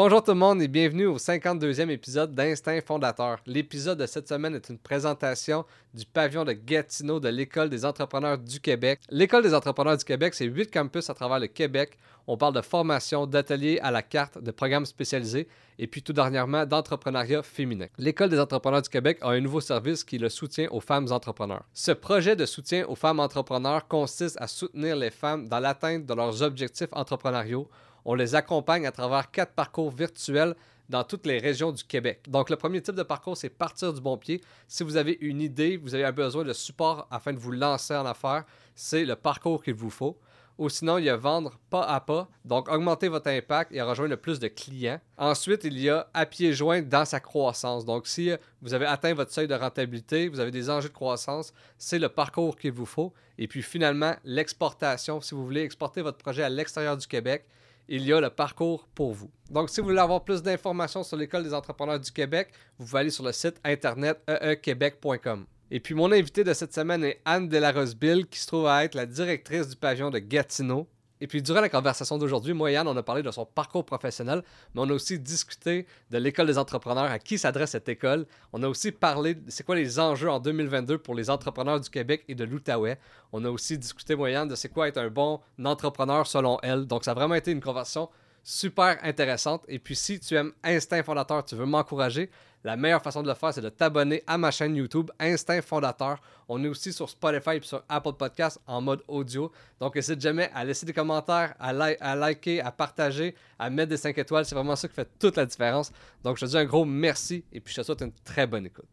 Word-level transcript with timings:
Bonjour 0.00 0.22
tout 0.22 0.30
le 0.30 0.36
monde 0.36 0.62
et 0.62 0.68
bienvenue 0.68 1.06
au 1.06 1.18
52e 1.18 1.90
épisode 1.90 2.32
d'Instinct 2.32 2.82
Fondateur. 2.86 3.40
L'épisode 3.46 3.98
de 3.98 4.06
cette 4.06 4.28
semaine 4.28 4.54
est 4.54 4.68
une 4.68 4.78
présentation 4.78 5.64
du 5.92 6.06
pavillon 6.06 6.44
de 6.44 6.52
Gatineau 6.52 7.18
de 7.18 7.28
l'École 7.28 7.68
des 7.68 7.84
entrepreneurs 7.84 8.38
du 8.38 8.60
Québec. 8.60 9.00
L'École 9.10 9.42
des 9.42 9.54
entrepreneurs 9.54 9.96
du 9.96 10.04
Québec, 10.04 10.34
c'est 10.34 10.44
huit 10.44 10.70
campus 10.70 11.10
à 11.10 11.14
travers 11.14 11.40
le 11.40 11.48
Québec. 11.48 11.98
On 12.28 12.36
parle 12.36 12.54
de 12.54 12.60
formation, 12.60 13.26
d'ateliers 13.26 13.80
à 13.82 13.90
la 13.90 14.02
carte, 14.02 14.40
de 14.40 14.52
programmes 14.52 14.86
spécialisés 14.86 15.48
et 15.80 15.88
puis 15.88 16.00
tout 16.00 16.12
dernièrement 16.12 16.64
d'entrepreneuriat 16.64 17.42
féminin. 17.42 17.86
L'École 17.98 18.30
des 18.30 18.38
entrepreneurs 18.38 18.82
du 18.82 18.90
Québec 18.90 19.18
a 19.22 19.30
un 19.30 19.40
nouveau 19.40 19.60
service 19.60 20.04
qui 20.04 20.14
est 20.14 20.20
le 20.20 20.28
soutien 20.28 20.68
aux 20.70 20.80
femmes 20.80 21.10
entrepreneurs. 21.10 21.64
Ce 21.74 21.90
projet 21.90 22.36
de 22.36 22.46
soutien 22.46 22.86
aux 22.86 22.94
femmes 22.94 23.18
entrepreneurs 23.18 23.88
consiste 23.88 24.40
à 24.40 24.46
soutenir 24.46 24.94
les 24.94 25.10
femmes 25.10 25.48
dans 25.48 25.58
l'atteinte 25.58 26.06
de 26.06 26.14
leurs 26.14 26.40
objectifs 26.44 26.90
entrepreneuriaux 26.92 27.68
on 28.08 28.14
les 28.14 28.34
accompagne 28.34 28.86
à 28.86 28.90
travers 28.90 29.30
quatre 29.30 29.52
parcours 29.52 29.90
virtuels 29.90 30.54
dans 30.88 31.04
toutes 31.04 31.26
les 31.26 31.36
régions 31.36 31.72
du 31.72 31.84
Québec. 31.84 32.24
Donc, 32.26 32.48
le 32.48 32.56
premier 32.56 32.80
type 32.80 32.94
de 32.94 33.02
parcours, 33.02 33.36
c'est 33.36 33.50
partir 33.50 33.92
du 33.92 34.00
bon 34.00 34.16
pied. 34.16 34.40
Si 34.66 34.82
vous 34.82 34.96
avez 34.96 35.18
une 35.20 35.42
idée, 35.42 35.76
vous 35.76 35.94
avez 35.94 36.10
besoin 36.10 36.42
de 36.42 36.54
support 36.54 37.06
afin 37.10 37.34
de 37.34 37.38
vous 37.38 37.52
lancer 37.52 37.94
en 37.94 38.06
affaires, 38.06 38.46
c'est 38.74 39.04
le 39.04 39.14
parcours 39.14 39.62
qu'il 39.62 39.74
vous 39.74 39.90
faut. 39.90 40.18
Ou 40.56 40.70
sinon, 40.70 40.96
il 40.96 41.04
y 41.04 41.10
a 41.10 41.16
vendre 41.16 41.58
pas 41.68 41.82
à 41.82 42.00
pas, 42.00 42.30
donc 42.46 42.70
augmenter 42.70 43.08
votre 43.08 43.28
impact 43.28 43.72
et 43.74 43.82
rejoindre 43.82 44.12
le 44.12 44.16
plus 44.16 44.40
de 44.40 44.48
clients. 44.48 45.00
Ensuite, 45.18 45.64
il 45.64 45.78
y 45.78 45.90
a 45.90 46.08
à 46.14 46.24
pied 46.24 46.54
joint 46.54 46.80
dans 46.80 47.04
sa 47.04 47.20
croissance. 47.20 47.84
Donc, 47.84 48.06
si 48.06 48.30
vous 48.62 48.72
avez 48.72 48.86
atteint 48.86 49.12
votre 49.12 49.32
seuil 49.32 49.48
de 49.48 49.54
rentabilité, 49.54 50.28
vous 50.28 50.40
avez 50.40 50.50
des 50.50 50.70
enjeux 50.70 50.88
de 50.88 50.94
croissance, 50.94 51.52
c'est 51.76 51.98
le 51.98 52.08
parcours 52.08 52.56
qu'il 52.56 52.72
vous 52.72 52.86
faut. 52.86 53.12
Et 53.36 53.48
puis 53.48 53.60
finalement, 53.60 54.14
l'exportation. 54.24 55.20
Si 55.20 55.34
vous 55.34 55.44
voulez 55.44 55.60
exporter 55.60 56.00
votre 56.00 56.16
projet 56.16 56.42
à 56.42 56.48
l'extérieur 56.48 56.96
du 56.96 57.06
Québec, 57.06 57.44
il 57.88 58.02
y 58.04 58.12
a 58.12 58.20
le 58.20 58.30
parcours 58.30 58.86
pour 58.94 59.12
vous. 59.12 59.30
Donc, 59.50 59.70
si 59.70 59.80
vous 59.80 59.88
voulez 59.88 59.98
avoir 59.98 60.24
plus 60.24 60.42
d'informations 60.42 61.02
sur 61.02 61.16
l'École 61.16 61.42
des 61.42 61.54
entrepreneurs 61.54 61.98
du 61.98 62.12
Québec, 62.12 62.50
vous 62.78 62.86
pouvez 62.86 63.00
aller 63.00 63.10
sur 63.10 63.24
le 63.24 63.32
site 63.32 63.60
internet 63.64 64.20
eequebec.com. 64.28 65.46
Et 65.70 65.80
puis, 65.80 65.94
mon 65.94 66.12
invité 66.12 66.44
de 66.44 66.52
cette 66.52 66.74
semaine 66.74 67.04
est 67.04 67.20
Anne 67.24 67.48
Delarose-Bill, 67.48 68.26
qui 68.26 68.38
se 68.38 68.46
trouve 68.46 68.66
à 68.66 68.84
être 68.84 68.94
la 68.94 69.06
directrice 69.06 69.68
du 69.68 69.76
pavillon 69.76 70.10
de 70.10 70.18
Gatineau. 70.18 70.86
Et 71.20 71.26
puis, 71.26 71.42
durant 71.42 71.60
la 71.60 71.68
conversation 71.68 72.18
d'aujourd'hui, 72.18 72.54
moi 72.54 72.70
et 72.70 72.76
Anne, 72.76 72.88
on 72.88 72.96
a 72.96 73.02
parlé 73.02 73.22
de 73.22 73.30
son 73.30 73.44
parcours 73.44 73.84
professionnel, 73.84 74.42
mais 74.74 74.80
on 74.80 74.90
a 74.90 74.92
aussi 74.92 75.18
discuté 75.18 75.86
de 76.10 76.18
l'école 76.18 76.46
des 76.46 76.58
entrepreneurs, 76.58 77.10
à 77.10 77.18
qui 77.18 77.38
s'adresse 77.38 77.70
cette 77.70 77.88
école. 77.88 78.26
On 78.52 78.62
a 78.62 78.68
aussi 78.68 78.92
parlé 78.92 79.34
de 79.34 79.50
c'est 79.50 79.64
quoi 79.64 79.76
les 79.76 79.98
enjeux 79.98 80.30
en 80.30 80.40
2022 80.40 80.98
pour 80.98 81.14
les 81.14 81.30
entrepreneurs 81.30 81.80
du 81.80 81.90
Québec 81.90 82.24
et 82.28 82.34
de 82.34 82.44
l'Outaouais. 82.44 82.98
On 83.32 83.44
a 83.44 83.50
aussi 83.50 83.78
discuté, 83.78 84.14
moi 84.14 84.30
et 84.30 84.34
Anne, 84.34 84.48
de 84.48 84.54
c'est 84.54 84.68
quoi 84.68 84.88
être 84.88 84.98
un 84.98 85.08
bon 85.08 85.40
entrepreneur 85.64 86.26
selon 86.26 86.58
elle. 86.62 86.86
Donc, 86.86 87.04
ça 87.04 87.12
a 87.12 87.14
vraiment 87.14 87.34
été 87.34 87.50
une 87.50 87.60
conversation 87.60 88.08
super 88.42 88.98
intéressante. 89.02 89.62
Et 89.68 89.78
puis, 89.78 89.94
si 89.94 90.20
tu 90.20 90.34
aimes 90.34 90.52
Instinct 90.64 91.02
Fondateur, 91.02 91.44
tu 91.44 91.54
veux 91.54 91.66
m'encourager, 91.66 92.30
la 92.64 92.76
meilleure 92.76 93.02
façon 93.02 93.22
de 93.22 93.28
le 93.28 93.34
faire, 93.34 93.52
c'est 93.54 93.60
de 93.60 93.68
t'abonner 93.68 94.22
à 94.26 94.36
ma 94.38 94.50
chaîne 94.50 94.74
YouTube 94.74 95.10
Instinct 95.18 95.62
Fondateur. 95.62 96.20
On 96.48 96.62
est 96.64 96.68
aussi 96.68 96.92
sur 96.92 97.08
Spotify 97.08 97.56
et 97.56 97.62
sur 97.62 97.82
Apple 97.88 98.14
Podcasts 98.14 98.60
en 98.66 98.80
mode 98.80 99.02
audio. 99.06 99.52
Donc, 99.80 99.94
n'hésite 99.94 100.20
jamais 100.20 100.50
à 100.54 100.64
laisser 100.64 100.86
des 100.86 100.92
commentaires, 100.92 101.54
à, 101.60 101.72
liker, 101.72 102.60
à 102.60 102.72
partager, 102.72 103.34
à 103.58 103.70
mettre 103.70 103.90
des 103.90 103.96
5 103.96 104.16
étoiles. 104.18 104.44
C'est 104.44 104.54
vraiment 104.54 104.76
ça 104.76 104.88
qui 104.88 104.94
fait 104.94 105.08
toute 105.18 105.36
la 105.36 105.46
différence. 105.46 105.92
Donc, 106.24 106.38
je 106.38 106.46
te 106.46 106.50
dis 106.50 106.58
un 106.58 106.64
gros 106.64 106.84
merci 106.84 107.44
et 107.52 107.60
puis 107.60 107.72
je 107.74 107.80
te 107.80 107.86
souhaite 107.86 108.02
une 108.02 108.12
très 108.24 108.46
bonne 108.46 108.66
écoute. 108.66 108.86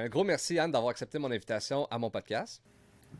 Un 0.00 0.08
gros 0.08 0.24
merci, 0.24 0.58
Anne, 0.58 0.72
d'avoir 0.72 0.92
accepté 0.92 1.18
mon 1.18 1.30
invitation 1.30 1.86
à 1.90 1.98
mon 1.98 2.08
podcast. 2.08 2.62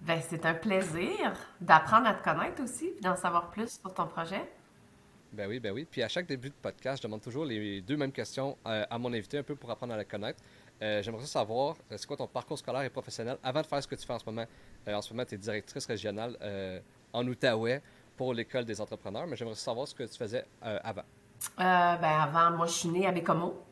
Ben, 0.00 0.18
c'est 0.26 0.46
un 0.46 0.54
plaisir 0.54 1.34
d'apprendre 1.60 2.06
à 2.06 2.14
te 2.14 2.24
connaître 2.24 2.62
aussi, 2.62 2.86
et 2.86 3.00
d'en 3.02 3.16
savoir 3.16 3.50
plus 3.50 3.78
sur 3.78 3.92
ton 3.92 4.06
projet. 4.06 4.50
Ben 5.30 5.46
oui, 5.46 5.60
ben 5.60 5.74
oui. 5.74 5.86
Puis 5.88 6.02
à 6.02 6.08
chaque 6.08 6.26
début 6.26 6.48
de 6.48 6.54
podcast, 6.54 7.02
je 7.02 7.06
demande 7.06 7.20
toujours 7.20 7.44
les 7.44 7.82
deux 7.82 7.98
mêmes 7.98 8.12
questions 8.12 8.56
euh, 8.66 8.86
à 8.88 8.96
mon 8.96 9.12
invité, 9.12 9.36
un 9.36 9.42
peu 9.42 9.56
pour 9.56 9.70
apprendre 9.70 9.92
à 9.92 9.98
la 9.98 10.06
connaître. 10.06 10.42
Euh, 10.80 11.02
j'aimerais 11.02 11.26
savoir, 11.26 11.76
euh, 11.92 11.98
c'est 11.98 12.06
quoi 12.06 12.16
ton 12.16 12.26
parcours 12.26 12.58
scolaire 12.58 12.80
et 12.80 12.88
professionnel 12.88 13.36
avant 13.42 13.60
de 13.60 13.66
faire 13.66 13.82
ce 13.82 13.86
que 13.86 13.94
tu 13.94 14.06
fais 14.06 14.14
en 14.14 14.18
ce 14.18 14.24
moment? 14.24 14.46
en 14.86 15.02
ce 15.02 15.12
moment, 15.12 15.26
tu 15.26 15.34
es 15.34 15.38
directrice 15.38 15.84
régionale 15.84 16.38
en 17.12 17.28
Outaouais 17.28 17.82
pour 18.16 18.32
l'École 18.32 18.64
des 18.64 18.80
entrepreneurs, 18.80 19.26
mais 19.26 19.36
j'aimerais 19.36 19.54
savoir 19.54 19.86
ce 19.86 19.94
que 19.94 20.04
tu 20.04 20.16
faisais 20.16 20.46
avant. 20.62 21.04
ben 21.58 22.00
avant, 22.02 22.56
moi, 22.56 22.66
je 22.66 22.72
suis 22.72 22.88
née 22.88 23.06
à 23.06 23.12
Bécomo 23.12 23.66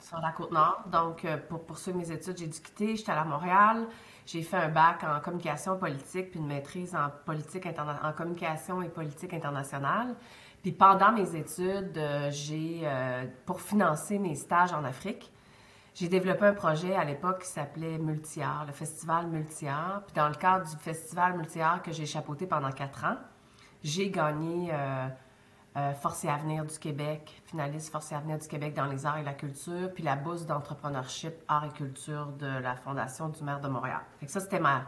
sur 0.00 0.18
la 0.20 0.32
côte 0.32 0.52
nord. 0.52 0.82
Donc, 0.86 1.24
euh, 1.24 1.36
pour 1.36 1.64
poursuivre 1.64 1.98
mes 1.98 2.10
études, 2.10 2.38
j'ai 2.38 2.46
dû 2.46 2.60
quitter. 2.60 2.96
J'étais 2.96 3.12
à 3.12 3.24
Montréal. 3.24 3.86
J'ai 4.26 4.42
fait 4.42 4.56
un 4.56 4.68
bac 4.68 5.02
en 5.04 5.20
communication 5.20 5.76
politique, 5.78 6.30
puis 6.30 6.40
une 6.40 6.46
maîtrise 6.46 6.94
en 6.94 7.10
politique 7.24 7.66
en 7.66 8.12
communication 8.12 8.82
et 8.82 8.88
politique 8.88 9.34
internationale. 9.34 10.14
Puis 10.62 10.72
pendant 10.72 11.12
mes 11.12 11.34
études, 11.34 11.96
euh, 11.96 12.30
j'ai, 12.30 12.82
euh, 12.84 13.24
pour 13.46 13.60
financer 13.60 14.18
mes 14.18 14.34
stages 14.34 14.72
en 14.72 14.84
Afrique, 14.84 15.32
j'ai 15.94 16.08
développé 16.08 16.46
un 16.46 16.54
projet 16.54 16.94
à 16.94 17.04
l'époque 17.04 17.42
qui 17.42 17.48
s'appelait 17.48 17.98
Multiart, 17.98 18.66
le 18.66 18.72
festival 18.72 19.26
Multiart. 19.26 20.02
Puis 20.06 20.14
dans 20.14 20.28
le 20.28 20.34
cadre 20.34 20.68
du 20.68 20.76
festival 20.76 21.36
Multiart 21.36 21.82
que 21.82 21.92
j'ai 21.92 22.06
chapeauté 22.06 22.46
pendant 22.46 22.70
quatre 22.70 23.04
ans, 23.04 23.16
j'ai 23.82 24.10
gagné 24.10 24.70
Force 26.00 26.24
et 26.24 26.28
Avenir 26.28 26.64
du 26.64 26.78
Québec, 26.78 27.42
finaliste 27.46 27.92
Force 27.92 28.10
et 28.10 28.14
Avenir 28.16 28.38
du 28.38 28.48
Québec 28.48 28.74
dans 28.74 28.86
les 28.86 29.06
arts 29.06 29.18
et 29.18 29.22
la 29.22 29.34
culture, 29.34 29.92
puis 29.94 30.02
la 30.02 30.16
bourse 30.16 30.44
d'entrepreneurship 30.44 31.34
art 31.46 31.64
et 31.64 31.68
culture 31.70 32.26
de 32.38 32.58
la 32.58 32.74
Fondation 32.74 33.28
du 33.28 33.42
maire 33.44 33.60
de 33.60 33.68
Montréal. 33.68 34.00
Fait 34.18 34.26
ça, 34.26 34.40
c'était 34.40 34.58
ma, 34.58 34.82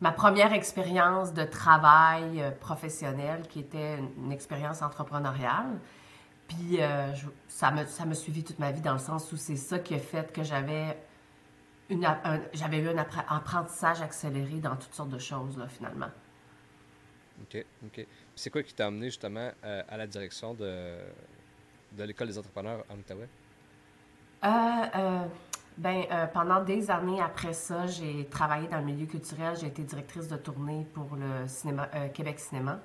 ma 0.00 0.12
première 0.12 0.52
expérience 0.52 1.32
de 1.32 1.44
travail 1.44 2.42
euh, 2.42 2.50
professionnel 2.50 3.42
qui 3.48 3.60
était 3.60 3.98
une, 3.98 4.30
expérience 4.32 4.82
entrepreneuriale. 4.82 5.78
Puis 6.46 6.80
euh, 6.80 7.12
ça, 7.48 7.70
me, 7.70 7.84
ça 7.86 8.04
me 8.04 8.14
suivi 8.14 8.44
toute 8.44 8.58
ma 8.58 8.72
vie 8.72 8.80
dans 8.80 8.92
le 8.92 8.98
sens 8.98 9.32
où 9.32 9.36
c'est 9.36 9.56
ça 9.56 9.78
qui 9.78 9.94
a 9.94 9.98
fait 9.98 10.32
que 10.32 10.42
j'avais 10.42 10.98
une, 11.90 12.06
j'avais 12.52 12.78
eu 12.78 12.88
un 12.88 12.98
apprentissage 12.98 14.02
accéléré 14.02 14.60
dans 14.60 14.76
toutes 14.76 14.94
sortes 14.94 15.10
de 15.10 15.18
choses, 15.18 15.58
finalement. 15.68 16.08
OK, 17.42 17.64
OK 17.84 18.06
c'est 18.38 18.50
quoi 18.50 18.62
qui 18.62 18.72
t'a 18.72 18.86
amené 18.86 19.06
justement 19.06 19.50
euh, 19.64 19.82
à 19.88 19.96
la 19.96 20.06
direction 20.06 20.54
de, 20.54 20.98
de 21.92 22.04
l'École 22.04 22.28
des 22.28 22.38
entrepreneurs 22.38 22.84
en 22.88 22.94
Outaouais? 22.94 23.28
Euh, 24.44 24.48
euh, 24.48 25.24
ben, 25.76 26.04
pendant 26.32 26.62
des 26.62 26.90
années 26.90 27.20
après 27.20 27.52
ça, 27.52 27.86
j'ai 27.86 28.26
travaillé 28.26 28.68
dans 28.68 28.78
le 28.78 28.84
milieu 28.84 29.06
culturel. 29.06 29.56
J'ai 29.60 29.66
été 29.66 29.82
directrice 29.82 30.28
de 30.28 30.36
tournée 30.36 30.86
pour 30.94 31.16
le 31.16 31.46
cinéma, 31.46 31.88
Québec 32.14 32.38
Cinéma. 32.38 32.80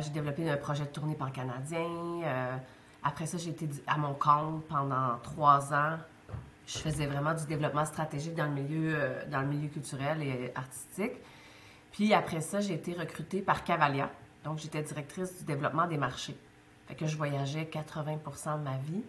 j'ai 0.00 0.10
développé 0.10 0.48
un 0.48 0.56
projet 0.56 0.84
de 0.84 0.90
tournée 0.90 1.16
par 1.16 1.32
Canadien. 1.32 2.60
après 3.02 3.26
ça, 3.26 3.38
j'ai 3.38 3.50
été 3.50 3.68
à 3.88 3.98
mon 3.98 4.14
compte 4.14 4.64
pendant 4.68 5.18
trois 5.22 5.72
ans. 5.72 5.98
Je 6.66 6.78
faisais 6.78 7.06
vraiment 7.06 7.34
du 7.34 7.44
développement 7.46 7.84
stratégique 7.84 8.34
dans 8.36 8.46
le 8.46 8.62
milieu, 8.62 8.96
dans 9.28 9.40
le 9.40 9.48
milieu 9.48 9.68
culturel 9.68 10.22
et 10.22 10.52
artistique. 10.54 11.14
Puis 11.92 12.14
après 12.14 12.40
ça, 12.40 12.60
j'ai 12.60 12.74
été 12.74 12.92
recrutée 12.94 13.42
par 13.42 13.64
Cavalia, 13.64 14.10
donc, 14.44 14.58
j'étais 14.58 14.82
directrice 14.82 15.38
du 15.38 15.44
développement 15.44 15.86
des 15.86 15.98
marchés. 15.98 16.36
Fait 16.86 16.94
que 16.94 17.06
je 17.06 17.16
voyageais 17.16 17.64
80% 17.64 18.58
de 18.58 18.64
ma 18.64 18.78
vie. 18.78 19.02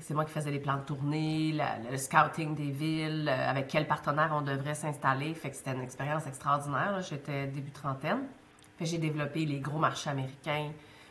C'est 0.00 0.14
moi 0.14 0.24
qui 0.24 0.30
faisais 0.30 0.52
les 0.52 0.60
plans 0.60 0.76
de 0.76 0.82
tournée, 0.82 1.58
le 1.90 1.96
scouting 1.96 2.54
des 2.54 2.70
villes, 2.70 3.28
euh, 3.28 3.50
avec 3.50 3.66
quels 3.66 3.88
partenaires 3.88 4.30
on 4.32 4.42
devrait 4.42 4.76
s'installer. 4.76 5.34
Fait 5.34 5.50
que 5.50 5.56
c'était 5.56 5.72
une 5.72 5.82
expérience 5.82 6.24
extraordinaire. 6.26 7.00
J'étais 7.00 7.48
début 7.48 7.72
trentaine. 7.72 8.20
J'ai 8.80 8.98
développé 8.98 9.44
les 9.44 9.58
gros 9.58 9.78
marchés 9.78 10.08
américains, 10.08 10.70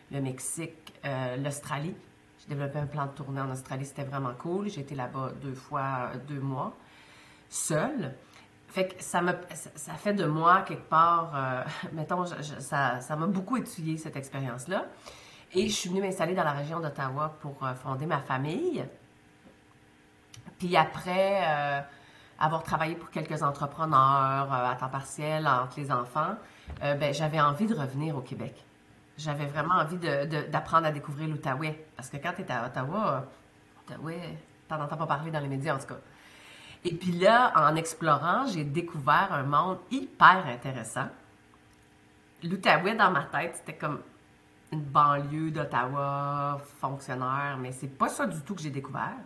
le 0.10 0.22
Mexique, 0.22 0.94
euh, 1.04 1.36
l'Australie. 1.36 1.96
J'ai 2.40 2.48
développé 2.48 2.80
un 2.80 2.86
plan 2.86 3.08
de 3.08 3.12
tournée 3.12 3.42
en 3.42 3.52
Australie, 3.52 3.86
c'était 3.86 4.06
vraiment 4.06 4.34
cool. 4.40 4.70
J'ai 4.70 4.82
été 4.82 4.96
là-bas 4.96 5.34
deux 5.42 5.54
fois, 5.54 6.12
deux 6.26 6.40
mois, 6.40 6.74
seule. 7.50 8.14
Fait 8.78 8.90
que 8.90 9.04
ça, 9.04 9.24
me, 9.24 9.32
ça 9.74 9.94
fait 9.94 10.14
de 10.14 10.26
moi, 10.26 10.62
quelque 10.62 10.88
part, 10.88 11.32
euh, 11.36 11.64
mettons, 11.94 12.26
ça 12.28 13.16
m'a 13.18 13.26
beaucoup 13.26 13.58
étudié, 13.58 13.98
cette 13.98 14.16
expérience-là. 14.16 14.86
Et 15.52 15.68
je 15.68 15.74
suis 15.74 15.90
venue 15.90 16.00
m'installer 16.00 16.36
dans 16.36 16.44
la 16.44 16.52
région 16.52 16.80
d'Ottawa 16.80 17.36
pour 17.42 17.58
euh, 17.64 17.74
fonder 17.74 18.06
ma 18.06 18.20
famille. 18.20 18.86
Puis 20.60 20.78
après 20.78 21.42
euh, 21.42 21.82
avoir 22.38 22.62
travaillé 22.62 22.94
pour 22.94 23.10
quelques 23.10 23.42
entrepreneurs 23.42 24.54
à 24.54 24.76
temps 24.80 24.90
partiel 24.90 25.48
entre 25.48 25.80
les 25.80 25.92
enfants, 25.92 26.36
ben, 26.80 27.12
j'avais 27.12 27.42
envie 27.42 27.66
de 27.66 27.74
revenir 27.74 28.16
au 28.16 28.22
Québec. 28.22 28.64
J'avais 29.18 29.48
vraiment 29.48 29.74
envie 29.74 29.98
d'apprendre 29.98 30.86
à 30.86 30.92
découvrir 30.92 31.30
l'Outaouais. 31.30 31.84
Parce 31.96 32.12
que 32.12 32.18
quand 32.18 32.34
tu 32.36 32.42
étais 32.44 32.54
à 32.54 32.68
Ottawa, 32.68 33.26
Outaouais, 33.90 34.38
t'en 34.68 34.80
entends 34.80 34.98
pas 34.98 35.08
parler 35.08 35.32
dans 35.32 35.40
les 35.40 35.48
médias 35.48 35.74
en 35.74 35.80
tout 35.80 35.88
cas. 35.88 36.00
Et 36.90 36.94
puis 36.94 37.12
là, 37.12 37.52
en 37.54 37.76
explorant, 37.76 38.48
j'ai 38.48 38.64
découvert 38.64 39.34
un 39.34 39.44
monde 39.44 39.78
hyper 39.92 40.46
intéressant. 40.48 41.08
L'Outaouais, 42.42 42.96
dans 42.96 43.12
ma 43.12 43.24
tête, 43.24 43.58
c'était 43.58 43.76
comme 43.76 44.00
une 44.72 44.84
banlieue 44.84 45.52
d'Ottawa, 45.52 46.62
fonctionnaire, 46.80 47.58
mais 47.60 47.74
c'est 47.74 47.90
pas 47.90 48.08
ça 48.08 48.26
du 48.26 48.40
tout 48.40 48.56
que 48.56 48.62
j'ai 48.62 48.70
découvert. 48.70 49.18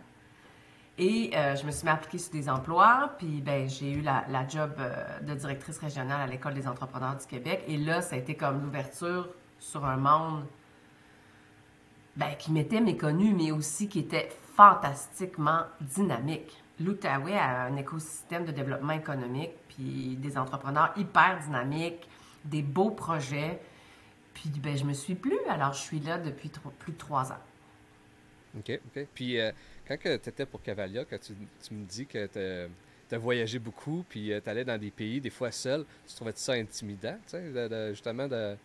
Et 0.98 1.30
euh, 1.36 1.54
je 1.54 1.64
me 1.64 1.70
suis 1.70 1.84
mis 1.84 1.90
à 1.90 1.94
appliquer 1.94 2.18
sur 2.18 2.32
des 2.32 2.48
emplois, 2.48 3.12
puis 3.16 3.40
ben, 3.40 3.68
j'ai 3.68 3.92
eu 3.92 4.00
la, 4.00 4.24
job 4.48 4.72
euh, 4.80 5.20
de 5.20 5.34
directrice 5.34 5.78
régionale 5.78 6.20
à 6.20 6.26
l'École 6.26 6.54
des 6.54 6.66
entrepreneurs 6.66 7.16
du 7.16 7.26
Québec. 7.26 7.62
Et 7.68 7.76
là, 7.76 8.02
ça 8.02 8.16
a 8.16 8.18
été 8.18 8.34
comme 8.34 8.60
l'ouverture 8.60 9.28
sur 9.60 9.84
un 9.84 9.98
monde 9.98 10.44
ben, 12.16 12.34
qui 12.36 12.50
m'était 12.50 12.80
méconnu, 12.80 13.32
mais 13.34 13.52
aussi 13.52 13.88
qui 13.88 14.00
était 14.00 14.30
fantastiquement 14.56 15.62
dynamique. 15.80 16.61
L'Outaouais 16.80 17.36
a 17.36 17.64
un 17.64 17.76
écosystème 17.76 18.44
de 18.44 18.52
développement 18.52 18.92
économique, 18.92 19.52
puis 19.68 20.16
des 20.16 20.36
entrepreneurs 20.38 20.92
hyper 20.96 21.38
dynamiques, 21.44 22.08
des 22.44 22.62
beaux 22.62 22.90
projets. 22.90 23.60
Puis 24.34 24.50
ben, 24.62 24.76
je 24.76 24.84
me 24.84 24.92
suis 24.92 25.14
plu, 25.14 25.38
alors 25.48 25.72
je 25.74 25.80
suis 25.80 26.00
là 26.00 26.18
depuis 26.18 26.50
plus 26.78 26.92
de 26.92 26.98
trois 26.98 27.32
ans. 27.32 27.40
OK, 28.58 28.80
OK. 28.86 29.06
Puis 29.14 29.38
euh, 29.38 29.52
quand 29.86 29.96
tu 30.02 30.08
étais 30.08 30.46
pour 30.46 30.62
Cavalia, 30.62 31.04
quand 31.04 31.18
tu, 31.20 31.34
me 31.74 31.84
dis 31.84 32.06
que 32.06 32.26
tu 32.26 33.14
as 33.14 33.18
voyagé 33.18 33.58
beaucoup, 33.58 34.04
puis 34.08 34.32
euh, 34.32 34.40
tu 34.42 34.48
allais 34.50 34.64
dans 34.64 34.78
des 34.78 34.90
pays, 34.90 35.20
des 35.20 35.30
fois 35.30 35.50
seul, 35.50 35.84
tu 36.06 36.14
trouvais 36.14 36.32
ça 36.34 36.52
intimidant, 36.52 37.16
tu 37.28 37.36
justement, 37.90 38.26
de, 38.28 38.54
tu 38.54 38.58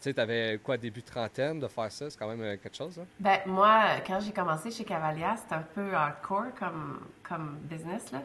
sais, 0.00 0.18
avais 0.18 0.60
quoi, 0.62 0.76
début 0.76 1.02
trentaine, 1.02 1.60
de 1.60 1.68
faire 1.68 1.90
ça, 1.90 2.08
c'est 2.10 2.18
quand 2.18 2.28
même 2.28 2.40
euh, 2.40 2.56
quelque 2.56 2.76
chose, 2.76 2.98
hein? 2.98 3.06
Ben, 3.18 3.40
moi, 3.46 3.82
quand 4.06 4.20
j'ai 4.20 4.32
commencé 4.32 4.70
chez 4.70 4.84
Cavalia, 4.84 5.36
c'était 5.36 5.54
un 5.54 5.64
peu 5.74 5.94
hardcore 5.94 6.54
comme, 6.58 7.00
comme 7.22 7.58
business, 7.62 8.10
là. 8.12 8.22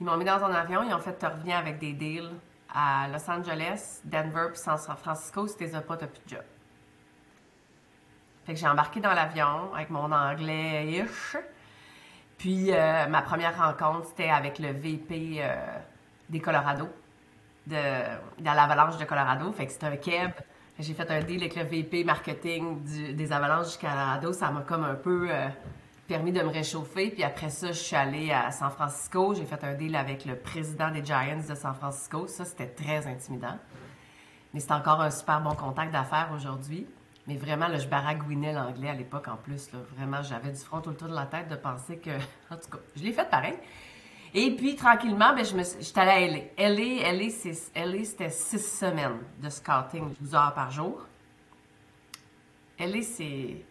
Ils 0.00 0.06
m'ont 0.06 0.16
mis 0.16 0.24
dans 0.24 0.42
un 0.42 0.52
avion, 0.52 0.82
ils 0.82 0.92
ont 0.92 0.98
fait, 0.98 1.16
tu 1.18 1.26
reviens 1.26 1.58
avec 1.58 1.78
des 1.78 1.92
deals 1.92 2.32
à 2.74 3.06
Los 3.08 3.30
Angeles, 3.30 4.00
Denver, 4.04 4.48
puis 4.48 4.58
San 4.58 4.78
Francisco, 4.78 5.46
si 5.46 5.56
t'es 5.56 5.68
pas, 5.68 5.96
t'as 5.96 6.06
plus 6.06 6.24
de 6.24 6.28
job. 6.28 6.44
Fait 8.44 8.54
que 8.54 8.58
j'ai 8.58 8.66
embarqué 8.66 9.00
dans 9.00 9.12
l'avion 9.12 9.72
avec 9.74 9.90
mon 9.90 10.10
anglais-ish. 10.10 11.36
Puis 12.38 12.72
euh, 12.72 13.06
ma 13.06 13.22
première 13.22 13.56
rencontre, 13.56 14.08
c'était 14.08 14.30
avec 14.30 14.58
le 14.58 14.72
VP 14.72 15.36
euh, 15.38 15.54
des 16.28 16.40
Colorado, 16.40 16.88
de, 17.68 17.76
l'Avalanche 18.42 18.96
de 18.96 19.04
Colorado. 19.04 19.52
Fait 19.52 19.66
que 19.66 19.72
c'était 19.72 19.86
un 19.86 19.96
keb. 19.96 20.32
J'ai 20.78 20.94
fait 20.94 21.10
un 21.10 21.20
deal 21.20 21.40
avec 21.42 21.54
le 21.54 21.64
VP 21.64 22.02
marketing 22.02 22.82
des 23.14 23.32
Avalanches 23.32 23.72
du 23.72 23.78
Colorado. 23.78 24.32
Ça 24.32 24.50
m'a 24.50 24.62
comme 24.62 24.84
un 24.84 24.94
peu 24.94 25.28
euh, 25.30 25.48
permis 26.08 26.32
de 26.32 26.40
me 26.40 26.48
réchauffer. 26.48 27.10
Puis 27.10 27.22
après 27.22 27.50
ça, 27.50 27.68
je 27.68 27.78
suis 27.78 27.94
allée 27.94 28.32
à 28.32 28.50
San 28.50 28.70
Francisco. 28.70 29.34
J'ai 29.34 29.44
fait 29.44 29.62
un 29.64 29.74
deal 29.74 29.94
avec 29.94 30.24
le 30.24 30.34
président 30.34 30.90
des 30.90 31.04
Giants 31.04 31.42
de 31.46 31.54
San 31.54 31.74
Francisco. 31.74 32.26
Ça, 32.26 32.46
c'était 32.46 32.68
très 32.68 33.06
intimidant. 33.06 33.58
Mais 34.54 34.60
c'est 34.60 34.72
encore 34.72 35.02
un 35.02 35.10
super 35.10 35.42
bon 35.42 35.54
contact 35.54 35.92
d'affaires 35.92 36.30
aujourd'hui. 36.34 36.86
Mais 37.26 37.36
vraiment, 37.36 37.66
je 37.76 37.86
baragouinais 37.86 38.54
l'anglais 38.54 38.88
à 38.88 38.94
l'époque 38.94 39.28
en 39.28 39.36
plus. 39.36 39.68
Vraiment, 39.96 40.22
j'avais 40.22 40.50
du 40.50 40.58
front 40.58 40.78
autour 40.78 41.08
de 41.08 41.14
la 41.14 41.26
tête 41.26 41.48
de 41.48 41.56
penser 41.56 41.98
que. 41.98 42.10
En 42.50 42.56
tout 42.56 42.70
cas, 42.70 42.78
je 42.96 43.02
l'ai 43.02 43.12
fait 43.12 43.28
pareil. 43.28 43.54
Et 44.34 44.54
puis, 44.56 44.76
tranquillement, 44.76 45.34
ben, 45.34 45.44
je 45.44 45.54
me 45.54 45.62
j'étais 45.80 46.00
allée 46.00 46.50
à 46.56 46.68
LA. 46.70 47.12
LA, 47.12 48.04
c'était 48.04 48.30
six 48.30 48.58
semaines 48.78 49.18
de 49.42 49.50
scouting, 49.50 50.14
12 50.20 50.34
heures 50.34 50.54
par 50.54 50.70
jour. 50.70 51.06
LA, 52.78 53.02
c'est. 53.02 53.64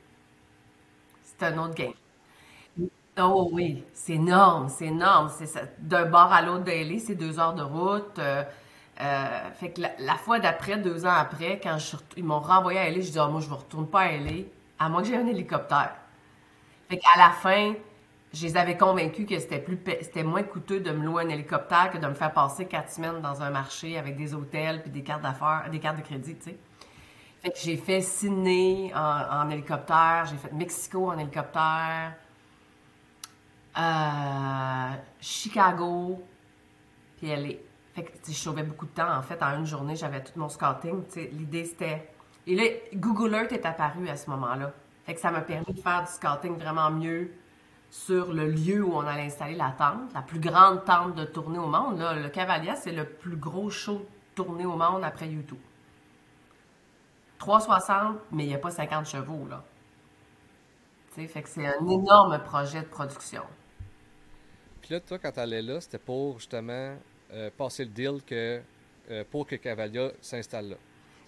C'est 1.24 1.44
un 1.46 1.58
autre 1.58 1.74
game. 1.76 1.94
Oh 3.20 3.50
oui, 3.52 3.84
c'est 3.94 4.14
énorme, 4.14 4.70
c'est 4.70 4.86
énorme. 4.86 5.30
D'un 5.80 6.06
bord 6.06 6.32
à 6.32 6.42
l'autre 6.42 6.64
de 6.64 6.72
LA, 6.72 7.00
c'est 7.00 7.16
deux 7.16 7.40
heures 7.40 7.54
de 7.54 7.62
route. 7.64 8.18
Euh, 8.20 8.44
euh, 9.02 9.52
fait 9.60 9.72
que 9.74 9.82
la, 9.82 10.16
fois 10.16 10.40
d'après, 10.40 10.78
deux 10.78 11.06
ans 11.06 11.12
après, 11.14 11.60
quand 11.62 11.78
ils 12.16 12.24
m'ont 12.24 12.40
renvoyé 12.40 12.80
à 12.80 12.90
LA, 12.90 13.02
je 13.02 13.12
dis 13.12 13.20
ah, 13.20 13.28
moi, 13.28 13.42
je 13.42 13.50
ne 13.50 13.54
retourne 13.56 13.88
pas 13.88 14.02
à 14.02 14.12
LA, 14.18 14.44
à 14.80 14.90
moins 14.90 15.02
que 15.02 15.08
j'ai 15.10 15.18
un 15.18 15.28
hélicoptère. 15.28 15.96
Fait 16.90 16.98
qu'à 16.98 17.18
la 17.18 17.32
fin, 17.32 17.74
je 18.34 18.46
les 18.46 18.58
avais 18.58 18.78
convaincus 18.78 19.28
que 19.28 19.38
c'était 19.40 19.60
plus 19.60 19.80
c'était 20.02 20.24
moins 20.24 20.44
coûteux 20.44 20.80
de 20.80 20.92
me 20.92 21.04
louer 21.06 21.24
un 21.24 21.30
hélicoptère 21.30 21.92
que 21.92 21.98
de 21.98 22.08
me 22.08 22.14
faire 22.14 22.32
passer 22.32 22.66
quatre 22.66 22.90
semaines 22.90 23.22
dans 23.22 23.42
un 23.42 23.50
marché 23.50 23.98
avec 23.98 24.16
des 24.16 24.34
hôtels 24.34 24.82
puis 24.82 24.92
des 24.92 25.04
cartes 25.04 25.22
d'affaires, 25.22 25.68
des 25.70 25.80
cartes 25.80 25.98
de 25.98 26.04
crédit, 26.04 26.36
tu 26.36 26.52
sais. 26.52 26.58
Fait 27.42 27.50
que 27.50 27.58
j'ai 27.58 27.76
fait 27.76 28.02
Sydney 28.02 28.92
en, 28.94 29.50
hélicoptère, 29.50 30.28
j'ai 30.30 30.38
fait 30.38 30.54
Mexico 30.54 31.10
en 31.10 31.18
hélicoptère, 31.18 32.14
euh, 33.80 34.96
Chicago, 35.20 36.24
puis 37.18 37.28
LA. 37.28 37.56
Fait 37.96 38.04
que 38.04 38.12
je 38.28 38.34
sauvais 38.34 38.62
beaucoup 38.62 38.86
de 38.86 38.92
temps. 38.92 39.12
En 39.12 39.24
fait, 39.24 39.42
en 39.42 39.58
une 39.58 39.66
journée, 39.66 39.96
j'avais 39.96 40.24
tout 40.24 40.34
mon 40.36 40.50
scouting. 40.50 41.04
L'idée, 41.34 41.66
c'était... 41.66 42.12
Et 42.46 42.56
là, 42.56 42.64
Google 42.94 43.34
Earth 43.34 43.52
est 43.52 43.66
apparu 43.66 44.08
à 44.08 44.16
ce 44.16 44.30
moment-là. 44.30 44.72
Fait 45.06 45.16
que 45.16 45.20
ça 45.20 45.32
m'a 45.32 45.42
permis 45.42 45.74
de 45.74 45.82
faire 45.82 46.04
du 46.04 46.12
scouting 46.12 46.58
vraiment 46.60 46.92
mieux 46.92 47.32
sur 47.92 48.32
le 48.34 48.50
lieu 48.50 48.84
où 48.84 48.96
on 48.96 49.06
allait 49.06 49.26
installer 49.26 49.56
la 49.56 49.76
tente, 49.78 50.14
la 50.14 50.22
plus 50.22 50.40
grande 50.40 50.86
tente 50.86 51.14
de 51.16 51.26
tournée 51.26 51.60
au 51.60 51.68
monde. 51.68 52.00
Là. 52.00 52.14
Le 52.14 52.30
Cavalier, 52.30 52.74
c'est 52.78 52.94
le 52.94 53.06
plus 53.06 53.36
gros 53.36 53.70
show 53.70 54.04
tourné 54.34 54.66
au 54.66 54.78
monde 54.78 55.04
après 55.04 55.28
YouTube. 55.28 55.60
360, 57.38 58.18
mais 58.32 58.46
il 58.46 58.48
n'y 58.48 58.56
a 58.56 58.60
pas 58.60 58.72
50 58.72 59.06
chevaux, 59.06 59.46
là. 59.50 59.64
sais, 61.16 61.28
fait 61.28 61.42
que 61.42 61.50
c'est 61.50 61.68
un 61.68 61.86
énorme 61.88 62.42
projet 62.44 62.82
de 62.82 62.88
production. 62.88 63.44
Puis 64.82 64.94
là, 64.94 65.02
toi, 65.02 65.20
quand 65.20 65.32
tu 65.34 65.40
allais 65.40 65.62
là, 65.62 65.82
c'était 65.82 66.00
pour 66.00 66.40
justement 66.40 66.96
euh, 67.34 67.50
passer 67.58 67.84
le 67.84 67.92
deal 67.92 68.24
que, 68.26 68.62
euh, 69.10 69.24
pour 69.30 69.46
que 69.46 69.56
Cavalia 69.56 70.12
s'installe 70.22 70.70
là? 70.70 70.76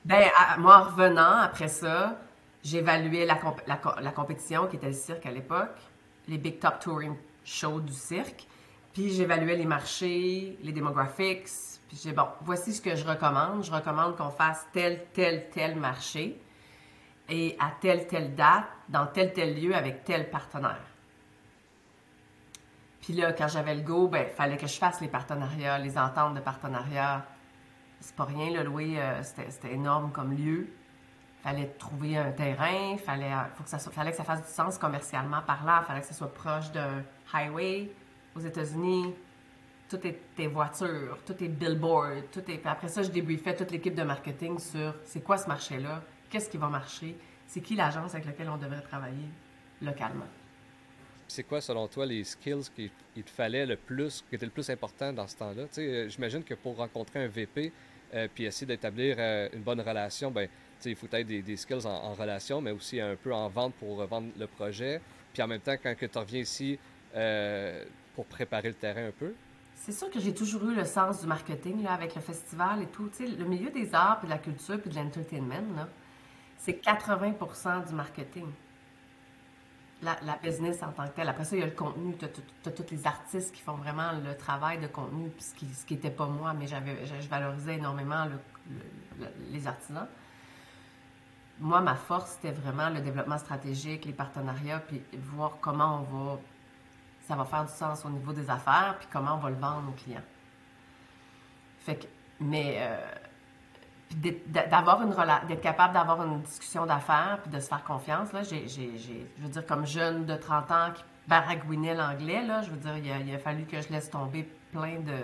Ben, 0.06 0.30
moi, 0.60 0.80
en 0.80 0.84
revenant 0.84 1.38
après 1.40 1.68
ça, 1.68 2.20
j'évaluais 2.64 3.26
la, 3.26 3.38
la, 3.68 4.12
compétition 4.12 4.68
qui 4.68 4.76
était 4.76 4.88
le 4.88 4.94
cirque 4.94 5.26
à 5.26 5.32
l'époque, 5.32 5.80
les 6.28 6.38
Big 6.38 6.60
Top 6.60 6.80
Touring 6.80 7.16
Shows 7.44 7.82
du 7.82 7.94
cirque. 7.94 8.48
Puis 8.94 9.10
j'évaluais 9.12 9.56
les 9.56 9.66
marchés, 9.66 10.58
les 10.62 10.72
demographics. 10.72 11.50
Puis 11.88 12.00
j'ai 12.04 12.12
bon, 12.12 12.28
voici 12.42 12.74
ce 12.74 12.82
que 12.82 12.96
je 12.96 13.06
recommande. 13.06 13.64
Je 13.64 13.72
recommande 13.72 14.16
qu'on 14.16 14.30
fasse 14.30 14.68
tel, 14.72 15.06
tel, 15.14 15.50
tel 15.50 15.76
marché 15.76 16.40
et 17.30 17.56
à 17.60 17.72
telle, 17.80 18.08
telle 18.08 18.36
date, 18.36 18.66
dans 18.90 19.08
tel, 19.08 19.34
tel 19.34 19.60
lieu 19.60 19.76
avec 19.76 20.04
tel 20.04 20.30
partenaire. 20.30 20.86
Puis 23.02 23.14
là, 23.14 23.34
quand 23.34 23.48
j'avais 23.48 23.76
le 23.76 23.82
go, 23.82 24.08
ben, 24.08 24.28
fallait 24.28 24.58
que 24.58 24.68
je 24.68 24.78
fasse 24.78 25.02
les 25.02 25.08
partenariats, 25.08 25.78
les 25.78 25.98
ententes 25.98 26.36
de 26.36 26.40
partenariat. 26.40 27.26
C'est 28.00 28.16
pas 28.16 28.26
rien, 28.26 28.52
le 28.52 28.64
louer, 28.64 29.00
euh, 29.00 29.22
c'était 29.24 29.74
énorme 29.74 30.12
comme 30.12 30.34
lieu. 30.34 30.70
Fallait 31.44 31.68
trouver 31.78 32.18
un 32.18 32.32
terrain, 32.32 32.98
fallait, 32.98 33.32
faut 33.56 33.64
que 33.64 33.70
ça 33.70 33.78
fallait 33.78 34.12
que 34.12 34.18
ça 34.18 34.24
fasse 34.24 34.42
du 34.42 34.52
sens 34.52 34.78
commercialement 34.78 35.42
parlant, 35.42 35.84
fallait 35.84 36.00
que 36.00 36.08
ça 36.08 36.14
soit 36.14 36.34
proche 36.34 36.72
d'un 36.72 37.04
highway 37.34 37.90
aux 38.36 38.40
États-Unis. 38.40 39.14
Tout 39.90 40.08
est 40.08 40.20
tes 40.36 40.48
voitures, 40.48 41.20
tout 41.26 41.44
est 41.44 41.50
billboard, 41.50 42.32
tout 42.32 42.50
est. 42.50 42.66
après 42.66 42.88
ça, 42.88 43.04
je 43.04 43.10
débriefais 43.10 43.56
toute 43.56 43.72
l'équipe 43.72 43.94
de 43.94 44.04
marketing 44.04 44.58
sur 44.58 44.96
c'est 45.04 45.22
quoi 45.22 45.38
ce 45.38 45.48
marché-là, 45.48 46.02
qu'est-ce 46.30 46.50
qui 46.50 46.58
va 46.58 46.70
marcher, 46.70 47.18
c'est 47.46 47.62
qui 47.62 47.76
l'agence 47.76 48.16
avec 48.16 48.26
laquelle 48.26 48.50
on 48.50 48.58
devrait 48.58 48.82
travailler 48.82 49.28
localement 49.82 50.28
c'est 51.34 51.44
quoi, 51.44 51.62
selon 51.62 51.88
toi, 51.88 52.06
les 52.06 52.24
skills 52.24 52.70
qu'il 52.76 53.24
te 53.24 53.30
fallait 53.30 53.66
le 53.66 53.76
plus, 53.76 54.24
qui 54.30 54.36
étaient 54.36 54.46
le 54.46 54.52
plus 54.52 54.70
important 54.70 55.12
dans 55.12 55.28
ce 55.28 55.36
temps-là? 55.38 55.64
Euh, 55.78 56.10
j'imagine 56.10 56.44
que 56.44 56.54
pour 56.54 56.78
rencontrer 56.78 57.24
un 57.24 57.28
VP 57.28 57.72
euh, 58.14 58.28
puis 58.34 58.46
essayer 58.46 58.68
d'établir 58.68 59.16
euh, 59.18 59.50
une 59.54 59.62
bonne 59.62 59.82
relation, 59.82 60.30
ben, 60.30 60.48
il 60.86 60.96
faut 60.96 61.08
être 61.12 61.28
des, 61.28 61.58
skills 61.58 61.86
en, 61.86 62.14
relation, 62.14 62.62
mais 62.62 62.72
aussi 62.72 63.00
un 63.00 63.16
peu 63.16 63.34
en 63.34 63.50
vente 63.50 63.74
pour 63.76 64.06
vendre 64.06 64.28
le 64.38 64.48
projet. 64.48 65.02
Puis 65.34 65.42
en 65.42 65.48
même 65.48 65.62
temps, 65.62 65.76
quand 65.82 65.96
tu 66.00 66.18
reviens 66.18 66.42
ici 66.42 66.80
pour 68.16 68.26
préparer 68.26 68.70
le 68.70 68.76
terrain 68.76 69.08
un 69.08 69.12
peu. 69.12 69.34
C'est 69.76 69.92
sûr 69.92 70.10
que 70.10 70.20
j'ai 70.20 70.34
toujours 70.34 70.64
eu 70.70 70.76
le 70.76 70.86
sens 70.86 71.22
du 71.22 71.28
marketing 71.28 71.84
là, 71.84 71.94
avec 71.94 72.16
le 72.16 72.22
festival 72.22 72.84
et 72.84 72.88
tout. 72.88 73.10
le 73.20 73.44
milieu 73.46 73.70
des 73.70 73.94
arts, 73.94 74.20
puis 74.20 74.28
de 74.28 74.34
la 74.34 74.40
culture, 74.40 74.80
puis 74.80 74.90
de 74.90 74.96
l'entertainment, 74.96 75.88
c'est 76.58 76.84
80% 76.84 77.88
du 77.88 77.94
marketing 77.94 78.48
la, 80.04 80.38
business 80.42 80.82
en 80.84 80.92
tant 80.92 81.08
que 81.08 81.16
telle. 81.16 81.30
Après 81.30 81.46
ça, 81.46 81.56
il 81.56 81.60
y 81.60 81.64
a 81.64 81.68
le 81.68 81.72
contenu. 81.72 82.16
Tu 82.18 82.26
as, 82.26 82.72
tous 82.72 82.92
les 82.92 83.08
artistes 83.08 83.54
qui 83.54 83.62
font 83.62 83.76
vraiment 83.76 84.12
le 84.12 84.36
travail 84.36 84.80
de 84.80 84.88
contenu, 84.88 85.32
ce 85.40 85.86
qui 85.86 85.94
n'était 85.94 86.12
pas 86.12 86.28
moi, 86.28 86.54
mais 86.54 86.68
je, 86.68 87.30
valorisais 87.30 87.76
énormément 87.76 88.28
les 89.52 89.68
artisans. 89.68 90.08
Moi, 91.60 91.82
ma 91.82 91.96
force, 91.96 92.32
c'était 92.32 92.52
vraiment 92.52 92.90
le 92.90 93.00
développement 93.00 93.38
stratégique, 93.38 94.06
les 94.06 94.14
partenariats, 94.14 94.80
puis 94.80 95.02
voir 95.14 95.58
comment 95.62 96.00
on 96.00 96.18
va. 96.18 96.40
Ça 97.28 97.36
va 97.36 97.46
faire 97.46 97.64
du 97.64 97.72
sens 97.72 98.04
au 98.06 98.10
niveau 98.10 98.34
des 98.34 98.50
affaires, 98.50 98.98
puis 99.00 99.08
comment 99.12 99.36
on 99.36 99.38
va 99.38 99.50
le 99.50 99.56
vendre 99.56 99.90
aux 99.90 100.04
clients. 100.04 100.24
Fait 101.80 101.96
que, 101.96 102.06
mais. 102.40 102.78
Euh, 102.80 102.98
d'avoir 104.70 105.02
une 105.02 105.10
d'être 105.48 105.62
capable 105.62 105.96
d'avoir 105.96 106.22
une 106.24 106.44
discussion 106.44 106.86
d'affaires 106.86 107.40
puis 107.42 107.50
de 107.50 107.60
se 107.60 107.68
faire 107.68 107.84
confiance 107.84 108.32
là 108.32 108.44
j'ai, 108.44 108.68
je 108.68 109.42
veux 109.42 109.50
dire 109.50 109.66
comme 109.66 109.88
jeune 109.88 110.28
de 110.28 110.36
30 110.36 110.72
ans 110.72 110.94
baragouiner 111.28 111.94
l'anglais, 111.94 112.46
là. 112.46 112.62
Je 112.62 112.70
veux 112.70 112.78
dire, 112.78 112.98
il 112.98 113.34
a, 113.34 113.40
fallu 113.40 113.66
que 113.66 113.82
je 113.82 113.90
laisse 113.90 114.10
tomber 114.10 114.44
plein 114.72 115.00
de 115.00 115.18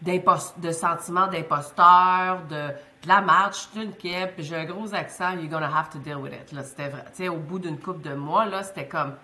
de 0.00 0.70
sentiments 0.70 1.26
d'imposteur, 1.26 2.46
de, 2.46 2.70
de, 3.02 3.08
la 3.08 3.20
marche, 3.20 3.68
je 3.72 3.78
suis 3.78 3.86
une 3.86 3.94
kip, 3.94 4.30
j'ai 4.38 4.56
un 4.56 4.64
gros 4.64 4.94
accent, 4.94 5.32
you're 5.32 5.48
gonna 5.48 5.70
have 5.70 5.90
to 5.90 5.98
deal 5.98 6.16
with 6.16 6.32
it. 6.32 6.52
Là, 6.52 6.62
c'était 6.62 6.88
vrai. 6.88 7.04
Tu 7.10 7.24
sais, 7.24 7.28
au 7.28 7.36
bout 7.36 7.58
d'une 7.58 7.78
couple 7.78 8.02
de 8.02 8.14
mois, 8.14 8.46
là, 8.46 8.62
c'était 8.62 8.88
comme, 8.88 9.14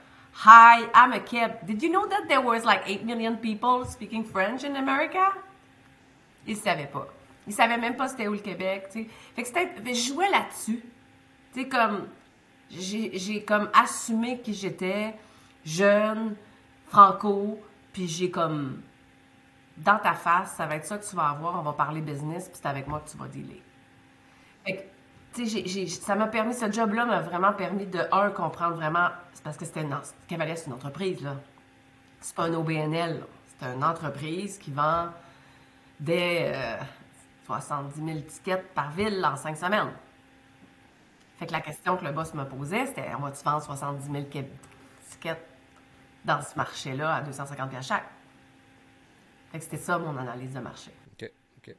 Hi, 0.44 0.86
I'm 0.94 1.12
a 1.12 1.20
kip. 1.20 1.64
Did 1.64 1.82
you 1.82 1.90
know 1.90 2.06
that 2.06 2.26
there 2.28 2.40
was 2.40 2.64
like 2.64 2.88
8 2.88 3.04
million 3.04 3.36
people 3.36 3.84
speaking 3.86 4.24
French 4.24 4.64
in 4.64 4.74
America? 4.74 5.32
Ils 6.46 6.56
savaient 6.56 6.90
pas. 6.90 7.06
Ils 7.46 7.52
savaient 7.52 7.78
même 7.78 7.96
pas 7.96 8.08
c'était 8.08 8.26
où 8.26 8.32
le 8.32 8.38
Québec, 8.38 8.88
tu 8.90 9.04
sais. 9.04 9.08
Fait 9.36 9.42
que 9.42 9.48
c'était, 9.48 9.94
je 9.94 10.12
jouais 10.12 10.30
là-dessus. 10.30 10.82
Tu 11.52 11.62
sais, 11.62 11.68
comme, 11.68 12.08
j'ai 12.70 13.44
comme 13.44 13.70
assumé 13.72 14.40
que 14.40 14.52
j'étais 14.52 15.14
jeune, 15.64 16.34
franco, 16.86 17.60
puis 17.92 18.08
j'ai 18.08 18.30
comme 18.30 18.80
dans 19.76 19.98
ta 19.98 20.14
face, 20.14 20.52
ça 20.52 20.66
va 20.66 20.76
être 20.76 20.86
ça 20.86 20.98
que 20.98 21.04
tu 21.04 21.16
vas 21.16 21.30
avoir, 21.30 21.58
on 21.58 21.62
va 21.62 21.72
parler 21.72 22.00
business, 22.00 22.48
puis 22.48 22.58
c'est 22.60 22.68
avec 22.68 22.86
moi 22.86 23.00
que 23.00 23.10
tu 23.10 23.16
vas 23.16 23.26
dealer. 23.26 23.62
Fait 24.64 24.76
que, 24.76 24.82
tu 25.34 25.46
sais, 25.46 25.86
ça 25.86 26.14
m'a 26.14 26.28
permis, 26.28 26.54
ce 26.54 26.70
job-là 26.70 27.04
m'a 27.04 27.20
vraiment 27.20 27.52
permis 27.52 27.86
de, 27.86 28.00
un, 28.12 28.30
comprendre 28.30 28.76
vraiment, 28.76 29.08
c'est 29.32 29.42
parce 29.42 29.56
que 29.56 29.64
c'était 29.64 29.82
une, 29.82 29.96
Cavalier, 30.28 30.56
c'est 30.56 30.66
une 30.66 30.74
entreprise, 30.74 31.22
là. 31.22 31.36
C'est 32.20 32.34
pas 32.34 32.44
un 32.44 32.54
OBNL, 32.54 33.22
c'est 33.58 33.66
une 33.66 33.84
entreprise 33.84 34.58
qui 34.58 34.70
vend 34.70 35.08
des 36.00 36.52
70 37.46 38.02
000 38.02 38.20
tickets 38.20 38.72
par 38.74 38.90
ville 38.92 39.22
en 39.24 39.36
cinq 39.36 39.56
semaines. 39.56 39.92
Fait 41.38 41.46
que 41.46 41.52
la 41.52 41.60
question 41.60 41.96
que 41.96 42.04
le 42.04 42.12
boss 42.12 42.32
me 42.34 42.44
posait, 42.44 42.86
c'était 42.86 43.10
on 43.18 43.22
va-tu 43.22 43.44
vendre 43.44 43.62
70 43.62 44.10
000 44.10 44.24
tickets 45.10 45.46
dans 46.24 46.40
ce 46.40 46.56
marché-là 46.56 47.16
à 47.16 47.20
250 47.20 47.82
chaque? 47.82 48.04
C'était 49.60 49.76
ça 49.76 49.98
mon 49.98 50.16
analyse 50.16 50.52
de 50.52 50.60
marché. 50.60 50.90
OK, 51.12 51.30
OK. 51.58 51.74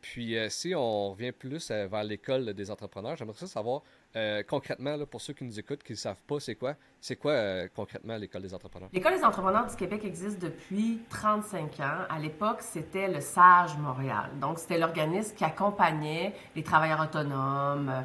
Puis 0.00 0.36
euh, 0.36 0.48
si 0.48 0.74
on 0.74 1.10
revient 1.10 1.32
plus 1.32 1.70
euh, 1.70 1.86
vers 1.86 2.04
l'école 2.04 2.54
des 2.54 2.70
entrepreneurs, 2.70 3.16
j'aimerais 3.16 3.46
savoir 3.46 3.82
euh, 4.16 4.42
concrètement, 4.42 4.96
là, 4.96 5.06
pour 5.06 5.20
ceux 5.20 5.34
qui 5.34 5.44
nous 5.44 5.58
écoutent, 5.58 5.82
qui 5.82 5.92
ne 5.92 5.98
savent 5.98 6.22
pas 6.26 6.40
c'est 6.40 6.54
quoi, 6.54 6.74
c'est 7.00 7.16
quoi 7.16 7.68
concrètement 7.68 8.16
l'École 8.16 8.42
des 8.42 8.54
entrepreneurs? 8.54 8.88
L'École 8.92 9.16
des 9.16 9.24
entrepreneurs 9.24 9.66
du 9.66 9.76
Québec 9.76 10.04
existe 10.04 10.40
depuis 10.40 11.00
35 11.10 11.80
ans. 11.80 12.06
À 12.08 12.18
l'époque, 12.18 12.62
c'était 12.62 13.08
le 13.08 13.20
SAGE 13.20 13.76
Montréal. 13.78 14.30
Donc, 14.40 14.58
c'était 14.58 14.78
l'organisme 14.78 15.36
qui 15.36 15.44
accompagnait 15.44 16.34
les 16.56 16.62
travailleurs 16.64 17.00
autonomes, 17.00 18.04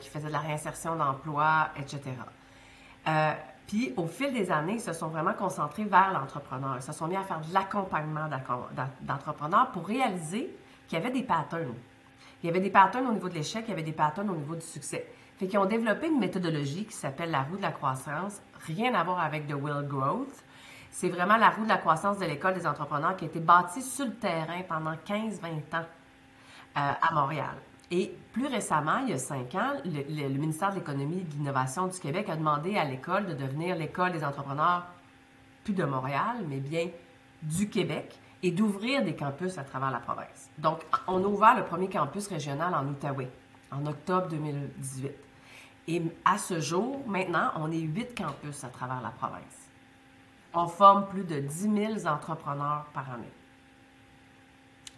qui 0.00 0.08
faisait 0.10 0.28
de 0.28 0.32
la 0.32 0.40
réinsertion 0.40 0.96
d'emploi, 0.96 1.70
etc. 1.78 2.00
Puis, 3.66 3.94
au 3.96 4.06
fil 4.06 4.32
des 4.32 4.50
années, 4.50 4.74
ils 4.74 4.80
se 4.80 4.92
sont 4.92 5.08
vraiment 5.08 5.32
concentrés 5.32 5.84
vers 5.84 6.12
l'entrepreneur. 6.12 6.76
Ils 6.76 6.82
se 6.82 6.92
sont 6.92 7.06
mis 7.06 7.16
à 7.16 7.22
faire 7.22 7.40
de 7.40 7.52
l'accompagnement 7.54 8.28
d'entrepreneurs 9.00 9.70
pour 9.70 9.86
réaliser 9.86 10.54
qu'il 10.86 10.98
y 10.98 11.00
avait 11.00 11.10
des 11.12 11.22
patterns. 11.22 11.74
Il 12.42 12.46
y 12.46 12.50
avait 12.50 12.60
des 12.60 12.70
patterns 12.70 13.06
au 13.06 13.12
niveau 13.12 13.28
de 13.28 13.34
l'échec, 13.34 13.64
il 13.66 13.70
y 13.70 13.72
avait 13.72 13.82
des 13.82 13.92
patterns 13.92 14.28
au 14.30 14.34
niveau 14.34 14.54
du 14.54 14.66
succès. 14.66 15.06
Fait 15.38 15.46
qu'ils 15.46 15.58
ont 15.58 15.64
développé 15.64 16.08
une 16.08 16.18
méthodologie 16.18 16.84
qui 16.84 16.92
s'appelle 16.92 17.30
la 17.30 17.42
roue 17.42 17.56
de 17.56 17.62
la 17.62 17.72
croissance, 17.72 18.42
rien 18.66 18.94
à 18.94 19.04
voir 19.04 19.20
avec 19.20 19.46
The 19.46 19.54
Will 19.54 19.86
Growth. 19.88 20.44
C'est 20.90 21.08
vraiment 21.08 21.36
la 21.36 21.50
roue 21.50 21.64
de 21.64 21.68
la 21.68 21.78
croissance 21.78 22.18
de 22.18 22.26
l'École 22.26 22.54
des 22.54 22.66
entrepreneurs 22.66 23.16
qui 23.16 23.24
a 23.24 23.28
été 23.28 23.40
bâtie 23.40 23.80
sur 23.80 24.04
le 24.04 24.14
terrain 24.14 24.60
pendant 24.68 24.92
15-20 24.92 25.46
ans 25.74 25.86
euh, 26.76 26.92
à 27.00 27.14
Montréal. 27.14 27.56
Et 27.92 28.10
plus 28.32 28.46
récemment, 28.46 29.00
il 29.04 29.10
y 29.10 29.12
a 29.12 29.18
cinq 29.18 29.54
ans, 29.54 29.74
le, 29.84 30.28
ministère 30.38 30.70
de 30.70 30.76
l'Économie 30.76 31.18
et 31.18 31.24
de 31.24 31.32
l'Innovation 31.34 31.88
du 31.88 31.98
Québec 32.00 32.30
a 32.30 32.36
demandé 32.36 32.78
à 32.78 32.84
l'école 32.84 33.26
de 33.26 33.34
devenir 33.34 33.76
l'école 33.76 34.12
des 34.12 34.24
entrepreneurs, 34.24 34.86
plus 35.62 35.74
de 35.74 35.84
Montréal, 35.84 36.38
mais 36.48 36.56
bien 36.56 36.88
du 37.42 37.68
Québec, 37.68 38.18
et 38.42 38.50
d'ouvrir 38.50 39.04
des 39.04 39.14
campus 39.14 39.58
à 39.58 39.62
travers 39.62 39.90
la 39.90 39.98
province. 39.98 40.48
Donc, 40.56 40.80
on 41.06 41.22
a 41.22 41.26
ouvert 41.26 41.54
le 41.54 41.64
premier 41.64 41.90
campus 41.90 42.28
régional 42.28 42.74
en 42.74 42.86
Outaouais, 42.88 43.30
en 43.70 43.84
octobre 43.84 44.28
2018. 44.28 45.12
Et 45.88 46.02
à 46.24 46.38
ce 46.38 46.60
jour, 46.60 47.06
maintenant, 47.06 47.50
on 47.56 47.70
est 47.70 47.78
huit 47.80 48.16
campus 48.16 48.64
à 48.64 48.68
travers 48.68 49.02
la 49.02 49.10
province. 49.10 49.68
On 50.54 50.66
forme 50.66 51.08
plus 51.08 51.24
de 51.24 51.40
10 51.40 51.98
000 51.98 52.06
entrepreneurs 52.06 52.86
par 52.94 53.10
année. 53.12 53.32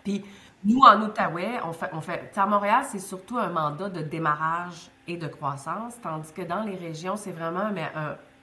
Puis, 0.05 0.25
nous, 0.65 0.81
en 0.81 1.03
Outaouais, 1.03 1.61
on 1.65 1.73
fait, 1.73 1.91
on 1.93 2.41
à 2.41 2.47
Montréal, 2.47 2.85
c'est 2.89 2.99
surtout 2.99 3.37
un 3.37 3.51
mandat 3.51 3.91
de 3.91 4.01
démarrage 4.01 4.91
et 5.07 5.17
de 5.17 5.27
croissance, 5.27 5.95
tandis 6.03 6.33
que 6.33 6.43
dans 6.43 6.63
les 6.63 6.77
régions, 6.77 7.17
c'est 7.17 7.33
vraiment, 7.33 7.71
mais 7.71 7.91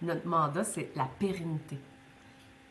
notre 0.01 0.27
mandat, 0.27 0.63
c'est 0.63 0.91
la 0.95 1.07
pérennité 1.19 1.79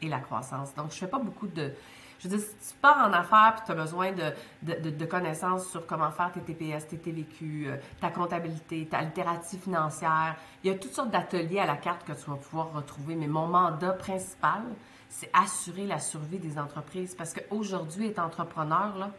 et 0.02 0.08
la 0.08 0.20
croissance. 0.20 0.74
Donc, 0.74 0.92
je 0.92 0.96
fais 0.98 1.08
pas 1.08 1.18
beaucoup 1.18 1.48
de, 1.48 1.72
je 2.20 2.28
veux 2.28 2.36
dire, 2.36 2.46
si 2.46 2.68
tu 2.68 2.76
pars 2.80 3.08
en 3.08 3.12
affaires 3.12 3.56
et 3.58 3.64
tu 3.64 3.72
as 3.72 3.74
besoin 3.74 4.12
de, 4.12 4.32
de, 4.62 4.90
de, 4.90 5.04
connaissances 5.06 5.68
sur 5.68 5.86
comment 5.86 6.10
faire 6.10 6.30
tes 6.32 6.40
TPS, 6.40 6.86
tes 6.86 6.98
TVQ, 6.98 7.66
euh, 7.66 7.76
ta 8.00 8.10
comptabilité, 8.10 8.86
ta 8.86 9.00
littératie 9.00 9.58
financière, 9.58 10.36
il 10.62 10.70
y 10.70 10.74
a 10.74 10.78
toutes 10.78 10.92
sortes 10.92 11.10
d'ateliers 11.10 11.60
à 11.60 11.66
la 11.66 11.76
carte 11.76 12.04
que 12.04 12.12
tu 12.12 12.30
vas 12.30 12.36
pouvoir 12.36 12.72
retrouver. 12.72 13.14
Mais 13.14 13.26
mon 13.26 13.46
mandat 13.46 13.92
principal, 13.92 14.62
c'est 15.08 15.30
assurer 15.32 15.86
la 15.86 15.98
survie 15.98 16.38
des 16.38 16.58
entreprises. 16.58 17.14
Parce 17.14 17.32
qu'aujourd'hui, 17.32 18.08
être 18.08 18.18
entrepreneur, 18.18 18.96
là, 18.98 19.10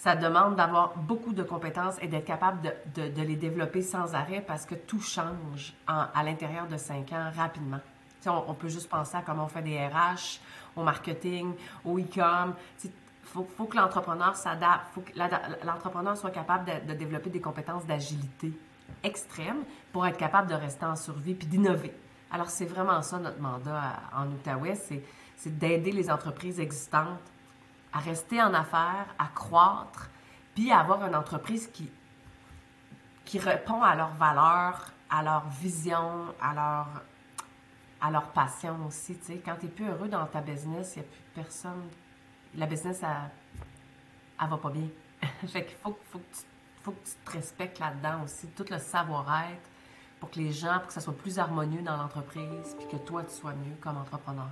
ça 0.00 0.16
demande 0.16 0.56
d'avoir 0.56 0.96
beaucoup 0.96 1.34
de 1.34 1.42
compétences 1.42 1.96
et 2.00 2.08
d'être 2.08 2.24
capable 2.24 2.74
de, 2.94 3.22
les 3.22 3.36
développer 3.36 3.82
sans 3.82 4.14
arrêt 4.14 4.40
parce 4.40 4.64
que 4.64 4.74
tout 4.74 5.02
change 5.02 5.74
à 5.86 6.22
l'intérieur 6.24 6.66
de 6.68 6.78
cinq 6.78 7.12
ans 7.12 7.30
rapidement. 7.36 7.80
On, 8.24 8.54
peut 8.54 8.70
juste 8.70 8.88
penser 8.88 9.18
à 9.18 9.20
comment 9.20 9.44
on 9.44 9.48
fait 9.48 9.60
des 9.60 9.76
RH, 9.76 10.40
au 10.74 10.84
marketing, 10.84 11.52
au 11.84 11.98
e-com. 11.98 12.54
Il 12.82 12.90
faut, 13.24 13.66
que 13.66 13.76
l'entrepreneur 13.76 14.36
s'adapte, 14.36 14.86
faut 14.94 15.04
l'entrepreneur 15.66 16.16
soit 16.16 16.30
capable 16.30 16.64
de, 16.86 16.94
développer 16.94 17.28
des 17.28 17.42
compétences 17.42 17.84
d'agilité 17.84 18.54
extrêmes 19.02 19.64
pour 19.92 20.06
être 20.06 20.16
capable 20.16 20.48
de 20.48 20.54
rester 20.54 20.86
en 20.86 20.96
survie 20.96 21.34
puis 21.34 21.46
d'innover. 21.46 21.92
Alors, 22.30 22.48
c'est 22.48 22.64
vraiment 22.64 23.02
ça 23.02 23.18
notre 23.18 23.40
mandat 23.40 24.00
en 24.16 24.28
Outaouais, 24.28 24.76
c'est 24.76 25.58
d'aider 25.58 25.92
les 25.92 26.10
entreprises 26.10 26.58
existantes 26.58 27.20
à 27.92 27.98
rester 27.98 28.40
en 28.42 28.54
affaires, 28.54 29.06
à 29.18 29.26
croître, 29.26 30.10
puis 30.54 30.70
à 30.70 30.80
avoir 30.80 31.04
une 31.06 31.14
entreprise 31.14 31.68
qui, 31.68 31.90
qui 33.24 33.38
répond 33.38 33.82
à 33.82 33.94
leurs 33.94 34.14
valeurs, 34.14 34.92
à 35.08 35.22
leur 35.22 35.48
vision, 35.48 36.34
à 36.40 36.54
leur, 36.54 37.02
à 38.00 38.10
leur 38.10 38.30
passion 38.30 38.76
aussi. 38.86 39.18
Tu. 39.18 39.38
Quand 39.44 39.56
tu 39.56 39.66
n'es 39.66 39.72
plus 39.72 39.86
heureux 39.86 40.08
dans 40.08 40.26
ta 40.26 40.40
business, 40.40 40.94
il 40.96 41.00
n'y 41.00 41.06
a 41.06 41.08
plus 41.08 41.22
personne. 41.34 41.88
La 42.54 42.66
business, 42.66 43.02
elle, 43.02 43.30
elle 44.40 44.48
va 44.48 44.56
pas 44.56 44.70
bien. 44.70 44.88
fait 45.46 45.66
qu'il 45.66 45.76
faut, 45.76 45.98
faut, 46.10 46.18
que 46.18 46.34
tu, 46.34 46.42
faut 46.82 46.92
que 46.92 47.04
tu 47.04 47.12
te 47.24 47.30
respectes 47.32 47.78
là-dedans 47.78 48.22
aussi, 48.24 48.46
tout 48.48 48.64
le 48.70 48.78
savoir-être 48.78 49.68
pour 50.18 50.30
que 50.30 50.38
les 50.38 50.52
gens, 50.52 50.78
pour 50.78 50.88
que 50.88 50.92
ça 50.92 51.00
soit 51.00 51.16
plus 51.16 51.38
harmonieux 51.38 51.82
dans 51.82 51.96
l'entreprise, 51.96 52.76
puis 52.78 52.86
que 52.88 53.02
toi, 53.04 53.24
tu 53.24 53.34
sois 53.34 53.54
mieux 53.54 53.74
comme 53.80 53.96
entrepreneur. 53.96 54.50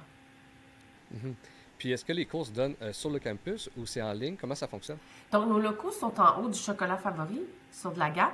Mm-hmm. 1.15 1.35
Puis 1.79 1.93
est-ce 1.93 2.05
que 2.05 2.13
les 2.13 2.27
courses 2.27 2.53
donnent 2.53 2.75
euh, 2.83 2.93
sur 2.93 3.09
le 3.09 3.21
campus 3.21 3.71
ou 3.77 3.87
c'est 3.87 4.03
en 4.03 4.13
ligne? 4.13 4.37
Comment 4.39 4.57
ça 4.57 4.67
fonctionne? 4.67 4.99
Donc, 5.31 5.49
nos 5.49 5.61
locaux 5.61 5.93
sont 5.93 6.21
en 6.21 6.41
haut 6.41 6.49
du 6.49 6.59
chocolat 6.59 6.97
favori, 6.97 7.41
sur 7.71 7.93
de 7.93 7.99
la 8.01 8.11
Gap. 8.11 8.33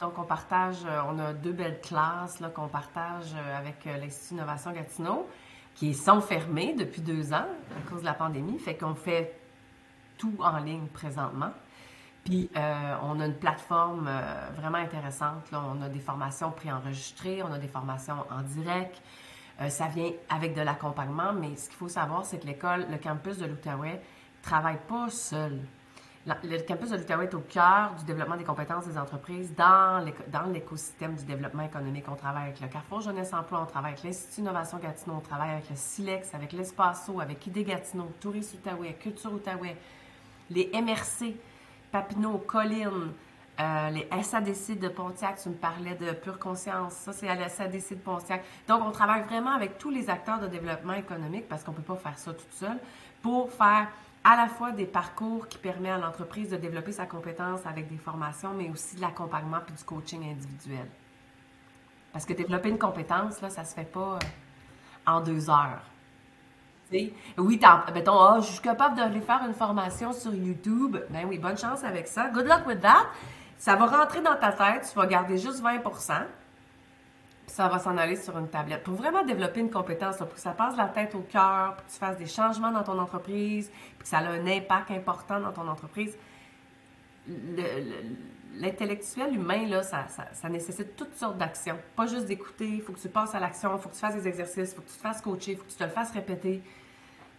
Donc, 0.00 0.18
on 0.18 0.24
partage, 0.24 0.78
euh, 0.84 1.00
on 1.08 1.18
a 1.20 1.32
deux 1.32 1.52
belles 1.52 1.80
classes 1.80 2.42
qu'on 2.54 2.66
partage 2.66 3.32
euh, 3.36 3.58
avec 3.58 3.84
l'Institut 3.84 4.34
Innovation 4.34 4.72
Gatineau, 4.72 5.28
qui 5.76 5.94
sont 5.94 6.20
fermées 6.20 6.74
depuis 6.76 7.00
deux 7.00 7.32
ans 7.32 7.46
à 7.46 7.88
cause 7.88 8.00
de 8.00 8.06
la 8.06 8.14
pandémie. 8.14 8.58
Fait 8.58 8.76
qu'on 8.76 8.96
fait 8.96 9.38
tout 10.18 10.34
en 10.40 10.58
ligne 10.58 10.86
présentement. 10.88 11.52
Puis, 12.24 12.48
on 12.54 13.18
a 13.18 13.26
une 13.26 13.34
plateforme 13.34 14.08
vraiment 14.54 14.78
intéressante. 14.78 15.42
On 15.50 15.82
a 15.82 15.88
des 15.88 15.98
formations 15.98 16.52
préenregistrées, 16.52 17.42
on 17.42 17.52
a 17.52 17.58
des 17.58 17.66
formations 17.66 18.24
en 18.30 18.42
direct. 18.42 19.02
Euh, 19.62 19.68
ça 19.68 19.86
vient 19.86 20.10
avec 20.28 20.54
de 20.54 20.60
l'accompagnement, 20.60 21.32
mais 21.32 21.56
ce 21.56 21.68
qu'il 21.68 21.76
faut 21.76 21.88
savoir, 21.88 22.24
c'est 22.24 22.38
que 22.38 22.46
l'école, 22.46 22.86
le 22.90 22.98
campus 22.98 23.38
de 23.38 23.46
l'Outaouais, 23.46 24.00
travaille 24.42 24.78
pas 24.88 25.08
seul. 25.10 25.60
Le 26.26 26.58
campus 26.66 26.90
de 26.90 26.96
l'Outaouais 26.96 27.24
est 27.24 27.34
au 27.34 27.40
cœur 27.40 27.94
du 27.98 28.04
développement 28.04 28.36
des 28.36 28.44
compétences 28.44 28.86
des 28.86 28.96
entreprises 28.96 29.54
dans 29.56 30.52
l'écosystème 30.52 31.16
du 31.16 31.24
développement 31.24 31.64
économique. 31.64 32.04
On 32.08 32.14
travaille 32.14 32.44
avec 32.44 32.60
le 32.60 32.68
Carrefour 32.68 33.00
Jeunesse 33.00 33.32
Emploi, 33.32 33.60
on 33.62 33.66
travaille 33.66 33.92
avec 33.92 34.04
l'Institut 34.04 34.40
Innovation 34.40 34.78
Gatineau, 34.78 35.16
on 35.16 35.20
travaille 35.20 35.50
avec 35.50 35.68
le 35.68 35.76
SILEX, 35.76 36.34
avec 36.34 36.52
l'Espacio, 36.52 37.20
avec 37.20 37.44
ID 37.46 37.66
Gatineau, 37.66 38.10
Tourisme 38.20 38.58
Outaouais, 38.58 38.94
Culture 38.94 39.32
Outaouais, 39.32 39.76
les 40.50 40.70
MRC, 40.72 41.34
Papineau, 41.90 42.38
Colline, 42.38 43.12
euh, 43.62 43.90
les 43.90 44.22
SADC 44.22 44.78
de 44.78 44.88
Pontiac, 44.88 45.40
tu 45.40 45.48
me 45.48 45.54
parlais 45.54 45.94
de 45.94 46.12
pure 46.12 46.38
conscience, 46.38 46.94
ça 46.94 47.12
c'est 47.12 47.28
à 47.28 47.34
la 47.34 47.48
SADC 47.48 47.90
de 47.90 48.00
Pontiac. 48.00 48.44
Donc 48.66 48.82
on 48.84 48.90
travaille 48.90 49.22
vraiment 49.22 49.52
avec 49.52 49.78
tous 49.78 49.90
les 49.90 50.10
acteurs 50.10 50.40
de 50.40 50.48
développement 50.48 50.94
économique 50.94 51.48
parce 51.48 51.62
qu'on 51.62 51.72
ne 51.72 51.76
peut 51.76 51.94
pas 51.94 51.96
faire 51.96 52.18
ça 52.18 52.32
toute 52.32 52.52
seule 52.52 52.78
pour 53.22 53.52
faire 53.52 53.88
à 54.24 54.36
la 54.36 54.48
fois 54.48 54.72
des 54.72 54.86
parcours 54.86 55.48
qui 55.48 55.58
permettent 55.58 55.92
à 55.92 55.98
l'entreprise 55.98 56.50
de 56.50 56.56
développer 56.56 56.92
sa 56.92 57.06
compétence 57.06 57.60
avec 57.66 57.88
des 57.88 57.98
formations, 57.98 58.52
mais 58.56 58.68
aussi 58.70 58.96
de 58.96 59.00
l'accompagnement 59.00 59.58
puis 59.64 59.74
du 59.74 59.84
coaching 59.84 60.30
individuel. 60.30 60.86
Parce 62.12 62.24
que 62.24 62.32
développer 62.32 62.68
une 62.68 62.78
compétence, 62.78 63.40
là, 63.40 63.50
ça 63.50 63.64
se 63.64 63.74
fait 63.74 63.90
pas 63.90 64.16
euh, 64.16 64.18
en 65.06 65.20
deux 65.20 65.48
heures. 65.50 65.82
Oui, 67.38 67.58
mettons, 67.94 68.18
oh, 68.18 68.40
je 68.40 68.48
suis 68.48 68.60
capable 68.60 68.96
d'aller 68.96 69.22
faire 69.22 69.40
une 69.46 69.54
formation 69.54 70.12
sur 70.12 70.34
YouTube. 70.34 70.98
Ben 71.08 71.26
oui, 71.26 71.38
bonne 71.38 71.56
chance 71.56 71.82
avec 71.84 72.06
ça. 72.06 72.28
Good 72.28 72.46
luck 72.46 72.66
with 72.66 72.80
that. 72.82 73.06
Ça 73.62 73.76
va 73.76 73.86
rentrer 73.86 74.20
dans 74.20 74.34
ta 74.34 74.50
tête, 74.50 74.88
tu 74.90 74.98
vas 74.98 75.06
garder 75.06 75.38
juste 75.38 75.62
20% 75.62 76.24
puis 77.46 77.54
ça 77.54 77.68
va 77.68 77.78
s'en 77.78 77.96
aller 77.96 78.16
sur 78.16 78.36
une 78.36 78.48
tablette. 78.48 78.82
Pour 78.82 78.94
vraiment 78.94 79.24
développer 79.24 79.60
une 79.60 79.70
compétence, 79.70 80.16
pour 80.16 80.34
que 80.34 80.40
ça 80.40 80.50
passe 80.50 80.76
la 80.76 80.88
tête 80.88 81.14
au 81.14 81.20
cœur, 81.20 81.76
pour 81.76 81.86
que 81.86 81.92
tu 81.92 81.96
fasses 81.96 82.16
des 82.16 82.26
changements 82.26 82.72
dans 82.72 82.82
ton 82.82 82.98
entreprise, 82.98 83.70
puis 83.70 83.98
que 84.00 84.08
ça 84.08 84.18
a 84.18 84.30
un 84.30 84.48
impact 84.48 84.90
important 84.90 85.38
dans 85.38 85.52
ton 85.52 85.68
entreprise, 85.68 86.18
l'intellectuel 88.56 89.36
humain, 89.36 89.64
là, 89.68 89.84
ça, 89.84 90.48
nécessite 90.48 90.96
toutes 90.96 91.14
sortes 91.14 91.38
d'actions. 91.38 91.78
Pas 91.94 92.06
juste 92.06 92.26
d'écouter, 92.26 92.66
il 92.66 92.82
faut 92.82 92.92
que 92.92 93.00
tu 93.00 93.08
passes 93.08 93.36
à 93.36 93.38
l'action, 93.38 93.76
il 93.76 93.80
faut 93.80 93.90
que 93.90 93.94
tu 93.94 94.00
fasses 94.00 94.16
des 94.16 94.26
exercices, 94.26 94.72
il 94.72 94.74
faut 94.74 94.82
que 94.82 94.90
tu 94.90 94.96
te 94.96 95.02
fasses 95.02 95.20
coacher, 95.20 95.52
il 95.52 95.56
faut 95.56 95.64
que 95.64 95.70
tu 95.70 95.76
te 95.76 95.84
le 95.84 95.90
fasses 95.90 96.10
répéter. 96.10 96.64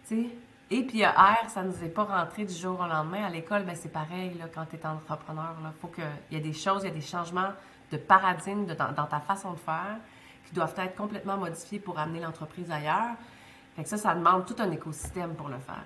sais. 0.04 0.30
Et 0.76 0.82
puis, 0.82 1.04
R, 1.04 1.48
ça 1.48 1.62
ne 1.62 1.68
nous 1.68 1.84
est 1.84 1.88
pas 1.88 2.02
rentré 2.02 2.44
du 2.44 2.52
jour 2.52 2.80
au 2.80 2.86
lendemain. 2.88 3.24
À 3.24 3.30
l'école, 3.30 3.62
ben, 3.62 3.76
c'est 3.76 3.92
pareil 3.92 4.34
là, 4.36 4.46
quand 4.52 4.66
tu 4.66 4.74
es 4.74 4.84
entrepreneur. 4.84 5.54
Il 5.60 5.80
faut 5.80 5.86
qu'il 5.86 6.02
y 6.32 6.36
ait 6.36 6.40
des 6.40 6.52
choses, 6.52 6.82
il 6.82 6.88
y 6.88 6.90
a 6.90 6.94
des 6.94 7.00
changements 7.00 7.52
de 7.92 7.96
paradigme 7.96 8.66
dans, 8.66 9.06
ta 9.06 9.20
façon 9.20 9.52
de 9.52 9.58
faire 9.58 9.98
qui 10.44 10.52
doivent 10.52 10.74
être 10.78 10.96
complètement 10.96 11.36
modifiés 11.36 11.78
pour 11.78 11.96
amener 11.96 12.18
l'entreprise 12.18 12.68
ailleurs. 12.72 13.14
Fait 13.76 13.86
ça, 13.86 13.96
ça 13.96 14.16
demande 14.16 14.46
tout 14.46 14.56
un 14.58 14.68
écosystème 14.72 15.36
pour 15.36 15.48
le 15.48 15.58
faire. 15.60 15.84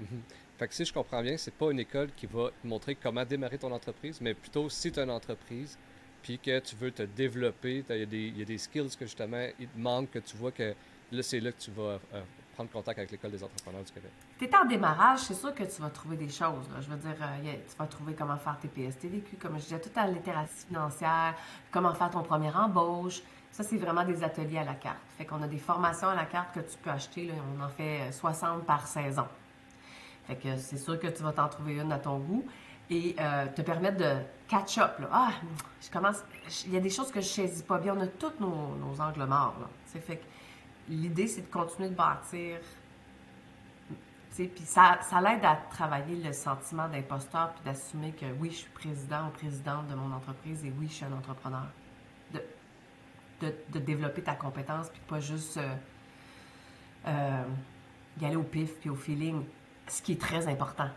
Mhm. 0.00 0.22
Fait 0.58 0.68
que 0.68 0.74
si 0.74 0.86
je 0.86 0.92
comprends 0.94 1.20
bien, 1.20 1.36
c'est 1.36 1.54
pas 1.54 1.70
une 1.70 1.80
école 1.80 2.12
qui 2.16 2.24
va 2.24 2.48
te 2.48 2.66
montrer 2.66 2.94
comment 2.94 3.26
démarrer 3.26 3.58
ton 3.58 3.72
entreprise, 3.72 4.22
mais 4.22 4.32
plutôt 4.32 4.70
si 4.70 4.90
tu 4.90 5.00
as 5.00 5.02
une 5.02 5.10
entreprise, 5.10 5.76
puis 6.22 6.38
que 6.38 6.60
tu 6.60 6.76
veux 6.76 6.92
te 6.92 7.02
développer, 7.02 7.84
il 7.90 8.14
y, 8.14 8.38
y, 8.38 8.42
a 8.42 8.44
des 8.46 8.58
skills 8.58 8.96
que 8.98 9.04
justement, 9.04 9.46
il 9.60 9.68
te 9.68 9.78
manque, 9.78 10.12
que 10.12 10.18
tu 10.18 10.34
vois 10.38 10.50
que 10.50 10.74
là, 11.12 11.22
c'est 11.22 11.40
là 11.40 11.52
que 11.52 11.60
tu 11.60 11.70
vas 11.72 11.98
euh, 12.14 12.22
prendre 12.52 12.70
contact 12.70 12.98
avec 12.98 13.10
l'École 13.10 13.30
des 13.30 13.42
entrepreneurs 13.42 13.82
du 13.82 13.92
Québec? 13.92 14.10
Tu 14.38 14.44
es 14.44 14.56
en 14.56 14.64
démarrage, 14.64 15.20
c'est 15.20 15.34
sûr 15.34 15.54
que 15.54 15.64
tu 15.64 15.80
vas 15.82 15.90
trouver 15.90 16.16
des 16.16 16.28
choses. 16.28 16.68
Je 16.80 16.88
veux 16.88 16.96
dire, 16.96 17.16
euh, 17.20 17.54
tu 17.68 17.76
vas 17.78 17.86
trouver 17.86 18.14
comment 18.14 18.36
faire 18.36 18.58
tes 18.60 18.68
PSTVQ, 18.68 19.36
comme 19.36 19.58
je 19.58 19.64
disais, 19.64 19.80
toute 19.80 19.96
la 19.96 20.06
littératie 20.06 20.66
financière, 20.66 21.34
comment 21.70 21.94
faire 21.94 22.10
ton 22.10 22.22
premier 22.22 22.50
embauche. 22.54 23.22
Ça, 23.50 23.62
c'est 23.62 23.76
vraiment 23.76 24.04
des 24.04 24.24
ateliers 24.24 24.58
à 24.58 24.64
la 24.64 24.74
carte. 24.74 24.98
Fait 25.18 25.26
qu'on 25.26 25.42
a 25.42 25.46
des 25.46 25.58
formations 25.58 26.08
à 26.08 26.14
la 26.14 26.24
carte 26.24 26.54
que 26.54 26.60
tu 26.60 26.78
peux 26.78 26.90
acheter. 26.90 27.30
On 27.58 27.62
en 27.62 27.68
fait 27.68 28.10
60 28.10 28.60
euh, 28.60 28.64
par 28.64 28.86
saison. 28.86 29.26
Fait 30.26 30.36
que 30.36 30.56
c'est 30.56 30.78
sûr 30.78 30.98
que 30.98 31.08
tu 31.08 31.22
vas 31.22 31.32
t'en 31.32 31.48
trouver 31.48 31.74
une 31.74 31.92
à 31.92 31.98
ton 31.98 32.18
goût 32.18 32.44
et 32.90 33.14
euh, 33.18 33.46
te 33.54 33.62
permettre 33.62 33.98
de 33.98 34.14
catch 34.48 34.78
up. 34.78 34.92
Ah, 35.10 35.32
je 35.80 35.90
commence. 35.90 36.22
Il 36.66 36.72
y 36.72 36.76
a 36.76 36.80
des 36.80 36.90
choses 36.90 37.10
que 37.10 37.20
je 37.20 37.26
saisis 37.26 37.62
pas 37.62 37.78
bien. 37.78 37.94
On 37.96 38.00
a 38.00 38.06
tous 38.06 38.32
nos, 38.40 39.00
angles 39.00 39.24
morts. 39.24 39.56
Là. 39.60 40.00
Fait 40.00 40.16
que 40.16 40.24
l'idée, 40.88 41.26
c'est 41.26 41.42
de 41.42 41.46
continuer 41.46 41.88
de 41.88 41.94
bâtir. 41.94 42.58
Puis 44.34 44.50
ça, 44.64 44.98
ça 45.02 45.20
l'aide 45.20 45.44
à 45.44 45.56
travailler 45.56 46.16
le 46.16 46.32
sentiment 46.32 46.88
d'imposteur, 46.88 47.52
puis 47.52 47.64
d'assumer 47.64 48.12
que 48.12 48.26
oui, 48.40 48.50
je 48.50 48.56
suis 48.56 48.70
président 48.70 49.28
ou 49.28 49.30
présidente 49.30 49.88
de 49.88 49.94
mon 49.94 50.12
entreprise 50.14 50.64
et 50.64 50.72
oui, 50.78 50.88
je 50.88 50.94
suis 50.94 51.04
un 51.04 51.12
entrepreneur. 51.12 51.66
De, 52.32 53.52
de, 53.72 53.78
développer 53.80 54.22
ta 54.22 54.36
compétence, 54.36 54.88
puis 54.88 55.00
pas 55.08 55.18
juste 55.18 55.56
euh, 55.56 55.74
euh, 57.08 57.42
y 58.20 58.24
aller 58.24 58.36
au 58.36 58.44
pif 58.44 58.78
puis 58.78 58.88
au 58.88 58.94
feeling. 58.94 59.44
Ce 59.88 60.00
qui 60.00 60.12
est 60.12 60.20
très 60.20 60.46
important. 60.46 60.88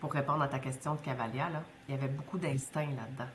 Pour 0.00 0.12
répondre 0.12 0.42
à 0.42 0.48
ta 0.48 0.58
question 0.58 0.94
de 0.94 1.00
Cavalia, 1.00 1.50
là, 1.50 1.62
il 1.86 1.94
y 1.94 1.98
avait 1.98 2.08
beaucoup 2.08 2.38
d'instinct 2.38 2.86
là-dedans. 2.86 3.30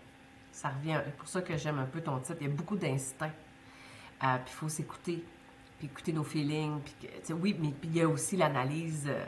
Ça 0.51 0.69
revient, 0.69 0.99
c'est 1.05 1.15
pour 1.15 1.27
ça 1.27 1.41
que 1.41 1.55
j'aime 1.55 1.77
un 1.77 1.85
peu 1.85 2.01
ton 2.01 2.19
titre. 2.19 2.37
Il 2.41 2.47
y 2.47 2.49
a 2.49 2.53
beaucoup 2.53 2.75
d'instinct. 2.75 3.31
Euh, 4.23 4.37
puis 4.37 4.53
il 4.53 4.55
faut 4.55 4.69
s'écouter 4.69 5.23
puis 5.79 5.87
écouter 5.87 6.13
nos 6.13 6.23
feelings. 6.23 6.81
Puis 6.81 7.33
oui, 7.33 7.55
mais 7.59 7.73
il 7.83 7.95
y 7.95 8.01
a 8.01 8.07
aussi 8.07 8.35
l'analyse 8.35 9.05
euh, 9.07 9.25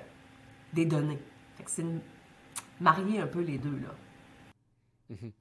des 0.73 0.85
données. 0.85 1.19
Fait 1.55 1.63
que 1.63 1.71
c'est 1.71 1.85
marier 2.79 3.19
un 3.19 3.27
peu 3.27 3.41
les 3.41 3.57
deux, 3.57 3.79
là. 3.79 3.95
Mhm. 5.09 5.31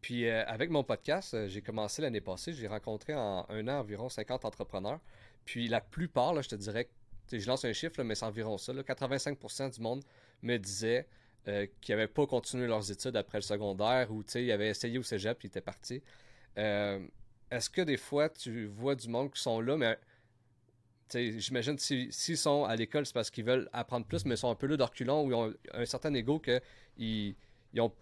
Puis 0.00 0.28
euh, 0.28 0.44
avec 0.46 0.70
mon 0.70 0.84
podcast, 0.84 1.34
euh, 1.34 1.48
j'ai 1.48 1.62
commencé 1.62 2.02
l'année 2.02 2.20
passée, 2.20 2.52
j'ai 2.52 2.68
rencontré 2.68 3.14
en 3.14 3.46
un 3.48 3.66
an 3.68 3.80
environ 3.80 4.08
50 4.08 4.44
entrepreneurs. 4.44 5.00
Puis 5.44 5.68
la 5.68 5.80
plupart, 5.80 6.34
là, 6.34 6.42
je 6.42 6.50
te 6.50 6.54
dirais, 6.54 6.88
je 7.32 7.46
lance 7.46 7.64
un 7.64 7.72
chiffre, 7.72 8.02
mais 8.02 8.14
c'est 8.14 8.26
environ 8.26 8.58
ça, 8.58 8.72
85% 8.72 9.74
du 9.74 9.80
monde 9.80 10.04
me 10.42 10.56
disait 10.58 11.06
qu'ils 11.80 11.94
n'avaient 11.94 12.08
pas 12.08 12.26
continué 12.26 12.66
leurs 12.66 12.90
études 12.90 13.16
après 13.16 13.38
le 13.38 13.42
secondaire 13.42 14.12
ou 14.12 14.22
ils 14.34 14.52
avaient 14.52 14.68
essayé 14.68 14.98
au 14.98 15.02
cégep 15.02 15.38
et 15.38 15.44
ils 15.44 15.46
étaient 15.46 15.62
partis. 15.62 16.02
Est-ce 16.56 17.70
que 17.70 17.80
des 17.80 17.96
fois, 17.96 18.28
tu 18.28 18.66
vois 18.66 18.94
du 18.94 19.08
monde 19.08 19.32
qui 19.32 19.40
sont 19.40 19.60
là, 19.60 19.78
mais 19.78 19.98
J'imagine 21.12 21.78
s'ils 21.78 22.38
sont 22.38 22.64
à 22.64 22.76
l'école, 22.76 23.06
c'est 23.06 23.14
parce 23.14 23.30
qu'ils 23.30 23.44
veulent 23.44 23.68
apprendre 23.72 24.06
plus, 24.06 24.24
mais 24.24 24.34
ils 24.34 24.38
sont 24.38 24.50
un 24.50 24.54
peu 24.54 24.66
là 24.66 24.76
d'orculon 24.76 25.24
ou 25.24 25.30
ils 25.30 25.34
ont 25.34 25.54
un 25.72 25.84
certain 25.86 26.12
ego 26.14 26.38
qu'ils 26.38 27.34
ils 27.72 27.80
ont. 27.80 27.92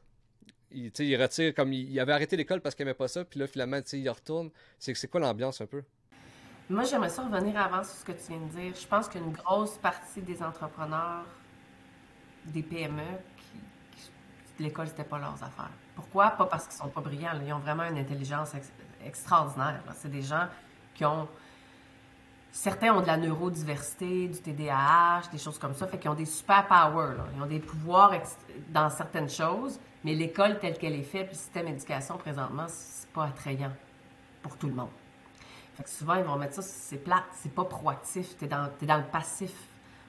Ils, 0.73 0.91
ils 0.99 1.23
retirent 1.23 1.55
comme 1.55 1.73
ils, 1.73 1.99
avaient 2.01 2.13
arrêté 2.13 2.37
l'école 2.37 2.61
parce 2.61 2.75
qu'ils 2.75 2.85
n'aimaient 2.85 2.95
pas 2.95 3.09
ça, 3.09 3.25
puis 3.25 3.39
là 3.39 3.47
finalement 3.47 3.79
ils 3.93 4.11
retournent. 4.11 4.51
C'est 4.79 5.09
quoi 5.09 5.21
l'ambiance 5.21 5.61
un 5.61 5.67
peu? 5.67 5.83
Moi, 6.69 6.83
j'aimerais 6.83 7.11
ça 7.11 7.23
revenir 7.23 7.57
avant 7.61 7.85
sur 7.85 7.95
ce 7.95 8.05
que 8.05 8.11
tu 8.11 8.27
viens 8.29 8.41
de 8.41 8.51
dire. 8.51 8.75
Je 8.75 8.87
pense 8.89 9.09
qu'une 9.09 9.31
grosse 9.31 9.79
partie 9.79 10.21
des 10.21 10.43
entrepreneurs, 10.43 11.25
des 12.47 12.63
PME, 12.63 13.03
qui, 13.97 14.65
l'école, 14.65 14.89
c'était 14.89 15.05
pas 15.05 15.19
leurs 15.19 15.41
affaires. 15.45 15.71
Pourquoi? 15.95 16.31
Pas 16.33 16.47
parce 16.47 16.67
qu'ils 16.67 16.77
sont 16.77 16.89
pas 16.89 17.01
brillants. 17.01 17.41
Ils 17.47 17.53
ont 17.53 17.61
vraiment 17.61 17.85
une 17.85 17.99
intelligence 17.99 18.51
extraordinaire. 19.05 19.81
C'est 19.95 20.11
des 20.11 20.23
gens 20.23 20.49
qui 20.93 21.05
ont 21.05 21.29
Certains 22.57 22.95
ont 22.95 23.03
de 23.03 23.07
la 23.07 23.19
neurodiversité, 23.19 24.29
du 24.29 24.41
TDAH, 24.41 25.29
des 25.31 25.37
choses 25.37 25.59
comme 25.59 25.75
ça, 25.75 25.87
fait 25.87 25.99
qu'ils 25.99 26.11
ont 26.11 26.15
des 26.15 26.25
super 26.25 26.67
powers, 26.67 27.19
ils 27.37 27.43
ont 27.43 27.47
des 27.47 27.59
pouvoirs 27.59 28.15
dans 28.71 28.89
certaines 28.89 29.29
choses, 29.29 29.79
mais 30.03 30.15
l'école 30.15 30.59
telle 30.59 30.79
qu'elle 30.79 30.95
est 30.95 31.03
faite, 31.03 31.29
le 31.29 31.35
système 31.35 31.67
d'éducation 31.67 32.17
présentement, 32.17 32.65
c'est 32.67 33.11
pas 33.11 33.25
attrayant 33.25 33.73
pour 34.41 34.57
tout 34.57 34.69
le 34.69 34.73
monde. 34.73 34.89
Fait 35.75 35.83
que 35.83 35.91
souvent, 35.91 36.15
ils 36.15 36.25
vont 36.25 36.37
mettre 36.37 36.55
ça, 36.55 36.63
c'est 36.63 36.97
plat, 36.97 37.25
c'est 37.35 37.55
pas 37.55 37.67
proactif, 37.67 38.39
t'es 38.39 38.47
dans, 38.47 38.71
dans 38.81 38.97
le 38.97 39.05
passif. 39.05 39.53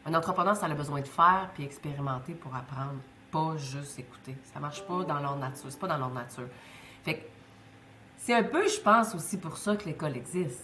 Un 0.06 0.14
entrepreneur, 0.14 0.56
ça 0.56 0.68
a 0.68 0.74
besoin 0.74 1.02
de 1.02 1.08
faire 1.08 1.50
puis 1.54 1.66
expérimenter 1.66 2.34
pour 2.34 2.56
apprendre, 2.56 2.96
pas 3.30 3.58
juste 3.58 4.00
écouter. 4.00 4.38
Ça 4.54 4.62
marche 4.62 4.88
pas 4.88 5.04
dans 5.04 5.20
leur 5.20 5.36
nature, 5.36 5.66
c'est 5.70 5.80
pas 5.80 5.88
dans 5.88 5.98
leur 5.98 6.12
nature. 6.12 6.48
Fait 7.04 7.16
que 7.16 7.28
c'est 8.16 8.36
un 8.36 8.44
peu, 8.44 8.66
je 8.70 8.80
pense, 8.80 9.14
aussi 9.14 9.38
pour 9.38 9.58
ça 9.58 9.76
que 9.76 9.84
l'école 9.84 10.16
existe. 10.16 10.64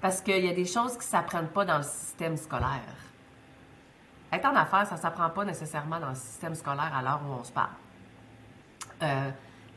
Parce 0.00 0.20
qu'il 0.20 0.44
y 0.44 0.48
a 0.48 0.54
des 0.54 0.64
choses 0.64 0.92
qui 0.92 0.98
ne 0.98 1.02
s'apprennent 1.02 1.48
pas 1.48 1.64
dans 1.64 1.78
le 1.78 1.84
système 1.84 2.36
scolaire. 2.36 2.94
Être 4.32 4.46
en 4.46 4.54
affaires, 4.54 4.86
ça 4.86 4.96
ne 4.96 5.00
s'apprend 5.00 5.30
pas 5.30 5.44
nécessairement 5.44 5.98
dans 5.98 6.10
le 6.10 6.14
système 6.14 6.54
scolaire 6.54 6.92
à 6.94 7.02
l'heure 7.02 7.20
où 7.26 7.32
on 7.32 7.44
se 7.44 7.52
parle. 7.52 7.70
Euh, 9.02 9.30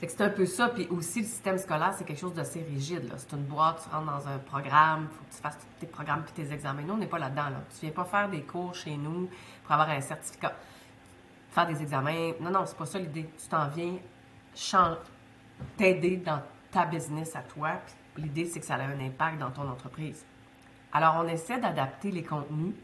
c'est 0.08 0.22
un 0.22 0.30
peu 0.30 0.46
ça. 0.46 0.70
Puis 0.70 0.88
aussi, 0.90 1.22
le 1.22 1.28
système 1.28 1.58
scolaire, 1.58 1.94
c'est 1.98 2.04
quelque 2.04 2.20
chose 2.20 2.34
d'assez 2.34 2.62
rigide. 2.62 3.12
C'est 3.18 3.32
une 3.34 3.44
boîte, 3.44 3.84
tu 3.84 3.96
rentres 3.96 4.12
dans 4.12 4.28
un 4.28 4.38
programme, 4.40 5.08
il 5.10 5.16
faut 5.16 5.24
que 5.24 5.36
tu 5.36 5.42
fasses 5.42 5.58
tous 5.58 5.80
tes 5.80 5.88
programmes 5.88 6.24
puis 6.24 6.34
tes 6.34 6.52
examens. 6.52 6.82
Nous, 6.82 6.94
on 6.94 6.98
n'est 6.98 7.08
pas 7.08 7.20
là-dedans. 7.20 7.50
Là. 7.50 7.62
Tu 7.70 7.86
ne 7.86 7.92
viens 7.92 8.04
pas 8.04 8.06
faire 8.06 8.30
des 8.30 8.42
cours 8.42 8.74
chez 8.76 8.98
nous 8.98 9.30
pour 9.64 9.72
avoir 9.72 9.90
un 9.90 10.02
certificat, 10.02 10.54
faire 11.52 11.68
des 11.68 11.82
examens. 11.82 12.32
Non, 12.40 12.52
non, 12.52 12.66
c'est 12.66 12.78
pas 12.78 12.86
ça 12.86 13.00
l'idée. 13.00 13.30
Tu 13.42 13.48
t'en 13.48 13.68
viens 13.68 13.96
t'aider 15.78 16.18
dans 16.18 16.42
ta 16.72 16.86
business 16.86 17.36
à 17.36 17.42
toi, 17.42 17.74
L'idée, 18.22 18.46
c'est 18.46 18.60
que 18.60 18.66
ça 18.66 18.76
a 18.76 18.84
un 18.84 19.00
impact 19.00 19.40
dans 19.40 19.52
ton 19.52 19.68
entreprise. 19.68 20.26
Alors, 20.94 21.16
on 21.18 21.28
essaie 21.28 21.60
d'adapter 21.60 22.12
les 22.12 22.24
contenus, 22.24 22.76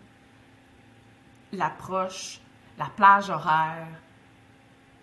l'approche, 1.52 2.42
la 2.78 2.86
plage 2.86 3.30
horaire 3.30 3.88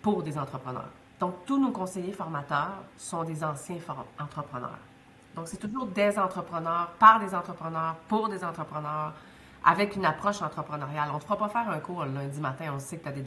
pour 0.01 0.23
des 0.23 0.37
entrepreneurs. 0.37 0.89
Donc, 1.19 1.45
tous 1.45 1.59
nos 1.59 1.71
conseillers 1.71 2.11
formateurs 2.11 2.83
sont 2.97 3.23
des 3.23 3.43
anciens 3.43 3.77
entrepreneurs. 4.19 4.79
Donc, 5.35 5.47
c'est 5.47 5.57
toujours 5.57 5.87
des 5.87 6.17
entrepreneurs, 6.17 6.91
par 6.99 7.19
des 7.19 7.33
entrepreneurs, 7.33 7.95
pour 8.07 8.27
des 8.29 8.43
entrepreneurs, 8.43 9.13
avec 9.63 9.95
une 9.95 10.05
approche 10.05 10.41
entrepreneuriale. 10.41 11.09
On 11.11 11.15
ne 11.15 11.19
te 11.19 11.23
fera 11.23 11.37
pas 11.37 11.49
faire 11.49 11.69
un 11.69 11.79
cours 11.79 12.05
lundi 12.05 12.39
matin, 12.39 12.73
on 12.75 12.79
sait 12.79 12.97
que 12.97 13.03
tu 13.03 13.09
as 13.09 13.11
des, 13.11 13.23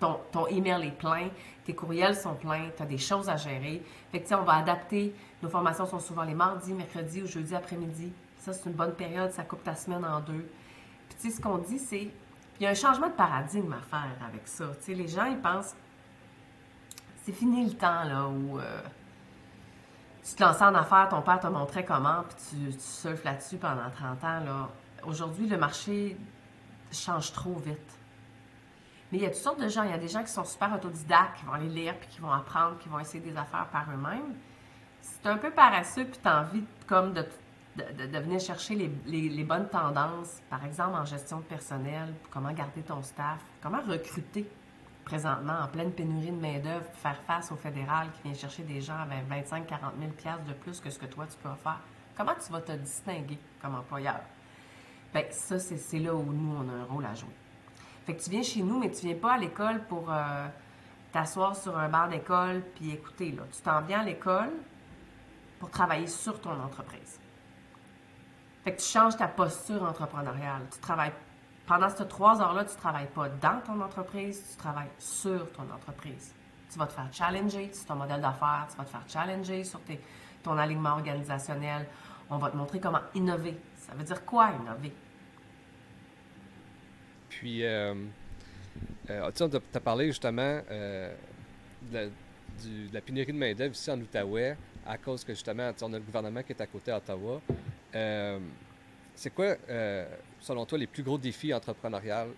ton, 0.00 0.46
email 0.48 0.86
est 0.86 0.98
plein, 0.98 1.28
tes 1.64 1.74
courriels 1.74 2.16
sont 2.16 2.34
pleins, 2.34 2.68
tu 2.76 2.82
as 2.82 2.86
des 2.86 2.98
choses 2.98 3.28
à 3.28 3.36
gérer. 3.36 3.82
Fait 4.12 4.20
que, 4.20 4.34
on 4.34 4.42
va 4.42 4.56
adapter. 4.56 5.14
Nos 5.42 5.48
formations 5.48 5.86
sont 5.86 6.00
souvent 6.00 6.24
les 6.24 6.34
mardis, 6.34 6.72
mercredis 6.72 7.22
ou 7.22 7.26
jeudi 7.26 7.54
après-midi. 7.54 8.12
Ça, 8.38 8.52
c'est 8.52 8.68
une 8.68 8.76
bonne 8.76 8.94
période, 8.94 9.30
ça 9.32 9.44
coupe 9.44 9.62
ta 9.62 9.74
semaine 9.74 10.04
en 10.04 10.20
deux. 10.20 10.46
Puis, 11.08 11.18
tu 11.20 11.30
sais, 11.30 11.36
ce 11.36 11.40
qu'on 11.40 11.58
dit, 11.58 11.78
c'est. 11.78 12.10
Il 12.60 12.62
y 12.62 12.66
a 12.66 12.70
un 12.70 12.74
changement 12.74 13.08
de 13.08 13.14
paradigme 13.14 13.72
à 13.72 13.80
faire 13.80 14.16
avec 14.28 14.46
ça. 14.46 14.66
Tu 14.78 14.84
sais, 14.84 14.94
les 14.94 15.08
gens, 15.08 15.24
ils 15.24 15.40
pensent. 15.40 15.74
C'est 17.22 17.32
fini 17.32 17.64
le 17.64 17.72
temps, 17.72 18.04
là, 18.04 18.28
où. 18.28 18.58
Euh, 18.58 18.80
tu 20.22 20.34
te 20.34 20.42
lançais 20.42 20.64
en 20.64 20.74
affaires, 20.74 21.08
ton 21.10 21.20
père 21.20 21.38
te 21.38 21.46
montrait 21.46 21.84
comment, 21.84 22.24
puis 22.26 22.36
tu, 22.48 22.72
tu 22.72 22.80
surfes 22.80 23.24
là-dessus 23.24 23.58
pendant 23.58 23.90
30 23.90 24.24
ans. 24.24 24.68
Aujourd'hui, 25.04 25.46
le 25.46 25.58
marché 25.58 26.16
change 26.90 27.32
trop 27.32 27.56
vite. 27.56 27.98
Mais 29.14 29.20
il 29.20 29.22
y 29.22 29.26
a 29.26 29.30
toutes 29.30 29.38
sortes 29.38 29.60
de 29.60 29.68
gens. 29.68 29.84
Il 29.84 29.90
y 29.90 29.94
a 29.94 29.98
des 29.98 30.08
gens 30.08 30.24
qui 30.24 30.32
sont 30.32 30.44
super 30.44 30.74
autodidactes, 30.74 31.38
qui 31.38 31.44
vont 31.44 31.52
aller 31.52 31.68
lire, 31.68 31.96
puis 32.00 32.08
qui 32.08 32.20
vont 32.20 32.32
apprendre, 32.32 32.78
qui 32.78 32.88
vont 32.88 32.98
essayer 32.98 33.22
des 33.22 33.36
affaires 33.36 33.68
par 33.70 33.86
eux-mêmes. 33.88 34.34
si 35.00 35.20
tu 35.20 35.28
un 35.28 35.36
peu 35.36 35.52
paresseux 35.52 36.04
puis 36.06 36.18
tu 36.20 36.28
as 36.28 36.40
envie 36.40 36.64
comme 36.88 37.12
de, 37.12 37.24
de, 37.76 38.18
venir 38.18 38.40
chercher 38.40 38.74
les, 38.74 38.90
les, 39.06 39.44
bonnes 39.44 39.68
tendances, 39.68 40.42
par 40.50 40.64
exemple 40.64 40.96
en 40.96 41.04
gestion 41.04 41.38
de 41.38 41.44
personnel, 41.44 42.12
comment 42.32 42.50
garder 42.50 42.82
ton 42.82 43.02
staff, 43.02 43.38
comment 43.62 43.82
recruter 43.82 44.50
présentement 45.04 45.60
en 45.62 45.68
pleine 45.68 45.92
pénurie 45.92 46.32
de 46.32 46.40
main-d'œuvre, 46.40 46.86
faire 46.94 47.22
face 47.22 47.52
au 47.52 47.56
fédéral 47.56 48.08
qui 48.14 48.22
vient 48.24 48.34
chercher 48.34 48.64
des 48.64 48.80
gens 48.80 48.98
avec 48.98 49.28
25 49.28 49.64
40 49.64 49.92
000 50.24 50.38
de 50.44 50.54
plus 50.54 50.80
que 50.80 50.90
ce 50.90 50.98
que 50.98 51.06
toi 51.06 51.24
tu 51.28 51.36
peux 51.36 51.54
faire. 51.62 51.78
Comment 52.16 52.34
tu 52.44 52.50
vas 52.50 52.62
te 52.62 52.72
distinguer 52.72 53.38
comme 53.62 53.76
employeur? 53.76 54.22
Bien, 55.12 55.22
ça, 55.30 55.60
c'est 55.60 56.00
là 56.00 56.12
où 56.12 56.32
nous, 56.32 56.56
on 56.56 56.68
a 56.68 56.72
un 56.72 56.84
rôle 56.86 57.06
à 57.06 57.14
jouer. 57.14 57.30
Fait 58.04 58.14
que 58.14 58.22
tu 58.22 58.30
viens 58.30 58.42
chez 58.42 58.62
nous, 58.62 58.78
mais 58.78 58.90
tu 58.90 59.06
viens 59.06 59.16
pas 59.16 59.34
à 59.34 59.38
l'école 59.38 59.84
pour 59.84 60.12
euh, 60.12 60.46
t'asseoir 61.12 61.56
sur 61.56 61.76
un 61.76 61.88
bar 61.88 62.08
d'école 62.08 62.62
puis 62.74 62.90
écouter. 62.90 63.32
Là. 63.32 63.44
Tu 63.50 63.62
t'en 63.62 63.80
viens 63.82 64.00
à 64.00 64.04
l'école 64.04 64.50
pour 65.58 65.70
travailler 65.70 66.06
sur 66.06 66.40
ton 66.40 66.52
entreprise. 66.60 67.18
Fait 68.62 68.74
que 68.74 68.80
tu 68.80 68.86
changes 68.86 69.16
ta 69.16 69.28
posture 69.28 69.82
entrepreneuriale. 69.82 70.62
Tu 70.72 70.78
travailles 70.80 71.12
pendant 71.66 71.88
ces 71.88 72.06
trois 72.06 72.42
heures-là, 72.42 72.64
tu 72.64 72.74
ne 72.74 72.80
travailles 72.80 73.08
pas 73.08 73.28
dans 73.28 73.60
ton 73.60 73.80
entreprise, 73.80 74.50
tu 74.50 74.56
travailles 74.56 74.90
sur 74.98 75.50
ton 75.52 75.62
entreprise. 75.62 76.34
Tu 76.70 76.78
vas 76.78 76.86
te 76.86 76.92
faire 76.92 77.08
challenger 77.10 77.72
sur 77.72 77.86
ton 77.86 77.94
modèle 77.94 78.20
d'affaires, 78.20 78.66
tu 78.70 78.76
vas 78.76 78.84
te 78.84 78.90
faire 78.90 79.04
challenger 79.08 79.64
sur 79.64 79.80
ton 80.42 80.58
alignement 80.58 80.92
organisationnel. 80.92 81.86
On 82.28 82.36
va 82.36 82.50
te 82.50 82.56
montrer 82.56 82.80
comment 82.80 83.00
innover. 83.14 83.58
Ça 83.76 83.94
veut 83.94 84.04
dire 84.04 84.24
quoi 84.26 84.50
innover? 84.50 84.92
Puis, 87.38 87.64
euh, 87.64 87.94
euh, 89.10 89.30
tu 89.32 89.42
as 89.42 89.80
parlé 89.80 90.06
justement 90.06 90.60
euh, 90.70 91.12
de, 91.90 92.10
la, 92.92 93.00
pénurie 93.00 93.32
de 93.32 93.38
main-d'œuvre 93.38 93.74
ici 93.74 93.90
en 93.90 94.00
Outaouais 94.00 94.56
à 94.86 94.98
cause 94.98 95.24
que 95.24 95.32
justement, 95.32 95.70
on 95.82 95.92
a 95.92 95.98
le 95.98 96.04
gouvernement 96.04 96.42
qui 96.42 96.52
est 96.52 96.60
à 96.60 96.66
côté 96.66 96.92
d'Ottawa. 96.92 97.40
c'est 99.14 99.34
quoi 99.34 99.56
selon 100.40 100.66
toi, 100.66 100.78
les 100.78 100.86
plus 100.86 101.02
gros 101.02 101.18
défis 101.18 101.52
entrepreneuriaux 101.52 102.34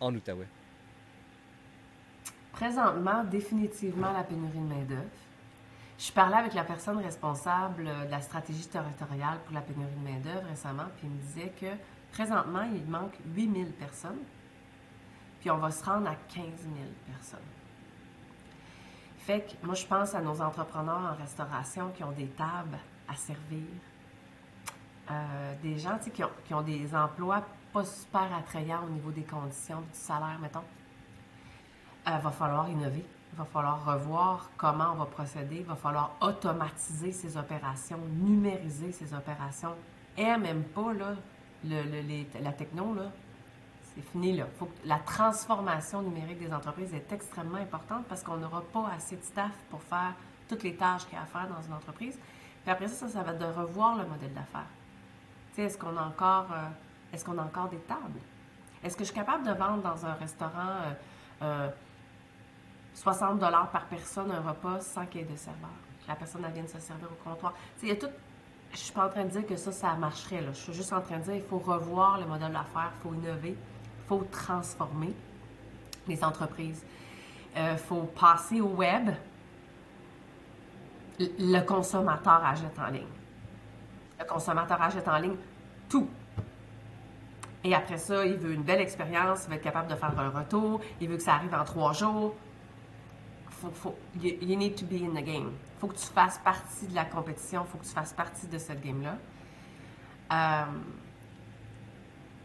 en 0.00 0.14
Outaouais? 0.14 0.46
Présentement, 2.52 3.24
définitivement 3.24 4.12
la 4.12 4.24
pénurie 4.24 4.58
de 4.58 4.74
main-d'œuvre. 4.74 5.02
Je 5.98 6.12
parlais 6.12 6.36
avec 6.36 6.54
la 6.54 6.64
personne 6.64 6.98
responsable 6.98 7.84
de 7.84 8.10
la 8.10 8.20
stratégie 8.20 8.66
territoriale 8.66 9.38
pour 9.44 9.54
la 9.54 9.60
pénurie 9.60 9.94
de 9.94 10.10
main-d'œuvre 10.10 10.48
récemment, 10.48 10.86
puis 10.96 11.08
il 11.08 11.10
me 11.10 11.20
disait 11.20 11.52
que 11.60 11.76
présentement, 12.12 12.62
il 12.72 12.84
manque 12.88 13.14
8000 13.34 13.72
personnes, 13.72 14.18
on 15.50 15.58
va 15.58 15.70
se 15.70 15.84
rendre 15.84 16.08
à 16.08 16.14
15 16.14 16.44
000 16.44 16.50
personnes. 17.06 17.38
Fait 19.18 19.40
que 19.40 19.66
moi, 19.66 19.74
je 19.74 19.84
pense 19.84 20.14
à 20.14 20.20
nos 20.20 20.40
entrepreneurs 20.40 21.12
en 21.12 21.20
restauration 21.20 21.90
qui 21.90 22.02
ont 22.02 22.12
des 22.12 22.28
tables 22.28 22.78
à 23.06 23.14
servir, 23.14 23.66
euh, 25.10 25.54
des 25.62 25.78
gens 25.78 25.98
qui 25.98 26.24
ont, 26.24 26.30
qui 26.46 26.54
ont, 26.54 26.62
des 26.62 26.94
emplois 26.94 27.42
pas 27.72 27.84
super 27.84 28.34
attrayants 28.34 28.84
au 28.86 28.90
niveau 28.90 29.10
des 29.10 29.22
conditions, 29.22 29.80
du 29.80 29.98
salaire, 29.98 30.38
mettons. 30.40 30.64
Il 32.06 32.12
euh, 32.12 32.18
va 32.18 32.30
falloir 32.30 32.68
innover. 32.68 33.04
Il 33.32 33.38
va 33.38 33.44
falloir 33.44 33.84
revoir 33.84 34.50
comment 34.56 34.92
on 34.92 34.96
va 34.96 35.06
procéder. 35.06 35.56
Il 35.56 35.66
va 35.66 35.76
falloir 35.76 36.16
automatiser 36.20 37.12
ces 37.12 37.36
opérations, 37.36 37.98
numériser 37.98 38.92
ces 38.92 39.12
opérations. 39.12 39.74
Et 40.16 40.24
même 40.24 40.64
pas, 40.64 40.92
là, 40.94 41.14
la 41.64 42.52
techno, 42.52 42.94
là, 42.94 43.12
c'est 43.98 44.10
fini, 44.12 44.36
là. 44.36 44.46
Faut 44.58 44.68
la 44.84 44.98
transformation 44.98 46.02
numérique 46.02 46.38
des 46.38 46.52
entreprises 46.52 46.94
est 46.94 47.12
extrêmement 47.12 47.58
importante 47.58 48.04
parce 48.08 48.22
qu'on 48.22 48.36
n'aura 48.36 48.62
pas 48.72 48.90
assez 48.96 49.16
de 49.16 49.22
staff 49.22 49.52
pour 49.70 49.82
faire 49.82 50.14
toutes 50.48 50.62
les 50.62 50.76
tâches 50.76 51.04
qu'il 51.04 51.14
y 51.14 51.16
a 51.16 51.22
à 51.22 51.26
faire 51.26 51.48
dans 51.48 51.62
une 51.66 51.74
entreprise. 51.74 52.18
Puis 52.62 52.70
après 52.70 52.88
ça, 52.88 53.08
ça, 53.08 53.22
va 53.22 53.32
être 53.32 53.38
de 53.38 53.60
revoir 53.60 53.96
le 53.96 54.06
modèle 54.06 54.32
d'affaires 54.32 54.66
est-ce 55.62 55.78
qu'on 55.78 55.96
a 55.96 56.02
encore, 56.02 56.46
euh, 56.52 56.68
est-ce 57.12 57.24
qu'on 57.24 57.38
a 57.38 57.42
encore 57.42 57.68
des 57.68 57.78
tables? 57.78 58.20
Est-ce 58.82 58.96
que 58.96 59.04
je 59.04 59.10
suis 59.10 59.18
capable 59.18 59.44
de 59.44 59.52
vendre 59.52 59.82
dans 59.82 60.06
un 60.06 60.14
restaurant 60.14 60.76
60 62.94 63.30
euh, 63.30 63.34
euh, 63.34 63.38
dollars 63.38 63.70
par 63.70 63.86
personne 63.86 64.30
un 64.30 64.40
repas 64.40 64.80
sans 64.80 65.06
qu'il 65.06 65.22
y 65.22 65.24
ait 65.24 65.26
de 65.26 65.36
serveur? 65.36 65.70
La 66.06 66.14
personne 66.14 66.44
elle 66.46 66.52
vienne 66.52 66.68
se 66.68 66.78
servir 66.78 67.08
au 67.10 67.28
comptoir. 67.28 67.54
Il 67.82 67.88
y 67.88 67.92
a 67.92 67.96
tout. 67.96 68.08
Je 68.72 68.76
suis 68.76 68.92
pas 68.92 69.06
en 69.06 69.08
train 69.08 69.24
de 69.24 69.30
dire 69.30 69.46
que 69.46 69.56
ça, 69.56 69.72
ça 69.72 69.94
marcherait. 69.94 70.44
Je 70.48 70.52
suis 70.52 70.74
juste 70.74 70.92
en 70.92 71.00
train 71.00 71.18
de 71.18 71.24
dire 71.24 71.34
qu'il 71.34 71.42
faut 71.42 71.58
revoir 71.58 72.20
le 72.20 72.26
modèle 72.26 72.52
d'affaires, 72.52 72.92
il 72.96 73.02
faut 73.02 73.14
innover, 73.14 73.56
faut 74.08 74.24
transformer 74.30 75.14
les 76.06 76.24
entreprises. 76.24 76.82
Il 77.56 77.76
faut 77.76 78.02
passer 78.18 78.60
au 78.60 78.68
web. 78.68 79.10
Le 81.18 81.60
consommateur 81.60 82.44
achète 82.44 82.78
en 82.78 82.88
ligne. 82.88 83.02
Le 84.18 84.24
consommateur 84.24 84.80
achète 84.80 85.08
en 85.08 85.18
ligne 85.18 85.36
tout. 85.88 86.08
Et 87.64 87.74
après 87.74 87.98
ça, 87.98 88.24
il 88.24 88.36
veut 88.36 88.52
une 88.52 88.62
belle 88.62 88.80
expérience, 88.80 89.44
il 89.44 89.50
veut 89.50 89.56
être 89.56 89.62
capable 89.62 89.90
de 89.90 89.96
faire 89.96 90.18
un 90.18 90.30
retour, 90.30 90.80
il 91.00 91.08
veut 91.08 91.16
que 91.16 91.22
ça 91.22 91.34
arrive 91.34 91.54
en 91.54 91.64
trois 91.64 91.92
jours. 91.92 92.34
Need 94.14 94.76
to 94.76 94.86
be 94.86 95.02
in 95.02 95.20
the 95.20 95.24
game. 95.24 95.50
Il 95.50 95.80
faut 95.80 95.88
que 95.88 95.96
tu 95.96 96.06
fasses 96.06 96.38
partie 96.38 96.86
de 96.86 96.94
la 96.94 97.04
compétition, 97.04 97.64
il 97.66 97.70
faut 97.70 97.78
que 97.78 97.84
tu 97.84 97.90
fasses 97.90 98.12
partie 98.12 98.46
de 98.46 98.58
cette 98.58 98.80
game-là. 98.80 99.18
Euh, 100.30 100.64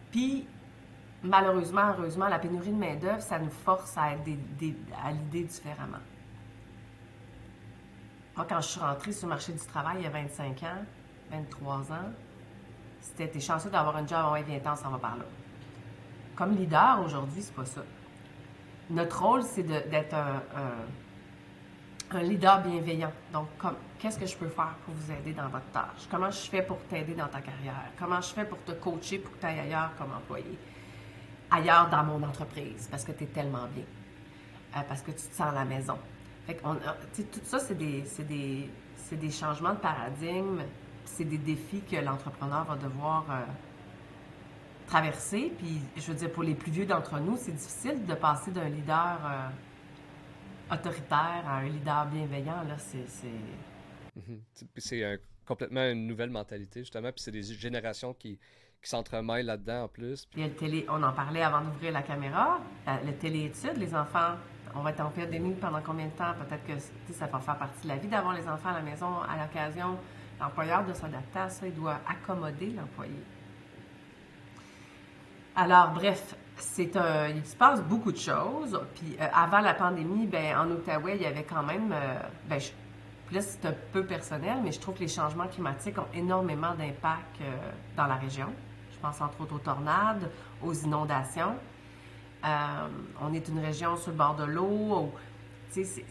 puis, 0.10 0.48
malheureusement, 1.24 1.94
heureusement, 1.98 2.28
la 2.28 2.40
pénurie 2.40 2.72
de 2.72 2.78
main-d'œuvre, 2.78 3.22
ça 3.22 3.40
nous 3.40 3.50
force 3.50 3.98
à, 3.98 4.12
être 4.12 4.26
l'idée 4.26 5.44
différemment. 5.44 5.98
Moi, 8.36 8.46
quand 8.50 8.62
je 8.62 8.68
suis 8.68 8.80
rentrée 8.80 9.12
sur 9.12 9.28
le 9.28 9.34
marché 9.34 9.54
du 9.54 9.60
travail 9.60 9.98
il 10.00 10.04
y 10.04 10.08
a 10.08 10.10
25 10.10 10.64
ans, 10.64 10.86
23 11.32 11.92
ans, 11.92 12.12
c'était 13.00 13.40
chanceux 13.40 13.70
d'avoir 13.70 13.96
un 13.96 14.08
job, 14.08 14.32
ouais, 14.34 14.44
viens 14.44 14.60
temps, 14.60 14.76
ça 14.76 14.90
va 14.90 14.98
par 14.98 15.18
là. 15.18 15.26
Comme 16.36 16.56
leader 16.56 17.02
aujourd'hui, 17.06 17.42
c'est 17.42 17.54
pas 17.54 17.66
ça. 17.66 17.82
Notre 18.90 19.22
rôle, 19.24 19.44
c'est 19.44 19.64
d'être 19.64 20.14
un, 20.14 20.42
un, 22.12 22.24
leader 22.24 22.62
bienveillant. 22.62 23.12
Donc, 23.32 23.48
qu'est-ce 24.00 24.18
que 24.18 24.26
je 24.26 24.36
peux 24.36 24.48
faire 24.48 24.76
pour 24.84 24.94
vous 24.96 25.12
aider 25.12 25.34
dans 25.34 25.48
votre 25.48 25.70
tâche? 25.72 26.08
Comment 26.10 26.32
je 26.32 26.50
fais 26.50 26.64
pour 26.64 26.80
t'aider 26.90 27.14
dans 27.14 27.28
ta 27.28 27.40
carrière? 27.42 27.92
Comment 27.98 28.20
je 28.20 28.34
fais 28.34 28.46
pour 28.46 28.62
te 28.64 28.72
coacher 28.72 29.20
pour 29.20 29.32
que 29.34 29.40
tu 29.40 29.46
ailles 29.46 29.60
ailleurs 29.60 29.92
comme 29.98 30.12
employé? 30.12 30.58
Ailleurs 31.54 31.90
dans 31.90 32.04
mon 32.04 32.24
entreprise, 32.24 32.88
parce 32.90 33.04
que 33.04 33.12
tu 33.12 33.26
es 33.26 33.28
tellement 33.28 33.68
bien. 33.74 33.86
Euh, 34.76 34.82
parce 34.88 35.02
que 35.02 35.12
tu 35.12 35.18
te 35.18 35.36
sens 35.36 35.48
à 35.48 35.52
la 35.52 35.66
maison. 35.66 35.98
Fait 36.48 36.60
on, 36.64 36.76
tout 36.76 37.40
ça, 37.44 37.60
c'est 37.60 37.76
des, 37.76 38.04
des, 38.28 38.70
des 39.12 39.32
changements 39.32 39.74
de 39.74 39.80
paradigme 39.80 40.62
c'est 41.06 41.26
des 41.26 41.38
défis 41.38 41.82
que 41.82 41.98
l'entrepreneur 41.98 42.66
va 42.66 42.76
devoir 42.76 43.26
euh, 43.30 43.44
traverser. 44.88 45.52
Puis, 45.58 45.80
je 45.98 46.12
veux 46.12 46.18
dire, 46.18 46.32
pour 46.32 46.44
les 46.44 46.56
plus 46.56 46.72
vieux 46.72 46.86
d'entre 46.86 47.20
nous, 47.20 47.38
c'est 47.38 47.52
difficile 47.52 48.06
de 48.06 48.14
passer 48.14 48.52
d'un 48.52 48.70
leader 48.70 49.20
euh, 49.26 50.74
autoritaire 50.76 51.44
à 51.46 51.58
un 51.58 51.70
leader 51.70 52.06
bienveillant. 52.08 52.64
C'est. 52.78 53.28
Mhm. 54.16 55.18
complètement 55.46 55.90
une 55.90 56.08
nouvelle 56.08 56.30
mentalité, 56.30 56.82
justement. 56.82 57.12
Puis, 57.12 57.22
c'est 57.22 57.32
des 57.32 57.44
générations 57.44 58.14
qui, 58.14 58.40
qui 58.84 58.90
s'entremêlent 58.90 59.46
là-dedans 59.46 59.84
en 59.84 59.88
plus. 59.88 60.28
Il 60.36 60.42
y 60.42 60.44
a 60.44 60.48
le 60.48 60.54
télé, 60.54 60.86
on 60.90 61.02
en 61.02 61.14
parlait 61.14 61.42
avant 61.42 61.62
d'ouvrir 61.62 61.94
la 61.94 62.02
caméra, 62.02 62.60
le 62.88 63.14
télé-étude, 63.14 63.78
les 63.78 63.96
enfants, 63.96 64.36
on 64.76 64.82
va 64.82 64.90
être 64.90 65.02
en 65.02 65.10
pandémie 65.10 65.54
pendant 65.54 65.82
combien 65.82 66.06
de 66.06 66.12
temps? 66.12 66.34
Peut-être 66.48 66.66
que 66.66 67.14
ça 67.14 67.28
va 67.28 67.40
faire 67.40 67.58
partie 67.58 67.84
de 67.84 67.88
la 67.88 67.96
vie 67.98 68.08
d'avoir 68.08 68.34
les 68.34 68.48
enfants 68.48 68.70
à 68.70 68.74
la 68.74 68.82
maison 68.82 69.08
à 69.22 69.42
l'occasion 69.42 69.98
L'employeur 70.40 70.84
doit 70.84 70.94
s'adapter 70.94 71.40
à 71.40 71.50
ça, 71.50 71.66
il 71.66 71.74
doit 71.74 72.00
accommoder 72.08 72.72
l'employé. 72.72 73.16
Alors, 75.56 75.92
bref, 75.92 76.36
c'est 76.58 76.98
un, 76.98 77.30
il 77.30 77.46
se 77.46 77.56
passe 77.56 77.82
beaucoup 77.82 78.12
de 78.12 78.18
choses. 78.18 78.80
Puis 78.96 79.16
euh, 79.22 79.26
avant 79.34 79.60
la 79.60 79.74
pandémie, 79.74 80.28
ben, 80.28 80.58
en 80.58 80.70
Outaouais, 80.72 81.16
il 81.16 81.22
y 81.22 81.26
avait 81.26 81.44
quand 81.44 81.64
même. 81.64 81.92
Euh, 81.92 82.20
ben, 82.50 82.60
là, 83.32 83.42
c'est 83.42 83.66
un 83.66 83.76
peu 83.94 84.06
personnel, 84.06 84.58
mais 84.64 84.72
je 84.72 84.80
trouve 84.80 84.96
que 84.96 85.02
les 85.02 85.08
changements 85.08 85.48
climatiques 85.48 85.98
ont 85.98 86.08
énormément 86.14 86.74
d'impact 86.74 87.42
euh, 87.42 87.72
dans 87.96 88.08
la 88.08 88.16
région. 88.16 88.52
Pense 89.04 89.22
entre 89.22 89.42
autres 89.42 89.56
aux 89.56 89.60
tornades, 89.60 90.32
aux 90.64 90.74
inondations. 90.74 91.56
on 92.44 93.34
est 93.34 93.48
une 93.50 93.60
région 93.60 93.96
sur 93.98 94.12
le 94.12 94.18
bord 94.18 94.36
de 94.36 94.46
l'eau, 94.46 95.12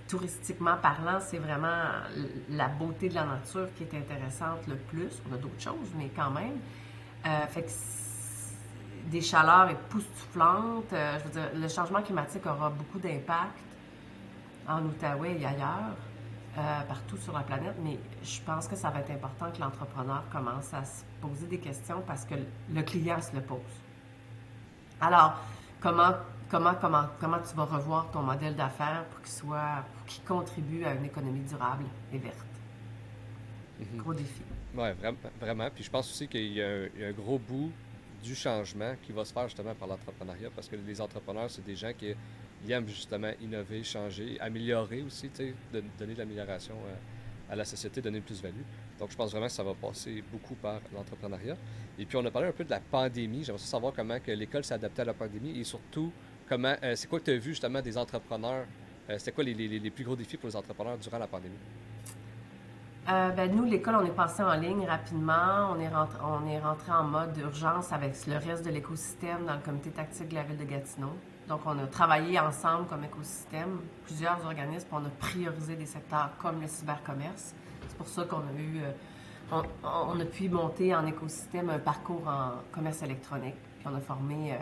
touristiquement 0.09 0.77
parlant, 0.77 1.19
c'est 1.21 1.39
vraiment 1.39 1.87
la 2.51 2.69
beauté 2.69 3.09
de 3.09 3.15
la 3.15 3.25
nature 3.25 3.69
qui 3.75 3.85
est 3.85 3.95
intéressante 3.95 4.67
le 4.67 4.77
plus. 4.77 5.23
On 5.31 5.35
a 5.35 5.39
d'autres 5.39 5.61
choses, 5.61 5.93
mais 5.97 6.11
quand 6.15 6.31
même. 6.31 6.59
Euh, 7.27 7.61
des 9.11 9.21
chaleurs 9.21 9.71
époustouflantes. 9.71 10.93
Euh, 10.93 11.19
je 11.19 11.41
veux 11.41 11.61
le 11.61 11.69
changement 11.69 12.03
climatique 12.03 12.47
aura 12.47 12.71
beaucoup 12.71 12.99
d'impact 12.99 13.59
en 14.69 14.85
Outaouais 14.85 15.41
et 15.41 15.47
ailleurs, 15.47 15.97
euh, 16.59 16.81
partout 16.83 17.17
sur 17.17 17.33
la 17.33 17.41
planète, 17.41 17.77
mais 17.83 17.99
je 18.23 18.41
pense 18.43 18.69
que 18.69 18.77
ça 18.77 18.91
va 18.91 19.01
être 19.01 19.11
important 19.11 19.51
que 19.51 19.61
l'entrepreneur 19.61 20.25
commence 20.31 20.73
à 20.75 20.85
se 20.85 21.03
poser 21.21 21.47
des 21.47 21.59
questions 21.59 22.03
parce 22.07 22.25
que 22.25 22.35
le 22.71 22.83
client 22.83 23.21
se 23.21 23.35
le 23.35 23.43
pose. 23.43 23.61
Alors, 25.01 25.39
comment 25.81 26.13
comment, 26.53 26.75
comment, 26.75 27.05
comment 27.19 27.39
tu 27.39 27.57
vas 27.57 27.65
revoir 27.65 28.11
ton 28.11 28.23
modèle 28.23 28.55
d'affaires 28.55 29.05
pour 29.11 29.23
qu'il 29.23 29.33
soit, 29.33 29.85
pour 29.97 30.07
qu'il 30.07 30.23
contribue 30.23 30.85
à 30.85 30.95
une 30.95 31.07
économie 31.07 31.41
durable 31.41 31.85
et 32.13 32.19
verte? 32.19 32.37
Mhm. 33.81 33.99
Gros 33.99 34.15
défi. 34.15 34.43
Oui, 34.75 34.89
vraiment. 35.41 35.69
Puis 35.75 35.85
je 35.85 35.91
pense 35.91 36.11
aussi 36.11 36.29
qu'il 36.29 36.53
y, 36.53 36.63
a 36.63 37.09
un 37.09 37.13
gros 37.13 37.39
bout 37.39 37.73
du 38.23 38.35
changement 38.35 38.95
qui 39.03 39.13
va 39.13 39.25
se 39.25 39.33
faire 39.33 39.49
justement 39.49 39.75
par 39.75 39.89
l'entrepreneuriat 39.89 40.51
parce 40.55 40.69
que 40.69 40.77
les 40.77 41.01
entrepreneurs, 41.01 41.51
c'est 41.51 41.65
des 41.65 41.75
gens 41.75 41.93
qui 41.97 42.15
aiment 42.71 42.87
justement 42.87 43.31
innover, 43.41 43.83
changer, 43.83 44.39
améliorer 44.41 45.03
aussi, 45.03 45.31
de, 45.39 45.83
donner 45.99 46.15
de 46.15 46.19
l'amélioration 46.19 46.75
euh, 46.87 47.53
à 47.53 47.57
la 47.57 47.65
société, 47.65 48.01
donner 48.01 48.19
une 48.19 48.25
plus-value. 48.25 48.63
Donc 48.99 49.11
je 49.11 49.17
pense 49.17 49.31
vraiment 49.33 49.47
que 49.47 49.53
ça 49.53 49.65
va 49.65 49.75
passer 49.75 50.23
beaucoup 50.31 50.55
par 50.55 50.81
l'entrepreneuriat. 50.95 51.57
Et 51.99 52.07
puis 52.07 52.17
on 52.17 52.25
a 52.25 52.31
parlé 52.31 52.49
un 52.49 52.53
peu 52.53 52.65
de 52.65 52.71
la 52.71 52.81
pandémie. 52.81 53.45
J'aimerais 53.45 53.63
savoir 53.63 53.93
comment 53.93 54.19
que 54.21 54.31
l'école 54.31 54.65
s'est 54.65 54.75
adaptée 54.75 55.03
à 55.03 55.07
la 55.07 55.15
pandémie 55.15 55.59
et 55.59 55.65
surtout 55.65 56.13
comment 56.49 56.75
euh, 56.83 56.95
c'est 56.95 57.09
quoi 57.09 57.19
que 57.19 57.25
tu 57.25 57.31
as 57.33 57.39
vu 57.39 57.51
justement 57.51 57.83
des 57.83 57.99
entrepreneurs. 57.99 58.67
Euh, 59.11 59.19
C'était 59.19 59.33
quoi 59.33 59.45
les, 59.45 59.91
plus 59.91 60.05
gros 60.05 60.17
défis 60.17 60.37
pour 60.37 60.49
les 60.49 60.57
entrepreneurs 60.57 60.99
durant 60.99 61.19
la 61.19 61.27
pandémie? 61.27 61.57
Euh, 63.09 63.31
ben, 63.31 63.51
nous, 63.51 63.65
l'école, 63.65 63.97
on 63.97 64.07
est 64.07 64.15
passé 64.15 64.43
en 64.43 64.55
ligne 64.55 64.87
rapidement. 64.87 65.73
On 65.73 65.81
est, 65.81 65.89
rentré, 65.89 66.19
on 66.23 66.49
est 66.49 66.61
rentré 66.61 66.93
en 66.93 67.03
mode 67.05 67.33
d'urgence 67.33 67.93
avec 67.93 68.15
le 68.27 68.37
reste 68.37 68.65
de 68.65 68.71
l'écosystème 68.71 69.45
dans 69.45 69.55
le 69.55 69.61
comité 69.61 69.91
tactique 69.91 70.29
de 70.29 70.37
la 70.37 70.45
ville 70.45 70.57
de 70.59 70.65
Gatineau. 70.65 71.13
Donc, 71.49 71.61
on 71.67 71.79
a 71.79 71.87
travaillé 71.87 72.39
ensemble 72.39 72.87
comme 72.87 73.05
écosystème, 73.05 73.81
plusieurs 74.05 74.45
organismes, 74.45 74.89
on 74.93 75.05
a 75.05 75.11
priorisé 75.19 75.77
des 75.77 75.87
secteurs 75.87 76.31
comme 76.41 76.61
le 76.61 76.69
cybercommerce. 76.69 77.55
C'est 77.89 77.97
pour 77.97 78.09
ça 78.09 78.25
qu'on 78.25 78.39
a 78.39 78.53
eu, 78.59 78.81
euh, 78.81 79.63
on, 79.83 80.19
a 80.21 80.25
pu 80.25 80.49
monter 80.49 80.95
en 80.95 81.05
écosystème 81.07 81.69
un 81.71 81.79
parcours 81.79 82.27
en 82.27 82.53
commerce 82.73 83.03
électronique. 83.03 83.57
Puis 83.79 83.89
on 83.93 83.97
a 83.97 84.01
formé 84.01 84.57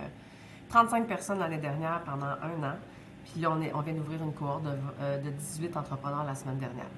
35 0.71 1.03
euh, 1.03 1.07
personnes 1.07 1.39
l'année 1.39 1.59
dernière 1.59 2.03
pendant 2.05 2.27
un 2.27 2.63
an. 2.65 2.77
Puis 3.25 3.43
là, 3.43 3.51
on, 3.53 3.61
est, 3.61 3.73
on 3.75 3.81
vient 3.83 3.95
d'ouvrir 3.95 4.23
une 4.23 4.33
cohorte 4.33 4.65
de, 4.65 5.23
de 5.23 5.31
18 5.31 5.77
entrepreneurs 5.77 6.25
la 6.25 6.35
semaine 6.35 6.59
dernière. 6.59 6.89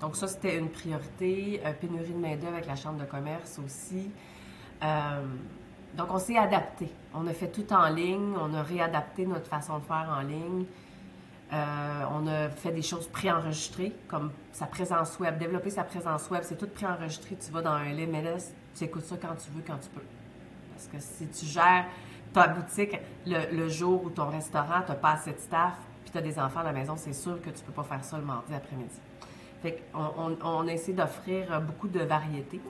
Donc 0.00 0.16
ça, 0.16 0.28
c'était 0.28 0.58
une 0.58 0.68
priorité. 0.68 1.62
Euh, 1.64 1.72
pénurie 1.72 2.12
de 2.12 2.18
main-d'œuvre 2.18 2.54
avec 2.54 2.66
la 2.66 2.76
Chambre 2.76 3.00
de 3.00 3.06
commerce 3.06 3.58
aussi. 3.64 4.10
Euh, 4.82 5.24
donc 5.96 6.08
on 6.10 6.18
s'est 6.18 6.36
adapté. 6.36 6.90
On 7.14 7.26
a 7.26 7.32
fait 7.32 7.48
tout 7.48 7.72
en 7.72 7.88
ligne. 7.88 8.34
On 8.40 8.52
a 8.54 8.62
réadapté 8.62 9.26
notre 9.26 9.46
façon 9.46 9.78
de 9.78 9.84
faire 9.84 10.14
en 10.16 10.22
ligne. 10.22 10.64
Euh, 11.52 12.04
on 12.10 12.26
a 12.26 12.48
fait 12.48 12.72
des 12.72 12.82
choses 12.82 13.06
préenregistrées, 13.06 13.92
comme 14.08 14.32
sa 14.52 14.66
présence 14.66 15.18
web. 15.20 15.38
Développer 15.38 15.70
sa 15.70 15.84
présence 15.84 16.28
web, 16.30 16.42
c'est 16.44 16.58
tout 16.58 16.66
préenregistré. 16.66 17.36
Tu 17.36 17.52
vas 17.52 17.62
dans 17.62 17.72
un 17.72 17.84
LMLS, 17.84 18.52
tu 18.74 18.84
écoutes 18.84 19.04
ça 19.04 19.16
quand 19.20 19.34
tu 19.36 19.50
veux, 19.52 19.62
quand 19.64 19.78
tu 19.78 19.88
peux. 19.90 20.02
Parce 20.72 20.88
que 20.88 20.98
si 20.98 21.28
tu 21.28 21.46
gères 21.46 21.86
ta 22.32 22.48
boutique 22.48 22.98
le, 23.26 23.68
jour 23.68 24.04
où 24.04 24.10
ton 24.10 24.28
restaurant, 24.28 24.82
tu 24.84 24.92
pas 24.94 25.12
assez 25.12 25.32
de 25.32 25.38
staff, 25.38 25.74
puis 26.02 26.10
tu 26.10 26.18
as 26.18 26.22
des 26.22 26.38
enfants 26.38 26.60
à 26.60 26.64
la 26.64 26.72
maison, 26.72 26.94
c'est 26.96 27.12
sûr 27.12 27.40
que 27.40 27.50
tu 27.50 27.62
peux 27.62 27.72
pas 27.72 27.84
faire 27.84 28.02
ça 28.02 28.18
le 28.18 28.24
mardi 28.24 28.52
après-midi 28.52 29.00
on, 29.94 30.36
on, 30.42 30.68
a 30.68 30.72
essayé 30.72 30.92
d'offrir 30.92 31.60
beaucoup 31.62 31.88
de 31.88 32.00
variétés. 32.00 32.60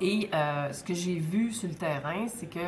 Et 0.00 0.28
euh, 0.32 0.72
ce 0.72 0.84
que 0.84 0.94
j'ai 0.94 1.18
vu 1.18 1.52
sur 1.52 1.68
le 1.68 1.74
terrain, 1.74 2.26
c'est 2.28 2.46
que 2.46 2.58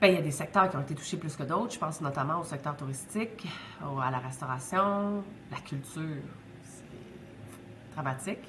ben, 0.00 0.08
il 0.08 0.14
y 0.14 0.18
a 0.18 0.22
des 0.22 0.30
secteurs 0.30 0.68
qui 0.68 0.76
ont 0.76 0.82
été 0.82 0.94
touchés 0.94 1.16
plus 1.16 1.34
que 1.34 1.42
d'autres. 1.44 1.72
Je 1.72 1.78
pense 1.78 2.00
notamment 2.00 2.40
au 2.40 2.44
secteur 2.44 2.76
touristique, 2.76 3.46
à 3.80 4.10
la 4.10 4.18
restauration, 4.18 5.24
la 5.50 5.58
culture. 5.58 6.22
C'est 6.62 7.94
dramatique. 7.94 8.40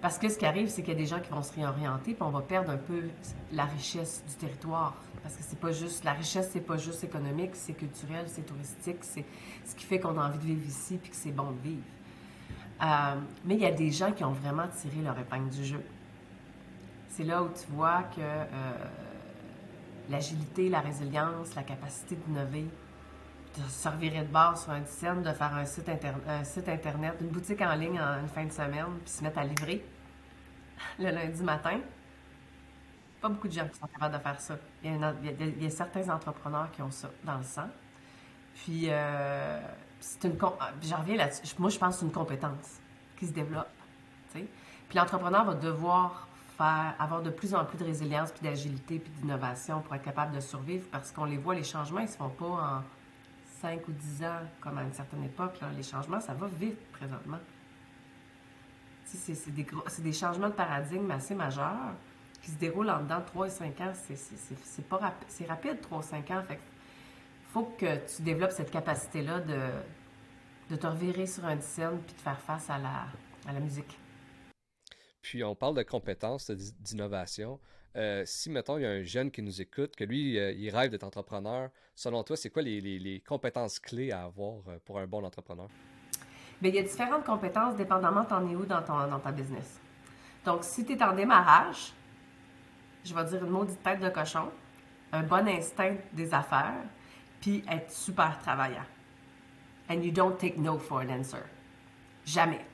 Parce 0.00 0.18
que 0.18 0.28
ce 0.28 0.38
qui 0.38 0.46
arrive, 0.46 0.68
c'est 0.68 0.82
qu'il 0.82 0.92
y 0.92 0.96
a 0.96 1.00
des 1.00 1.06
gens 1.06 1.20
qui 1.20 1.30
vont 1.30 1.42
se 1.42 1.52
réorienter, 1.54 2.14
puis 2.14 2.22
on 2.22 2.30
va 2.30 2.42
perdre 2.42 2.70
un 2.70 2.76
peu 2.76 3.08
la 3.52 3.64
richesse 3.64 4.22
du 4.28 4.34
territoire. 4.34 4.94
Parce 5.22 5.34
que 5.34 5.42
c'est 5.42 5.58
pas 5.58 5.72
juste, 5.72 6.04
la 6.04 6.12
richesse, 6.12 6.50
c'est 6.52 6.60
pas 6.60 6.76
juste 6.76 7.02
économique, 7.02 7.50
c'est 7.54 7.72
culturel, 7.72 8.26
c'est 8.28 8.46
touristique, 8.46 8.98
c'est 9.00 9.24
ce 9.64 9.74
qui 9.74 9.84
fait 9.84 9.98
qu'on 9.98 10.16
a 10.18 10.28
envie 10.28 10.38
de 10.38 10.44
vivre 10.44 10.66
ici, 10.66 10.98
puis 10.98 11.10
que 11.10 11.16
c'est 11.16 11.32
bon 11.32 11.50
de 11.50 11.58
vivre. 11.60 11.82
Euh, 12.82 13.16
mais 13.44 13.54
il 13.54 13.60
y 13.60 13.66
a 13.66 13.72
des 13.72 13.90
gens 13.90 14.12
qui 14.12 14.22
ont 14.22 14.32
vraiment 14.32 14.68
tiré 14.68 15.02
leur 15.02 15.18
épingle 15.18 15.50
du 15.50 15.64
jeu. 15.64 15.82
C'est 17.16 17.24
là 17.24 17.42
où 17.42 17.48
tu 17.48 17.66
vois 17.72 18.02
que 18.14 18.20
euh, 18.20 18.44
l'agilité, 20.10 20.68
la 20.68 20.80
résilience, 20.80 21.54
la 21.54 21.62
capacité 21.62 22.14
d'innover, 22.14 22.66
de 23.56 23.62
se 23.70 23.88
revirer 23.88 24.20
de 24.20 24.30
bord 24.30 24.58
sur 24.58 24.72
un 24.72 24.80
design, 24.80 25.22
de 25.22 25.32
faire 25.32 25.54
un 25.54 25.64
site, 25.64 25.90
site 26.44 26.68
Internet, 26.68 27.14
une 27.22 27.28
boutique 27.28 27.62
en 27.62 27.74
ligne 27.74 27.98
en 27.98 28.20
une 28.20 28.28
fin 28.28 28.44
de 28.44 28.52
semaine, 28.52 28.98
puis 29.02 29.10
se 29.10 29.24
mettre 29.24 29.38
à 29.38 29.44
livrer 29.44 29.82
le 30.98 31.10
lundi 31.10 31.42
matin. 31.42 31.80
Pas 33.22 33.30
beaucoup 33.30 33.48
de 33.48 33.54
gens 33.54 33.66
qui 33.66 33.78
sont 33.78 33.86
capables 33.86 34.14
de 34.14 34.20
faire 34.20 34.38
ça. 34.38 34.58
Il 34.84 35.62
y 35.62 35.66
a, 35.66 35.70
certains 35.70 36.10
entrepreneurs 36.10 36.70
qui 36.70 36.82
ont 36.82 36.90
ça 36.90 37.08
dans 37.24 37.38
le 37.38 37.44
sang. 37.44 37.70
Puis, 38.56 38.88
euh, 38.90 39.58
c'est 40.00 40.24
une. 40.24 40.36
Ah, 40.60 40.72
j'en 40.82 40.98
reviens 40.98 41.16
là-dessus. 41.16 41.56
Moi, 41.58 41.70
je 41.70 41.78
pense 41.78 41.94
que 41.94 42.00
c'est 42.00 42.06
une 42.06 42.12
compétence 42.12 42.78
qui 43.16 43.26
se 43.26 43.32
développe. 43.32 43.70
Puis 44.34 44.98
l'entrepreneur 44.98 45.46
va 45.46 45.54
devoir 45.54 46.25
avoir 46.64 47.22
de 47.22 47.30
plus 47.30 47.54
en 47.54 47.64
plus 47.64 47.78
de 47.78 47.84
résilience, 47.84 48.32
puis 48.32 48.42
d'agilité, 48.42 48.98
puis 48.98 49.12
d'innovation 49.20 49.80
pour 49.82 49.94
être 49.94 50.02
capable 50.02 50.34
de 50.34 50.40
survivre 50.40 50.86
parce 50.90 51.12
qu'on 51.12 51.24
les 51.24 51.36
voit, 51.36 51.54
les 51.54 51.64
changements, 51.64 52.00
ils 52.00 52.06
ne 52.06 52.10
se 52.10 52.16
font 52.16 52.30
pas 52.30 52.46
en 52.46 52.82
5 53.60 53.86
ou 53.88 53.92
10 53.92 54.24
ans 54.24 54.40
comme 54.60 54.78
à 54.78 54.82
une 54.82 54.92
certaine 54.92 55.24
époque. 55.24 55.58
Les 55.76 55.82
changements, 55.82 56.20
ça 56.20 56.34
va 56.34 56.46
vite 56.46 56.78
présentement. 56.92 57.38
C'est 59.04 59.54
des, 59.54 59.66
des, 60.00 60.12
changements 60.12 60.48
de 60.48 60.54
paradigme 60.54 61.10
assez 61.10 61.34
majeurs 61.34 61.94
qui 62.42 62.50
se 62.50 62.56
déroulent 62.56 62.90
en 62.90 63.02
dedans 63.02 63.20
de 63.20 63.24
3 63.24 63.46
et 63.46 63.50
5 63.50 63.80
ans. 63.80 63.92
C'est 63.94 64.90
rapide, 64.90 65.48
rapide 65.48 65.80
3 65.80 65.98
ou 65.98 66.02
5 66.02 66.30
ans. 66.32 66.42
Fait 66.42 66.58
faut 67.52 67.72
que 67.78 67.96
tu 68.14 68.22
développes 68.22 68.50
cette 68.50 68.70
capacité-là 68.70 69.40
de, 69.40 69.58
de 70.70 70.76
te 70.76 70.86
revirer 70.86 71.26
sur 71.26 71.44
un 71.44 71.58
scène 71.60 71.98
puis 72.04 72.14
de 72.14 72.20
faire 72.20 72.38
face 72.40 72.68
à 72.68 72.78
la, 72.78 73.06
à 73.48 73.52
la 73.52 73.60
musique. 73.60 73.98
Puis 75.26 75.42
on 75.42 75.56
parle 75.56 75.74
de 75.74 75.82
compétences, 75.82 76.52
d'innovation. 76.52 77.58
Euh, 77.96 78.22
si, 78.26 78.48
mettons, 78.48 78.78
il 78.78 78.82
y 78.82 78.86
a 78.86 78.90
un 78.90 79.02
jeune 79.02 79.32
qui 79.32 79.42
nous 79.42 79.60
écoute, 79.60 79.96
que 79.96 80.04
lui, 80.04 80.38
euh, 80.38 80.52
il 80.52 80.70
rêve 80.70 80.92
d'être 80.92 81.02
entrepreneur, 81.02 81.68
selon 81.96 82.22
toi, 82.22 82.36
c'est 82.36 82.48
quoi 82.48 82.62
les, 82.62 82.80
les, 82.80 83.20
compétences 83.26 83.80
clés 83.80 84.12
à 84.12 84.22
avoir 84.22 84.60
euh, 84.68 84.78
pour 84.84 85.00
un 85.00 85.06
bon 85.08 85.24
entrepreneur? 85.24 85.66
Bien, 86.62 86.70
il 86.70 86.76
y 86.76 86.78
a 86.78 86.82
différentes 86.82 87.24
compétences 87.24 87.74
dépendamment 87.74 88.24
t'en 88.24 88.48
es 88.48 88.54
où 88.54 88.64
dans, 88.66 88.82
ton, 88.82 89.08
dans 89.08 89.18
ta 89.18 89.32
business. 89.32 89.80
Donc, 90.44 90.62
si 90.62 90.84
tu 90.84 90.92
es 90.92 91.02
en 91.02 91.12
démarrage, 91.12 91.92
je 93.04 93.12
vais 93.12 93.24
dire 93.24 93.44
une 93.44 93.50
maudite 93.50 93.82
tête 93.82 93.98
de 93.98 94.10
cochon, 94.10 94.48
un 95.10 95.24
bon 95.24 95.48
instinct 95.48 95.96
des 96.12 96.32
affaires, 96.32 96.84
puis 97.40 97.64
être 97.68 97.90
super 97.90 98.38
travaillant. 98.38 98.86
And 99.90 100.04
you 100.04 100.12
don't 100.12 100.38
take 100.38 100.56
no 100.56 100.78
for 100.78 101.00
an 101.00 101.10
answer. 101.10 101.42
Jamais. 102.24 102.64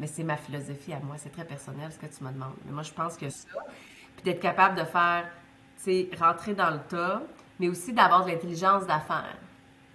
Mais 0.00 0.06
c'est 0.06 0.24
ma 0.24 0.36
philosophie 0.36 0.92
à 0.92 1.00
moi, 1.00 1.16
c'est 1.18 1.30
très 1.30 1.44
personnel 1.44 1.92
ce 1.92 1.98
que 1.98 2.06
tu 2.06 2.24
me 2.24 2.32
demandes. 2.32 2.56
Mais 2.64 2.72
moi, 2.72 2.82
je 2.82 2.92
pense 2.92 3.16
que 3.16 3.28
ça, 3.28 3.48
puis 4.16 4.24
d'être 4.24 4.40
capable 4.40 4.78
de 4.78 4.84
faire, 4.84 5.28
tu 5.76 5.84
sais, 5.84 6.10
rentrer 6.18 6.54
dans 6.54 6.70
le 6.70 6.80
tas, 6.88 7.22
mais 7.58 7.68
aussi 7.68 7.92
d'avoir 7.92 8.24
de 8.24 8.30
l'intelligence 8.30 8.86
d'affaires, 8.86 9.38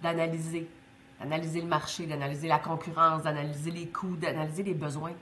d'analyser, 0.02 0.68
d'analyser 1.20 1.60
le 1.60 1.66
marché, 1.66 2.06
d'analyser 2.06 2.48
la 2.48 2.58
concurrence, 2.58 3.22
d'analyser 3.22 3.70
les 3.70 3.88
coûts, 3.88 4.16
d'analyser 4.16 4.62
les 4.62 4.74
besoins. 4.74 5.14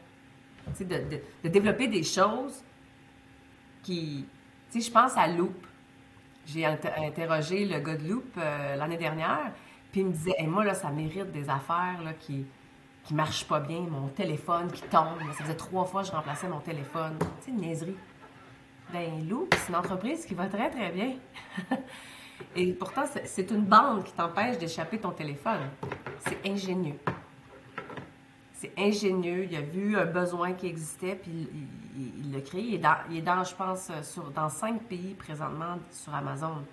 Tu 0.67 0.73
sais, 0.75 0.85
de, 0.85 1.21
de, 1.43 1.49
développer 1.49 1.89
des 1.89 2.03
choses 2.03 2.63
qui, 3.83 4.27
tu 4.71 4.81
sais, 4.81 4.89
je 4.89 4.93
pense 4.93 5.17
à 5.17 5.27
Loop. 5.29 5.67
J'ai 6.47 6.65
interrogé 6.65 7.65
le 7.65 7.81
gars 7.81 7.97
de 7.97 8.09
Loop 8.09 8.25
euh, 8.37 8.77
l'année 8.77 8.97
dernière, 8.97 9.53
puis 9.91 10.03
il 10.03 10.07
me 10.07 10.13
disait, 10.13 10.35
moi, 10.47 10.65
là, 10.65 10.75
ça 10.75 10.91
mérite 10.91 11.33
des 11.33 11.49
affaires 11.49 12.01
là, 12.05 12.13
qui 12.15 12.47
qui 13.07 13.15
marchent 13.15 13.47
pas 13.47 13.61
bien, 13.61 13.81
mon 13.81 14.09
téléphone 14.09 14.71
qui 14.71 14.83
tombe. 14.83 15.21
Ça 15.39 15.45
faisait 15.45 15.57
trois 15.57 15.85
fois 15.85 16.03
que 16.03 16.09
je 16.09 16.13
remplaçais 16.13 16.49
mon 16.49 16.59
téléphone. 16.59 17.17
Sais, 17.41 17.53
une 17.53 17.59
niaiserie. 17.59 17.97
Ben, 18.93 19.29
Loop, 19.29 19.55
c'est 19.57 19.69
une 19.69 19.77
entreprise 19.77 20.27
qui 20.27 20.35
va 20.35 20.47
très, 20.47 20.71
très 20.71 20.91
bien. 20.91 21.15
Et 22.57 22.73
pourtant, 22.73 23.05
c'est 23.25 23.51
une 23.51 23.65
bande 23.65 24.05
qui 24.05 24.13
t'empêche 24.13 24.59
d'échapper 24.59 24.99
ton 24.99 25.11
téléphone. 25.11 25.71
C'est 26.19 26.51
ingénieux. 26.51 26.99
C'est 28.55 28.73
ingénieux. 28.77 29.45
Il 29.45 29.57
a 29.57 29.61
vu 29.61 29.97
un 29.97 30.07
besoin 30.07 30.53
qui 30.53 30.67
existait, 30.67 31.15
puis 31.15 31.49
il 31.97 32.33
l'a 32.33 32.41
créé. 32.41 32.63
Il 32.63 32.75
est, 32.75 32.79
dans, 32.79 32.97
il 33.11 33.19
est 33.19 33.23
dans, 33.23 33.45
je 33.45 33.55
pense, 33.55 33.91
sur, 34.03 34.31
dans 34.31 34.49
cinq 34.49 34.83
pays 34.83 35.15
présentement 35.15 35.79
sur 35.91 36.15
Amazon. 36.15 36.65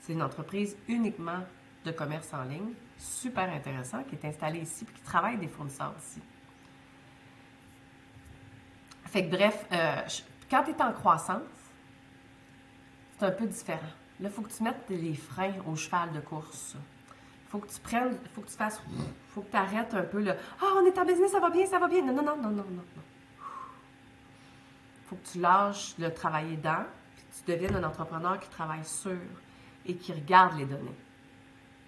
C'est 0.00 0.12
une 0.12 0.22
entreprise 0.22 0.76
uniquement 0.88 1.40
de 1.84 1.90
commerce 1.92 2.32
en 2.32 2.44
ligne, 2.44 2.74
super 2.98 3.50
intéressant, 3.52 4.02
qui 4.04 4.14
est 4.14 4.24
installé 4.24 4.60
ici 4.60 4.86
et 4.88 4.92
qui 4.92 5.02
travaille 5.02 5.38
des 5.38 5.48
fournisseurs 5.48 5.94
ici. 5.98 6.20
Fait 9.06 9.26
que 9.26 9.30
bref, 9.30 9.66
euh, 9.72 10.02
quand 10.48 10.64
tu 10.64 10.70
es 10.70 10.82
en 10.82 10.92
croissance, 10.92 11.42
c'est 13.18 13.26
un 13.26 13.30
peu 13.30 13.46
différent. 13.46 13.80
Là, 14.20 14.28
il 14.28 14.30
faut 14.30 14.42
que 14.42 14.52
tu 14.52 14.62
mettes 14.62 14.88
les 14.88 15.14
freins 15.14 15.54
au 15.66 15.76
cheval 15.76 16.12
de 16.12 16.20
course. 16.20 16.76
Il 16.76 17.50
faut 17.50 17.58
que 17.58 17.68
tu 17.68 17.80
prennes, 17.80 18.16
faut 18.34 18.40
que 18.40 18.48
tu 18.48 18.56
fasses, 18.56 18.80
faut 19.28 19.42
que 19.42 19.50
tu 19.50 19.56
arrêtes 19.56 19.92
un 19.94 20.02
peu 20.02 20.22
le 20.22 20.32
Ah, 20.32 20.66
on 20.76 20.86
est 20.86 20.96
en 20.98 21.04
business, 21.04 21.32
ça 21.32 21.40
va 21.40 21.50
bien, 21.50 21.66
ça 21.66 21.78
va 21.78 21.88
bien. 21.88 22.02
Non, 22.02 22.14
non, 22.14 22.22
non, 22.22 22.36
non, 22.36 22.50
non, 22.50 22.64
non. 22.64 23.02
Faut 25.06 25.16
que 25.16 25.28
tu 25.28 25.40
lâches 25.40 25.94
le 25.98 26.12
travailler 26.14 26.56
dans, 26.56 26.86
puis 27.14 27.24
tu 27.36 27.52
deviennes 27.52 27.76
un 27.76 27.84
entrepreneur 27.84 28.40
qui 28.40 28.48
travaille 28.48 28.84
sur 28.84 29.18
et 29.84 29.94
qui 29.96 30.12
regarde 30.12 30.56
les 30.56 30.64
données. 30.64 30.96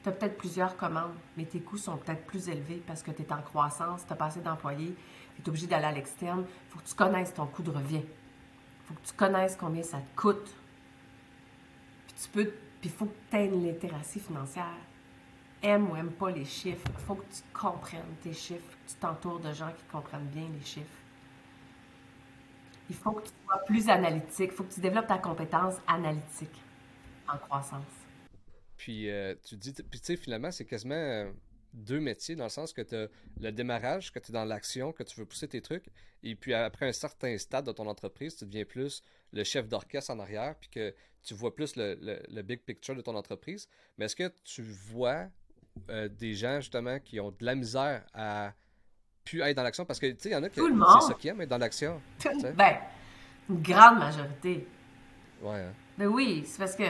Tu 0.04 0.10
as 0.10 0.12
peut-être 0.12 0.36
plusieurs 0.36 0.76
commandes, 0.76 1.14
mais 1.34 1.46
tes 1.46 1.60
coûts 1.60 1.78
sont 1.78 1.96
peut-être 1.96 2.26
plus 2.26 2.50
élevés 2.50 2.82
parce 2.86 3.02
que 3.02 3.10
tu 3.10 3.22
es 3.22 3.32
en 3.32 3.40
croissance, 3.40 4.06
tu 4.06 4.12
as 4.12 4.16
pas 4.16 4.26
assez 4.26 4.42
d'employés, 4.42 4.94
tu 5.34 5.42
es 5.42 5.48
obligé 5.48 5.66
d'aller 5.66 5.86
à 5.86 5.92
l'externe. 5.92 6.44
Il 6.46 6.72
faut 6.72 6.78
que 6.78 6.86
tu 6.86 6.94
connaisses 6.94 7.32
ton 7.32 7.46
coût 7.46 7.62
de 7.62 7.70
revient. 7.70 8.04
Il 8.04 8.86
faut 8.86 8.94
que 8.94 9.06
tu 9.06 9.14
connaisses 9.14 9.56
combien 9.56 9.82
ça 9.82 9.96
te 9.96 10.20
coûte. 10.20 10.54
Puis 12.06 12.16
tu 12.22 12.28
peux, 12.28 12.44
puis 12.44 12.90
il 12.90 12.90
faut 12.90 13.06
que 13.06 13.14
tu 13.30 13.36
aies 13.36 13.46
une 13.46 13.66
littératie 13.66 14.20
financière. 14.20 14.76
Aime 15.62 15.90
ou 15.90 15.96
aime 15.96 16.12
pas 16.12 16.30
les 16.30 16.44
chiffres. 16.44 16.86
Il 16.86 17.04
faut 17.06 17.14
que 17.14 17.34
tu 17.34 17.40
comprennes 17.54 18.14
tes 18.22 18.34
chiffres, 18.34 18.76
tu 18.86 18.94
t'entoures 18.96 19.40
de 19.40 19.54
gens 19.54 19.72
qui 19.72 19.84
comprennent 19.90 20.26
bien 20.26 20.48
les 20.52 20.66
chiffres. 20.66 21.00
Il 22.90 22.94
faut 22.96 23.12
que 23.12 23.22
tu 23.22 23.32
sois 23.46 23.64
plus 23.64 23.88
analytique. 23.88 24.50
Il 24.52 24.54
faut 24.54 24.64
que 24.64 24.74
tu 24.74 24.80
développes 24.80 25.06
ta 25.06 25.16
compétence 25.16 25.76
analytique 25.86 26.60
en 27.26 27.38
croissance. 27.38 28.03
Puis 28.76 29.10
euh, 29.10 29.34
tu 29.44 29.56
dis, 29.56 29.72
puis 29.72 30.00
tu 30.00 30.06
sais, 30.06 30.16
finalement, 30.16 30.50
c'est 30.50 30.64
quasiment 30.64 30.94
euh, 30.94 31.30
deux 31.72 32.00
métiers 32.00 32.36
dans 32.36 32.44
le 32.44 32.50
sens 32.50 32.72
que 32.72 32.82
tu 32.82 32.94
as 32.94 33.08
le 33.40 33.52
démarrage, 33.52 34.12
que 34.12 34.18
tu 34.18 34.30
es 34.30 34.32
dans 34.32 34.44
l'action, 34.44 34.92
que 34.92 35.02
tu 35.02 35.18
veux 35.18 35.26
pousser 35.26 35.48
tes 35.48 35.60
trucs, 35.60 35.86
et 36.22 36.34
puis 36.34 36.54
après 36.54 36.88
un 36.88 36.92
certain 36.92 37.36
stade 37.38 37.66
de 37.66 37.72
ton 37.72 37.86
entreprise, 37.86 38.36
tu 38.36 38.44
deviens 38.44 38.64
plus 38.64 39.02
le 39.32 39.44
chef 39.44 39.68
d'orchestre 39.68 40.10
en 40.10 40.18
arrière, 40.18 40.54
puis 40.60 40.70
que 40.70 40.94
tu 41.22 41.34
vois 41.34 41.54
plus 41.54 41.76
le, 41.76 41.98
le, 42.28 42.42
big 42.42 42.60
picture 42.60 42.94
de 42.94 43.00
ton 43.00 43.14
entreprise. 43.16 43.68
Mais 43.96 44.04
est-ce 44.06 44.16
que 44.16 44.30
tu 44.44 44.62
vois 44.62 45.26
euh, 45.90 46.08
des 46.08 46.34
gens 46.34 46.60
justement 46.60 46.98
qui 47.00 47.18
ont 47.18 47.30
de 47.30 47.44
la 47.44 47.54
misère 47.54 48.04
à 48.12 48.52
pu 49.24 49.40
être 49.42 49.56
dans 49.56 49.62
l'action? 49.62 49.84
Parce 49.84 49.98
que 49.98 50.06
tu 50.06 50.16
sais, 50.18 50.28
il 50.30 50.32
y 50.32 50.36
en 50.36 50.42
a 50.42 50.50
qui 50.50 50.60
c'est 50.60 51.06
ça 51.06 51.14
qui 51.18 51.28
aiment 51.28 51.40
être 51.40 51.48
dans 51.48 51.58
l'action. 51.58 52.00
ben, 52.54 52.76
une 53.48 53.62
grande 53.62 53.98
majorité. 53.98 54.66
Ouais. 55.42 55.60
Hein. 55.60 55.72
Ben 55.98 56.06
oui, 56.06 56.44
c'est 56.46 56.58
parce 56.58 56.76
que 56.76 56.84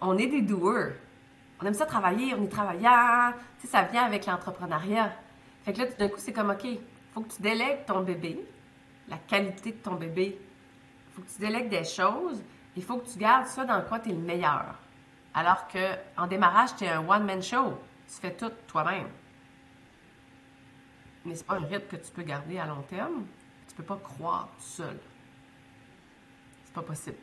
on 0.00 0.16
est 0.18 0.26
des 0.26 0.42
doers. 0.42 0.92
On 1.60 1.66
aime 1.66 1.74
ça 1.74 1.86
travailler, 1.86 2.34
on 2.34 2.44
est 2.44 2.48
travaillant. 2.48 3.32
Tu 3.60 3.66
sais, 3.66 3.72
ça 3.72 3.82
vient 3.82 4.04
avec 4.04 4.26
l'entrepreneuriat. 4.26 5.12
Fait 5.64 5.72
que 5.72 5.78
là, 5.80 5.86
tout 5.86 5.96
d'un 5.98 6.08
coup, 6.08 6.18
c'est 6.18 6.32
comme, 6.32 6.50
OK, 6.50 6.66
faut 7.12 7.20
que 7.20 7.34
tu 7.34 7.42
délègues 7.42 7.84
ton 7.86 8.00
bébé, 8.00 8.40
la 9.08 9.18
qualité 9.18 9.72
de 9.72 9.78
ton 9.78 9.94
bébé. 9.94 10.40
Faut 11.12 11.22
que 11.22 11.28
tu 11.28 11.40
délègues 11.40 11.68
des 11.68 11.84
choses. 11.84 12.42
Il 12.76 12.82
faut 12.82 12.98
que 12.98 13.08
tu 13.08 13.18
gardes 13.18 13.46
ça 13.46 13.64
dans 13.64 13.82
quoi 13.82 13.98
tu 13.98 14.10
es 14.10 14.12
le 14.12 14.20
meilleur. 14.20 14.74
Alors 15.34 15.66
qu'en 15.68 16.26
démarrage, 16.26 16.76
tu 16.76 16.84
es 16.84 16.88
un 16.88 17.06
one-man 17.06 17.42
show. 17.42 17.78
Tu 18.06 18.14
fais 18.20 18.34
tout 18.34 18.50
toi-même. 18.66 19.08
Mais 21.24 21.34
c'est 21.34 21.46
pas 21.46 21.56
un 21.56 21.66
rythme 21.66 21.86
que 21.88 21.96
tu 21.96 22.10
peux 22.12 22.22
garder 22.22 22.58
à 22.58 22.66
long 22.66 22.82
terme. 22.82 23.26
Tu 23.68 23.74
peux 23.74 23.82
pas 23.82 24.00
croire 24.02 24.48
tout 24.56 24.64
seul. 24.64 24.98
C'est 26.64 26.72
pas 26.72 26.82
possible. 26.82 27.18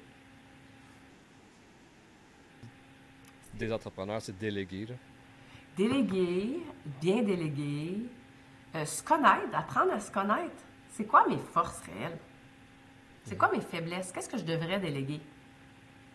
Des 3.58 3.72
entrepreneurs, 3.72 4.22
c'est 4.22 4.38
déléguer. 4.38 4.88
Déléguer, 5.76 6.64
bien 7.02 7.22
déléguer, 7.22 7.98
euh, 8.76 8.86
se 8.86 9.04
connaître, 9.04 9.54
apprendre 9.54 9.94
à 9.94 10.00
se 10.00 10.12
connaître. 10.12 10.64
C'est 10.90 11.06
quoi 11.06 11.28
mes 11.28 11.38
forces 11.38 11.82
réelles? 11.82 12.18
C'est 13.24 13.38
quoi 13.38 13.52
mes 13.52 13.62
faiblesses? 13.62 14.12
Qu'est-ce 14.12 14.30
que 14.30 14.38
je 14.38 14.44
devrais 14.44 14.80
déléguer? 14.80 15.20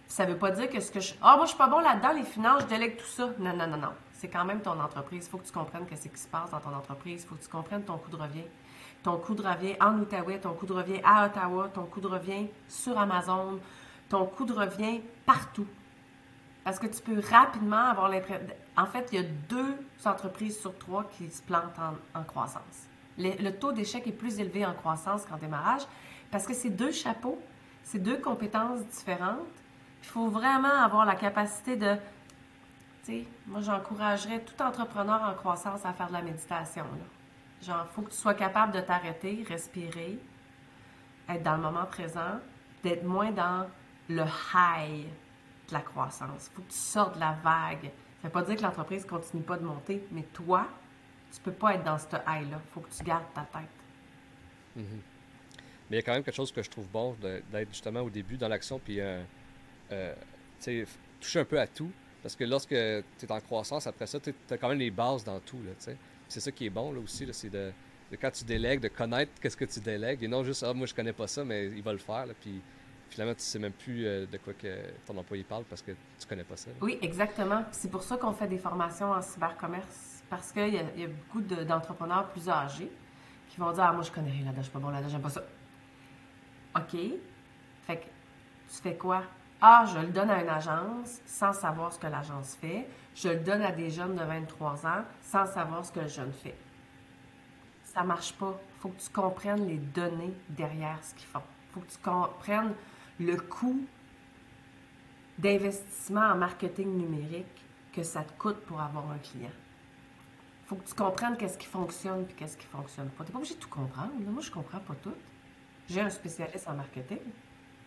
Ça 0.07 0.26
ne 0.26 0.33
veut 0.33 0.38
pas 0.38 0.50
dire 0.50 0.68
que 0.68 0.81
ce 0.81 0.90
que 0.90 1.00
je. 1.00 1.14
Ah, 1.22 1.37
moi, 1.37 1.44
je 1.44 1.50
suis 1.50 1.59
pas 1.59 1.68
bon 1.68 1.78
là-dedans, 1.78 2.12
les 2.12 2.24
finances, 2.24 2.62
je 2.62 2.68
délègue 2.68 2.96
tout 2.96 3.07
ça. 3.07 3.31
Non, 3.38 3.57
non, 3.57 3.66
non, 3.66 3.76
non. 3.76 3.92
C'est 4.12 4.28
quand 4.28 4.44
même 4.44 4.61
ton 4.61 4.78
entreprise. 4.78 5.26
Il 5.26 5.31
faut 5.31 5.38
que 5.38 5.46
tu 5.46 5.52
comprennes 5.52 5.87
ce 5.90 6.09
qui 6.09 6.18
se 6.18 6.28
passe 6.28 6.50
dans 6.50 6.61
ton 6.61 6.74
entreprise. 6.74 7.22
Il 7.22 7.28
faut 7.28 7.35
que 7.35 7.42
tu 7.42 7.48
comprennes 7.48 7.83
ton 7.83 7.98
coût 7.98 8.11
de 8.11 8.16
revient. 8.16 8.44
Ton 9.02 9.18
coût 9.18 9.35
de 9.35 9.42
revient 9.42 9.74
en 9.81 9.98
Outaouais, 9.98 10.38
ton 10.38 10.55
coût 10.55 10.66
de 10.66 10.74
revient 10.74 11.00
à 11.02 11.26
Ottawa, 11.26 11.68
ton 11.74 11.87
coût 11.87 12.00
de 12.00 12.07
revient 12.07 12.48
sur 12.68 12.96
Amazon, 12.98 13.59
ton 14.09 14.26
coût 14.26 14.44
de 14.44 14.52
revient 14.52 15.00
partout. 15.26 15.66
Parce 16.64 16.79
que 16.79 16.87
tu 16.87 17.03
peux 17.03 17.20
rapidement 17.31 17.88
avoir 17.90 18.09
l'impression. 18.09 18.46
En 18.77 18.87
fait, 18.87 19.09
il 19.12 19.20
y 19.20 19.25
a 19.25 19.29
deux 19.48 19.75
entreprises 20.05 20.61
sur 20.61 20.77
trois 20.79 21.05
qui 21.05 21.31
se 21.31 21.42
plantent 21.42 21.79
en, 22.14 22.22
croissance. 22.22 22.88
Le, 23.18 23.51
taux 23.51 23.72
d'échec 23.72 24.07
est 24.07 24.12
plus 24.12 24.38
élevé 24.38 24.64
en 24.64 24.72
croissance 24.72 25.27
qu'en 25.27 25.37
démarrage 25.37 25.83
parce 26.31 26.46
que 26.46 26.55
c'est 26.55 26.70
deux 26.70 26.92
chapeaux, 26.92 27.38
c'est 27.83 27.98
deux 27.98 28.16
compétences 28.16 28.87
différentes. 28.87 29.40
Il 30.03 30.09
faut 30.09 30.29
vraiment 30.29 30.83
avoir 30.83 31.05
la 31.05 31.14
capacité 31.14 31.77
de. 31.77 31.94
Tu 33.05 33.12
sais, 33.12 33.27
moi, 33.46 33.61
j'encouragerais 33.61 34.40
tout 34.40 34.61
entrepreneur 34.62 35.20
en 35.22 35.35
croissance 35.35 35.85
à 35.85 35.92
faire 35.92 36.09
de 36.09 36.12
la 36.12 36.22
méditation. 36.22 36.85
Genre, 37.61 37.87
il 37.90 37.94
faut 37.94 38.03
que 38.03 38.11
tu 38.11 38.16
sois 38.16 38.35
capable 38.35 38.72
de 38.72 38.81
t'arrêter, 38.81 39.44
respirer, 39.48 40.18
être 41.29 41.42
dans 41.42 41.57
le 41.57 41.62
moment 41.62 41.85
présent, 41.85 42.40
d'être 42.83 43.05
moins 43.05 43.31
dans 43.31 43.66
le 44.09 44.25
high 44.55 45.07
la 45.72 45.80
croissance. 45.80 46.50
Il 46.50 46.54
faut 46.54 46.62
que 46.62 46.70
tu 46.72 46.78
sortes 46.78 47.14
de 47.14 47.20
la 47.20 47.32
vague. 47.42 47.85
Ça 48.20 48.28
ne 48.28 48.28
veut 48.28 48.30
pas 48.30 48.42
dire 48.42 48.56
que 48.56 48.62
l'entreprise 48.62 49.04
ne 49.04 49.08
continue 49.11 49.42
pas 49.42 49.56
de 49.56 49.64
monter, 49.64 50.02
mais 50.12 50.22
toi, 50.32 50.66
tu 51.32 51.38
ne 51.40 51.44
peux 51.44 51.52
pas 51.52 51.74
être 51.74 51.85
dans 51.85 51.98
ce 51.98 52.06
high-là. 52.06 52.61
Il 52.64 52.72
faut 52.72 52.80
que 52.80 52.90
tu 52.90 53.02
gardes 53.02 53.24
ta 53.35 53.42
tête. 53.42 53.62
Mm-hmm. 54.78 55.00
Mais 55.90 55.96
il 55.96 55.96
y 55.96 55.98
a 55.98 56.02
quand 56.02 56.14
même 56.14 56.22
quelque 56.22 56.35
chose 56.35 56.52
que 56.52 56.62
je 56.62 56.70
trouve 56.70 56.88
bon 56.88 57.16
d'être 57.20 57.68
justement 57.68 58.00
au 58.00 58.11
début 58.11 58.37
dans 58.37 58.48
l'action, 58.48 58.78
puis 58.78 59.00
euh, 59.00 59.22
euh, 59.90 60.14
toucher 61.20 61.40
un 61.40 61.44
peu 61.44 61.61
à 61.61 61.66
tout. 61.66 61.90
Parce 62.22 62.37
que 62.37 62.44
lorsque 62.44 62.68
tu 62.68 62.74
es 62.76 63.32
en 63.32 63.40
croissance, 63.40 63.87
après 63.87 64.06
ça, 64.06 64.20
tu 64.20 64.32
as 64.50 64.56
quand 64.56 64.68
même 64.68 64.78
les 64.78 64.90
bases 64.90 65.24
dans 65.24 65.40
tout. 65.40 65.58
C'est 66.28 66.40
ça 66.40 66.52
qui 66.52 66.66
est 66.66 66.70
bon 66.70 66.92
là, 66.92 67.00
aussi, 67.00 67.28
c'est 67.32 67.50
de, 67.50 67.72
quand 68.20 68.30
tu 68.30 68.44
délègues, 68.44 68.80
de 68.80 68.88
connaître 68.88 69.32
qu'est-ce 69.40 69.56
que 69.56 69.64
tu 69.64 69.80
délègues, 69.80 70.22
et 70.22 70.28
non 70.28 70.44
juste, 70.44 70.64
ah, 70.66 70.72
moi 70.72 70.87
je 70.87 70.94
connais 70.94 71.12
pas 71.12 71.26
ça, 71.26 71.44
mais 71.44 71.66
il 71.66 71.82
va 71.82 71.92
le 71.92 71.98
faire. 71.98 72.26
Finalement, 73.12 73.35
tu 73.35 73.42
sais 73.42 73.59
même 73.59 73.72
plus 73.72 74.07
euh, 74.07 74.27
de 74.27 74.38
quoi 74.38 74.55
que 74.55 74.75
ton 75.07 75.16
employé 75.18 75.44
parle 75.44 75.64
parce 75.64 75.83
que 75.83 75.92
tu 75.92 76.27
connais 76.27 76.44
pas 76.44 76.57
ça. 76.57 76.70
Oui, 76.81 76.98
exactement. 77.03 77.64
C'est 77.70 77.90
pour 77.90 78.03
ça 78.03 78.16
qu'on 78.16 78.33
fait 78.33 78.48
des 78.48 78.59
formations 78.59 79.12
en 79.12 79.20
cybercommerce 79.20 80.22
parce 80.31 80.51
qu'il 80.51 80.75
y, 80.75 80.79
a 80.79 81.07
beaucoup 81.07 81.42
d'entrepreneurs 81.42 82.29
plus 82.31 82.48
âgés 82.48 82.90
qui 83.51 83.61
vont 83.61 83.70
dire 83.72 83.85
Ah, 83.85 83.92
moi, 83.92 84.03
je 84.03 84.11
connais 84.11 84.31
rien 84.31 84.46
là-dedans, 84.46 84.62
je 84.62 84.62
suis 84.62 84.72
pas 84.72 84.79
bon 84.79 84.88
là-dedans, 84.88 85.11
j'aime 85.11 85.20
pas 85.20 85.29
ça. 85.29 85.42
OK. 86.77 86.96
Fait 87.87 87.96
que 87.96 88.05
tu 88.05 88.83
fais 88.83 88.96
quoi? 88.96 89.25
Ah, 89.61 89.85
je 89.92 89.98
le 89.98 90.09
donne 90.09 90.31
à 90.31 90.42
une 90.42 90.48
agence 90.48 91.20
sans 91.27 91.53
savoir 91.53 91.92
ce 91.92 91.98
que 91.98 92.07
l'agence 92.07 92.55
fait. 92.55 92.88
Je 93.14 93.29
le 93.29 93.40
donne 93.40 93.62
à 93.62 93.72
des 93.72 93.90
jeunes 93.90 94.14
de 94.14 94.25
23 94.25 94.87
ans 94.87 95.05
sans 95.20 95.44
savoir 95.46 95.85
ce 95.85 95.92
que 95.92 96.01
le 96.01 96.09
jeune 96.09 96.33
fait. 96.33 96.57
Ça 97.85 98.03
marche 98.03 98.33
pas. 98.33 98.59
Il 98.77 98.81
faut 98.81 98.88
que 98.88 99.01
tu 99.01 99.11
comprennes 99.11 99.68
les 99.68 99.77
données 99.77 100.33
derrière 100.48 100.98
ce 101.03 101.14
qu'ils 101.14 101.29
font. 101.29 101.42
Il 101.68 101.75
faut 101.75 101.81
que 101.81 101.92
tu 101.92 101.98
comprennes 101.98 102.72
le 103.20 103.37
coût 103.37 103.85
d'investissement 105.38 106.22
en 106.33 106.37
marketing 106.37 106.96
numérique 106.96 107.64
que 107.92 108.03
ça 108.03 108.22
te 108.22 108.33
coûte 108.38 108.61
pour 108.66 108.81
avoir 108.81 109.11
un 109.11 109.18
client. 109.18 109.51
Il 110.64 110.68
faut 110.68 110.77
que 110.77 110.88
tu 110.88 110.94
comprennes 110.94 111.37
qu'est-ce 111.37 111.59
qui 111.59 111.66
fonctionne 111.66 112.27
et 112.31 112.33
qu'est-ce 112.33 112.57
qui 112.57 112.66
ne 112.66 112.70
fonctionne 112.70 113.11
pas. 113.11 113.25
Tu 113.25 113.29
n'es 113.29 113.33
pas 113.33 113.38
obligé 113.38 113.55
de 113.55 113.61
tout 113.61 113.68
comprendre. 113.68 114.12
Moi, 114.27 114.40
je 114.40 114.48
ne 114.48 114.55
comprends 114.55 114.81
pas 114.81 114.94
tout. 114.94 115.14
J'ai 115.88 116.01
un 116.01 116.09
spécialiste 116.11 116.68
en 116.68 116.75
marketing 116.75 117.18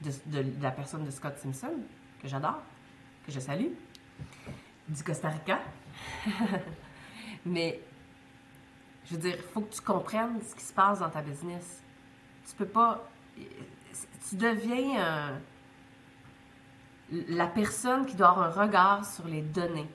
de, 0.01 0.45
la 0.61 0.71
personne 0.71 1.05
de 1.05 1.11
Scott 1.11 1.37
Simpson, 1.37 1.73
que 2.21 2.27
j'adore, 2.27 2.61
que 3.25 3.31
je 3.31 3.39
salue, 3.39 3.71
du 4.87 5.03
Costa 5.03 5.29
Rica. 5.29 5.59
Mais, 7.45 7.79
je 9.05 9.15
veux 9.15 9.21
dire, 9.21 9.35
il 9.37 9.43
faut 9.43 9.61
que 9.61 9.73
tu 9.73 9.81
comprennes 9.81 10.41
ce 10.41 10.53
qui 10.53 10.63
se 10.63 10.73
passe 10.73 10.99
dans 10.99 11.09
ta 11.09 11.21
business. 11.21 11.81
Tu 12.47 12.55
peux 12.55 12.67
pas 12.67 13.09
tu 14.29 14.35
deviens 14.35 14.99
euh, 14.99 15.37
la 17.29 17.47
personne 17.47 18.05
qui 18.05 18.15
doit 18.15 18.29
avoir 18.29 18.57
un 18.57 18.65
regard 18.65 19.05
sur 19.05 19.27
les 19.27 19.41
données 19.41 19.87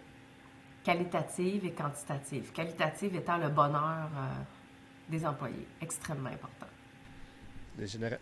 qualitatives 0.85 1.65
et 1.65 1.73
quantitatives. 1.73 2.53
Qualitative 2.53 3.17
étant 3.17 3.39
le 3.39 3.49
bonheur 3.49 4.09
euh, 4.17 4.43
des 5.09 5.27
employés, 5.27 5.67
extrêmement 5.81 6.31
important. 6.31 6.67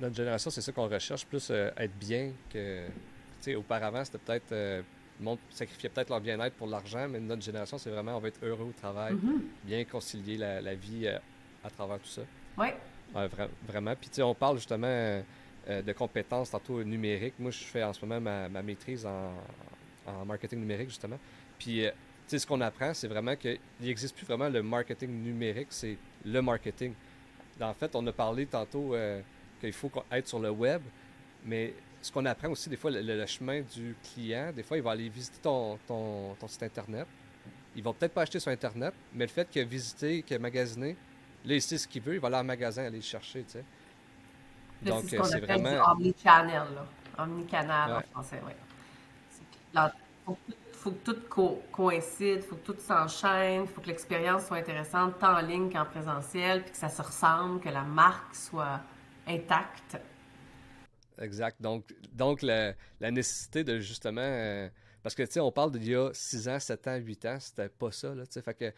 notre 0.01 0.14
génération, 0.14 0.51
c'est 0.51 0.61
ça 0.61 0.73
qu'on 0.73 0.88
recherche, 0.88 1.27
plus 1.27 1.49
euh, 1.51 1.71
être 1.77 1.97
bien 1.99 2.33
que. 2.51 2.87
Tu 2.87 3.53
sais, 3.53 3.55
auparavant, 3.55 4.05
c'était 4.05 4.19
peut-être. 4.19 4.51
le 4.51 4.85
monde 5.21 5.38
sacrifiait 5.51 5.91
peut-être 5.91 6.11
leur 6.11 6.21
bien-être 6.21 6.57
pour 6.57 6.67
l'argent, 6.67 7.07
mais 7.09 7.21
notre 7.21 7.43
génération, 7.43 7.79
c'est 7.79 7.91
vraiment 7.91 8.17
on 8.17 8.21
va 8.21 8.29
être 8.29 8.45
heureux 8.45 8.66
au 8.70 8.72
travail, 8.72 9.14
mm-hmm. 9.14 9.41
bien 9.62 9.85
concilier 9.85 10.37
la, 10.37 10.74
vie 10.74 11.07
à 11.07 11.70
travers 11.70 12.01
tout 12.01 12.09
ça. 12.09 12.22
Oui. 12.57 12.68
Ouais, 13.14 13.29
vraiment. 13.66 13.95
Puis, 13.95 14.09
tu 14.09 14.16
sais, 14.16 14.22
on 14.22 14.35
parle 14.35 14.57
justement 14.57 15.22
de 15.69 15.93
compétences 15.93 16.51
tantôt 16.51 16.83
numériques. 16.83 17.35
Moi, 17.39 17.51
je 17.51 17.62
fais 17.64 17.83
en 17.83 17.93
ce 17.93 18.05
moment 18.05 18.21
ma, 18.21 18.62
maîtrise 18.62 19.07
en, 19.07 19.33
marketing 20.25 20.61
numérique, 20.61 20.89
justement. 20.89 21.19
Puis, 21.59 21.85
euh, 21.85 21.91
tu 21.91 21.97
sais, 22.29 22.39
ce 22.39 22.47
qu'on 22.47 22.61
apprend, 22.61 22.95
c'est 22.95 23.09
vraiment 23.09 23.37
qu'il 23.37 23.59
n'existe 23.81 24.16
plus 24.16 24.25
vraiment 24.25 24.49
le 24.49 24.62
marketing 24.62 25.11
numérique, 25.11 25.69
c'est 25.71 25.97
le 26.25 26.41
marketing. 26.41 26.95
En 27.61 27.75
fait, 27.75 27.95
on 27.95 28.07
a 28.07 28.12
parlé 28.12 28.47
tantôt 28.47 28.95
euh, 28.95 29.21
qu'il 29.61 29.73
faut 29.73 29.91
être 30.11 30.29
sur 30.29 30.39
le 30.39 30.51
web, 30.51 30.81
mais 31.45 31.75
ce 32.01 32.12
qu'on 32.12 32.25
apprend 32.25 32.49
aussi, 32.49 32.69
des 32.69 32.77
fois, 32.77 32.91
le, 32.91 33.27
chemin 33.27 33.61
du 33.61 33.95
client, 34.14 34.53
des 34.55 34.62
fois, 34.62 34.77
il 34.77 34.83
va 34.83 34.93
aller 34.93 35.09
visiter 35.09 35.39
ton, 35.43 35.79
ton, 35.87 36.35
site 36.47 36.62
Internet. 36.62 37.07
Il 37.77 37.83
va 37.83 37.93
peut-être 37.93 38.12
pas 38.12 38.23
acheter 38.23 38.41
sur 38.41 38.51
Internet, 38.51 38.95
mais 39.14 39.27
le 39.27 39.31
fait 39.31 39.49
qu'il 39.51 39.62
a 39.62 39.64
visité, 39.64 40.23
qu'il 40.23 40.37
a 40.37 40.39
magasiné, 40.39 40.97
là, 41.45 41.55
il 41.55 41.62
sait 41.62 41.79
ce 41.79 41.87
qu'il 41.87 42.03
veut, 42.03 42.14
il 42.14 42.21
va 42.21 42.29
aller 42.29 42.37
en 42.37 42.45
magasin 42.45 42.85
aller 42.85 42.97
le 42.99 43.03
chercher, 43.03 43.43
tu 43.43 43.53
sais. 43.53 43.64
Donc, 44.83 45.05
c'est 45.09 45.22
ce 45.22 45.39
vraiment. 45.39 45.93
omnichannel, 45.93 46.62
là. 46.74 46.87
Omnicanal 47.18 47.93
en 47.93 48.01
français, 48.12 48.41
oui. 48.47 48.53
Il 49.74 49.91
faut 50.26 50.33
que 50.33 50.45
tout 50.45 50.55
faut 50.79 50.91
que 50.93 51.12
tout 51.12 51.62
coïncide, 51.72 52.43
faut 52.43 52.55
que 52.57 52.72
tout 52.72 52.76
s'enchaîne, 52.79 53.66
faut 53.66 53.81
que 53.81 53.89
l'expérience 53.89 54.47
soit 54.47 54.59
intéressante 54.59 55.18
tant 55.18 55.37
en 55.37 55.41
ligne 55.41 55.70
qu'en 55.70 55.85
présentiel, 55.85 56.62
puis 56.62 56.70
que 56.70 56.76
ça 56.76 56.89
se 56.89 57.03
ressemble, 57.03 57.61
que 57.61 57.68
la 57.68 57.83
marque 57.83 58.35
soit 58.37 58.81
intacte. 59.26 59.99
Exact. 61.20 61.61
Donc, 61.61 61.93
donc 62.12 62.43
la, 62.43 62.74
nécessité 63.01 63.64
de 63.64 63.81
justement. 63.81 64.20
Euh, 64.22 64.68
parce 65.03 65.14
que, 65.14 65.22
tu 65.22 65.33
sais, 65.33 65.41
on 65.41 65.53
parle 65.53 65.72
d'il 65.72 65.89
y 65.89 65.95
a 65.95 66.11
6 66.12 66.49
ans, 66.49 66.61
7 66.61 66.87
ans, 66.89 66.97
8 66.97 67.26
ans, 67.26 67.37
c'était 67.41 67.68
pas 67.68 67.91
ça, 67.91 68.14
là, 68.14 68.26
tu 68.26 68.33
sais. 68.35 68.43
Fait 68.43 68.55
que. 68.55 68.72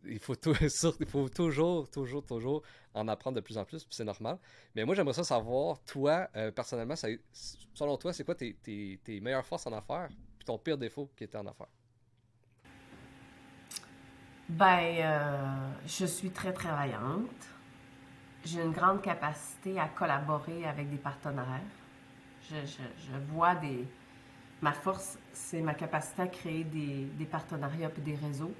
Il 0.04 0.18
faut, 0.18 0.34
toujours, 0.36 1.90
toujours, 1.90 2.24
toujours 2.24 2.62
en 2.94 3.08
apprendre 3.08 3.36
de 3.36 3.40
plus 3.40 3.58
en 3.58 3.64
plus, 3.64 3.84
puis 3.84 3.94
c'est 3.94 4.04
normal. 4.04 4.38
Mais 4.74 4.84
moi, 4.84 4.94
j'aimerais 4.94 5.14
ça 5.14 5.24
savoir, 5.24 5.80
toi, 5.84 6.28
euh, 6.36 6.50
personnellement, 6.50 6.94
selon 7.74 7.96
toi, 7.96 8.12
c'est 8.12 8.24
quoi 8.24 8.34
tes, 8.34 9.00
meilleures 9.20 9.46
forces 9.46 9.66
en 9.66 9.72
affaires, 9.72 10.08
puis 10.38 10.46
ton 10.46 10.58
pire 10.58 10.78
défaut 10.78 11.10
qui 11.16 11.24
était 11.24 11.38
en 11.38 11.46
affaires? 11.46 11.68
Ben, 14.48 14.94
euh, 14.98 15.70
je 15.86 16.06
suis 16.06 16.30
très 16.30 16.52
travaillante 16.52 17.48
j'ai 18.44 18.62
une 18.62 18.72
grande 18.72 19.02
capacité 19.02 19.78
à 19.78 19.88
collaborer 19.88 20.64
avec 20.64 20.88
des 20.90 20.96
partenaires. 20.96 21.60
Je, 22.50 22.54
vois 23.30 23.54
des... 23.54 23.86
Ma 24.62 24.72
force, 24.72 25.18
c'est 25.32 25.60
ma 25.60 25.74
capacité 25.74 26.22
à 26.22 26.26
créer 26.28 26.64
des, 26.64 27.04
des 27.04 27.26
partenariats 27.26 27.90
et 27.96 28.00
des 28.00 28.14
réseaux 28.14 28.54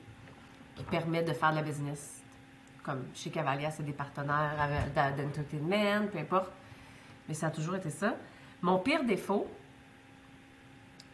qui 0.79 0.85
permettent 0.85 1.29
de 1.29 1.33
faire 1.33 1.51
de 1.51 1.57
la 1.57 1.63
business. 1.63 2.23
Comme 2.85 3.05
chez 3.13 3.31
Cavalia, 3.31 3.71
c'est 3.71 3.83
des 3.83 3.93
partenaires 3.93 4.55
d'entertainment, 4.95 6.07
peu 6.11 6.19
importe. 6.19 6.53
Mais 7.29 7.35
ça 7.35 7.49
a 7.49 7.51
toujours 7.51 7.75
été 7.75 7.91
ça. 7.91 8.17
Mon 8.63 8.79
pire 8.79 9.05
défaut, 9.05 9.47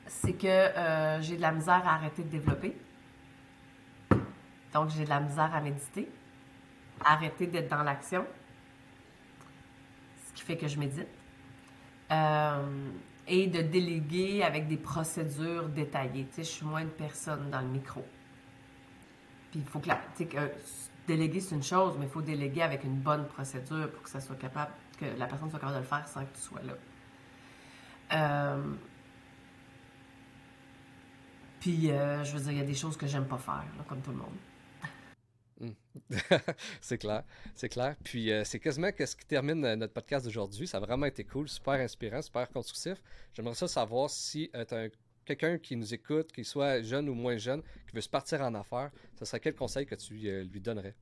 c'est 0.06 0.34
que 0.34 0.46
euh, 0.46 1.20
j'ai 1.22 1.36
de 1.36 1.42
la 1.42 1.50
misère 1.50 1.82
à 1.86 1.94
arrêter 1.94 2.22
de 2.22 2.28
développer. 2.28 2.76
Donc, 4.72 4.90
j'ai 4.90 5.04
de 5.04 5.08
la 5.08 5.20
misère 5.20 5.54
à 5.54 5.60
méditer, 5.60 6.08
arrêter 7.04 7.46
d'être 7.46 7.68
dans 7.68 7.82
l'action 7.82 8.24
qui 10.34 10.42
fait 10.42 10.56
que 10.56 10.68
je 10.68 10.78
médite. 10.78 11.08
Euh, 12.10 12.90
et 13.26 13.46
de 13.46 13.62
déléguer 13.62 14.42
avec 14.42 14.68
des 14.68 14.76
procédures 14.76 15.68
détaillées. 15.68 16.26
Tu 16.26 16.34
sais, 16.34 16.44
je 16.44 16.48
suis 16.48 16.66
moins 16.66 16.82
une 16.82 16.90
personne 16.90 17.48
dans 17.50 17.60
le 17.60 17.68
micro. 17.68 18.04
Puis 19.54 19.62
il 19.64 19.70
faut 19.70 19.78
que, 19.78 19.86
la, 19.86 19.94
que 20.18 20.52
déléguer, 21.06 21.38
c'est 21.38 21.54
une 21.54 21.62
chose, 21.62 21.94
mais 21.96 22.06
il 22.06 22.10
faut 22.10 22.22
déléguer 22.22 22.62
avec 22.62 22.82
une 22.82 22.98
bonne 22.98 23.24
procédure 23.28 23.88
pour 23.92 24.02
que 24.02 24.10
ça 24.10 24.20
soit 24.20 24.34
capable, 24.34 24.72
que 24.98 25.04
la 25.16 25.28
personne 25.28 25.48
soit 25.48 25.60
capable 25.60 25.76
de 25.76 25.82
le 25.82 25.86
faire 25.86 26.08
sans 26.08 26.24
que 26.24 26.34
tu 26.34 26.40
sois 26.40 26.60
là. 26.62 26.74
Euh, 28.14 28.74
puis, 31.60 31.92
euh, 31.92 32.24
je 32.24 32.36
veux 32.36 32.40
dire, 32.42 32.50
il 32.50 32.58
y 32.58 32.62
a 32.62 32.64
des 32.64 32.74
choses 32.74 32.96
que 32.96 33.06
j'aime 33.06 33.26
pas 33.26 33.38
faire, 33.38 33.62
comme 33.86 34.00
tout 34.00 34.10
le 34.10 34.16
monde. 34.16 34.34
c'est 36.80 36.98
clair, 36.98 37.22
c'est 37.54 37.68
clair. 37.68 37.96
Puis 38.02 38.32
euh, 38.32 38.44
c'est 38.44 38.58
quasiment 38.58 38.88
ce 38.98 39.16
qui 39.16 39.26
termine 39.26 39.64
euh, 39.64 39.76
notre 39.76 39.92
podcast 39.92 40.24
d'aujourd'hui. 40.24 40.66
Ça 40.66 40.78
a 40.78 40.80
vraiment 40.80 41.06
été 41.06 41.24
cool, 41.24 41.48
super 41.48 41.74
inspirant, 41.74 42.22
super 42.22 42.48
constructif. 42.48 43.02
J'aimerais 43.32 43.54
ça 43.54 43.68
savoir 43.68 44.10
si 44.10 44.50
euh, 44.54 44.64
tu 44.64 44.74
as 44.74 44.88
quelqu'un 45.24 45.58
qui 45.58 45.76
nous 45.76 45.94
écoute, 45.94 46.32
qu'il 46.32 46.44
soit 46.44 46.82
jeune 46.82 47.08
ou 47.08 47.14
moins 47.14 47.36
jeune, 47.36 47.62
qui 47.88 47.94
veut 47.94 48.00
se 48.00 48.08
partir 48.08 48.40
en 48.42 48.54
affaires, 48.54 48.90
ce 49.18 49.24
serait 49.24 49.40
quel 49.40 49.54
conseil 49.54 49.86
que 49.86 49.94
tu 49.94 50.14
lui 50.14 50.60
donnerais? 50.60 50.94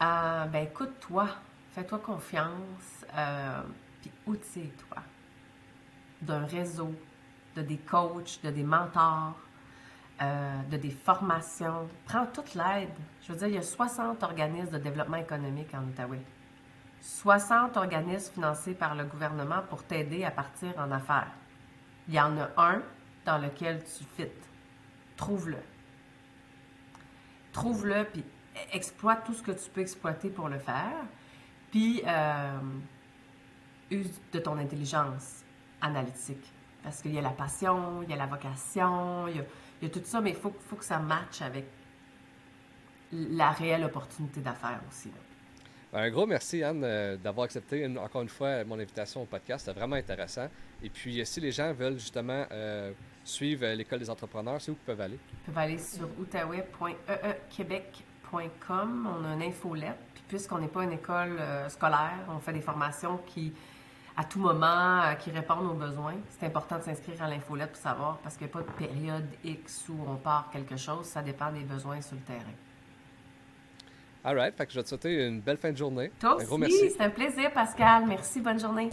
Ah, 0.00 0.48
ben 0.52 0.64
écoute-toi, 0.64 1.28
fais-toi 1.70 1.98
confiance, 2.00 3.04
puis 4.00 4.10
outille-toi 4.26 5.02
d'un 6.22 6.46
réseau, 6.46 6.94
de 7.56 7.62
des 7.62 7.78
coachs, 7.78 8.40
de 8.42 8.50
des 8.50 8.62
mentors, 8.62 9.38
euh, 10.20 10.62
de 10.70 10.76
des 10.76 10.90
formations. 10.90 11.88
Prends 12.06 12.26
toute 12.26 12.54
l'aide. 12.54 12.90
Je 13.22 13.32
veux 13.32 13.38
dire, 13.38 13.48
il 13.48 13.54
y 13.54 13.58
a 13.58 13.62
60 13.62 14.22
organismes 14.22 14.72
de 14.72 14.78
développement 14.78 15.16
économique 15.16 15.74
en 15.74 15.84
Outaouais. 15.84 16.22
60 17.00 17.76
organismes 17.76 18.34
financés 18.34 18.74
par 18.74 18.94
le 18.94 19.04
gouvernement 19.04 19.62
pour 19.68 19.82
t'aider 19.82 20.24
à 20.24 20.30
partir 20.30 20.72
en 20.78 20.90
affaires. 20.92 21.32
Il 22.08 22.14
y 22.14 22.20
en 22.20 22.36
a 22.38 22.50
un 22.56 22.82
dans 23.24 23.38
lequel 23.38 23.82
tu 23.84 24.04
fites. 24.16 24.48
Trouve-le. 25.16 25.58
Trouve-le, 27.52 28.04
puis 28.04 28.24
exploite 28.72 29.24
tout 29.24 29.34
ce 29.34 29.42
que 29.42 29.52
tu 29.52 29.70
peux 29.70 29.80
exploiter 29.80 30.30
pour 30.30 30.48
le 30.48 30.58
faire. 30.58 31.04
Puis, 31.70 32.02
euh, 32.06 32.58
use 33.90 34.20
de 34.32 34.38
ton 34.38 34.58
intelligence 34.58 35.42
analytique. 35.80 36.52
Parce 36.82 37.00
qu'il 37.00 37.14
y 37.14 37.18
a 37.18 37.22
la 37.22 37.30
passion, 37.30 38.02
il 38.02 38.10
y 38.10 38.12
a 38.12 38.16
la 38.16 38.26
vocation, 38.26 39.28
il 39.28 39.44
y 39.82 39.86
a 39.86 39.88
tout 39.88 40.00
ça, 40.04 40.20
mais 40.20 40.30
il 40.30 40.36
faut, 40.36 40.54
faut 40.68 40.76
que 40.76 40.84
ça 40.84 40.98
matche 40.98 41.42
avec 41.42 41.66
la 43.12 43.50
réelle 43.50 43.84
opportunité 43.84 44.40
d'affaires 44.40 44.80
aussi. 44.88 45.10
Un 45.94 46.08
gros 46.08 46.26
merci, 46.26 46.62
Anne, 46.62 46.84
euh, 46.84 47.18
d'avoir 47.18 47.44
accepté 47.44 47.86
encore 47.98 48.22
une 48.22 48.30
fois 48.30 48.64
mon 48.64 48.78
invitation 48.78 49.20
au 49.22 49.26
podcast. 49.26 49.66
C'était 49.66 49.78
vraiment 49.78 49.96
intéressant. 49.96 50.48
Et 50.82 50.88
puis, 50.88 51.20
euh, 51.20 51.26
si 51.26 51.38
les 51.38 51.52
gens 51.52 51.74
veulent 51.74 51.98
justement 51.98 52.46
euh, 52.50 52.92
suivre 53.24 53.66
l'École 53.66 53.98
des 53.98 54.08
entrepreneurs, 54.08 54.58
c'est 54.58 54.70
où 54.70 54.74
ils 54.74 54.86
peuvent 54.86 55.02
aller? 55.02 55.18
Ils 55.30 55.36
peuvent 55.44 55.58
aller 55.58 55.76
sur 55.76 56.08
outaouais.eequebec.com. 56.18 59.18
On 59.20 59.24
a 59.26 59.34
une 59.34 59.42
infolette. 59.42 59.98
Puis, 60.14 60.22
puisqu'on 60.28 60.60
n'est 60.60 60.68
pas 60.68 60.84
une 60.84 60.92
école 60.92 61.38
scolaire, 61.68 62.24
on 62.30 62.38
fait 62.38 62.54
des 62.54 62.62
formations 62.62 63.18
qui 63.26 63.52
à 64.14 64.24
tout 64.24 64.40
moment, 64.40 65.14
qui 65.18 65.30
répondent 65.30 65.70
aux 65.70 65.74
besoins. 65.74 66.16
C'est 66.28 66.44
important 66.46 66.76
de 66.78 66.84
s'inscrire 66.84 67.22
à 67.22 67.28
l'infolette 67.28 67.72
pour 67.72 67.80
savoir, 67.80 68.18
parce 68.18 68.36
qu'il 68.36 68.46
n'y 68.46 68.52
a 68.52 68.54
pas 68.54 68.60
de 68.60 68.70
période 68.72 69.24
X 69.42 69.88
où 69.88 69.96
on 70.06 70.16
part 70.16 70.50
quelque 70.52 70.76
chose, 70.76 71.06
ça 71.06 71.22
dépend 71.22 71.50
des 71.50 71.64
besoins 71.64 72.02
sur 72.02 72.16
le 72.16 72.22
terrain. 72.22 72.52
All 74.24 74.36
right, 74.36 74.54
fait 74.56 74.66
que 74.66 74.72
je 74.72 74.78
vais 74.78 74.84
te 74.84 74.88
souhaiter 74.88 75.26
une 75.26 75.40
belle 75.40 75.56
fin 75.56 75.72
de 75.72 75.76
journée. 75.76 76.12
Toi 76.20 76.38
un 76.40 76.62
aussi, 76.62 76.90
c'est 76.90 77.02
un 77.02 77.10
plaisir, 77.10 77.50
Pascal. 77.52 78.04
Merci, 78.06 78.40
bonne 78.40 78.60
journée. 78.60 78.88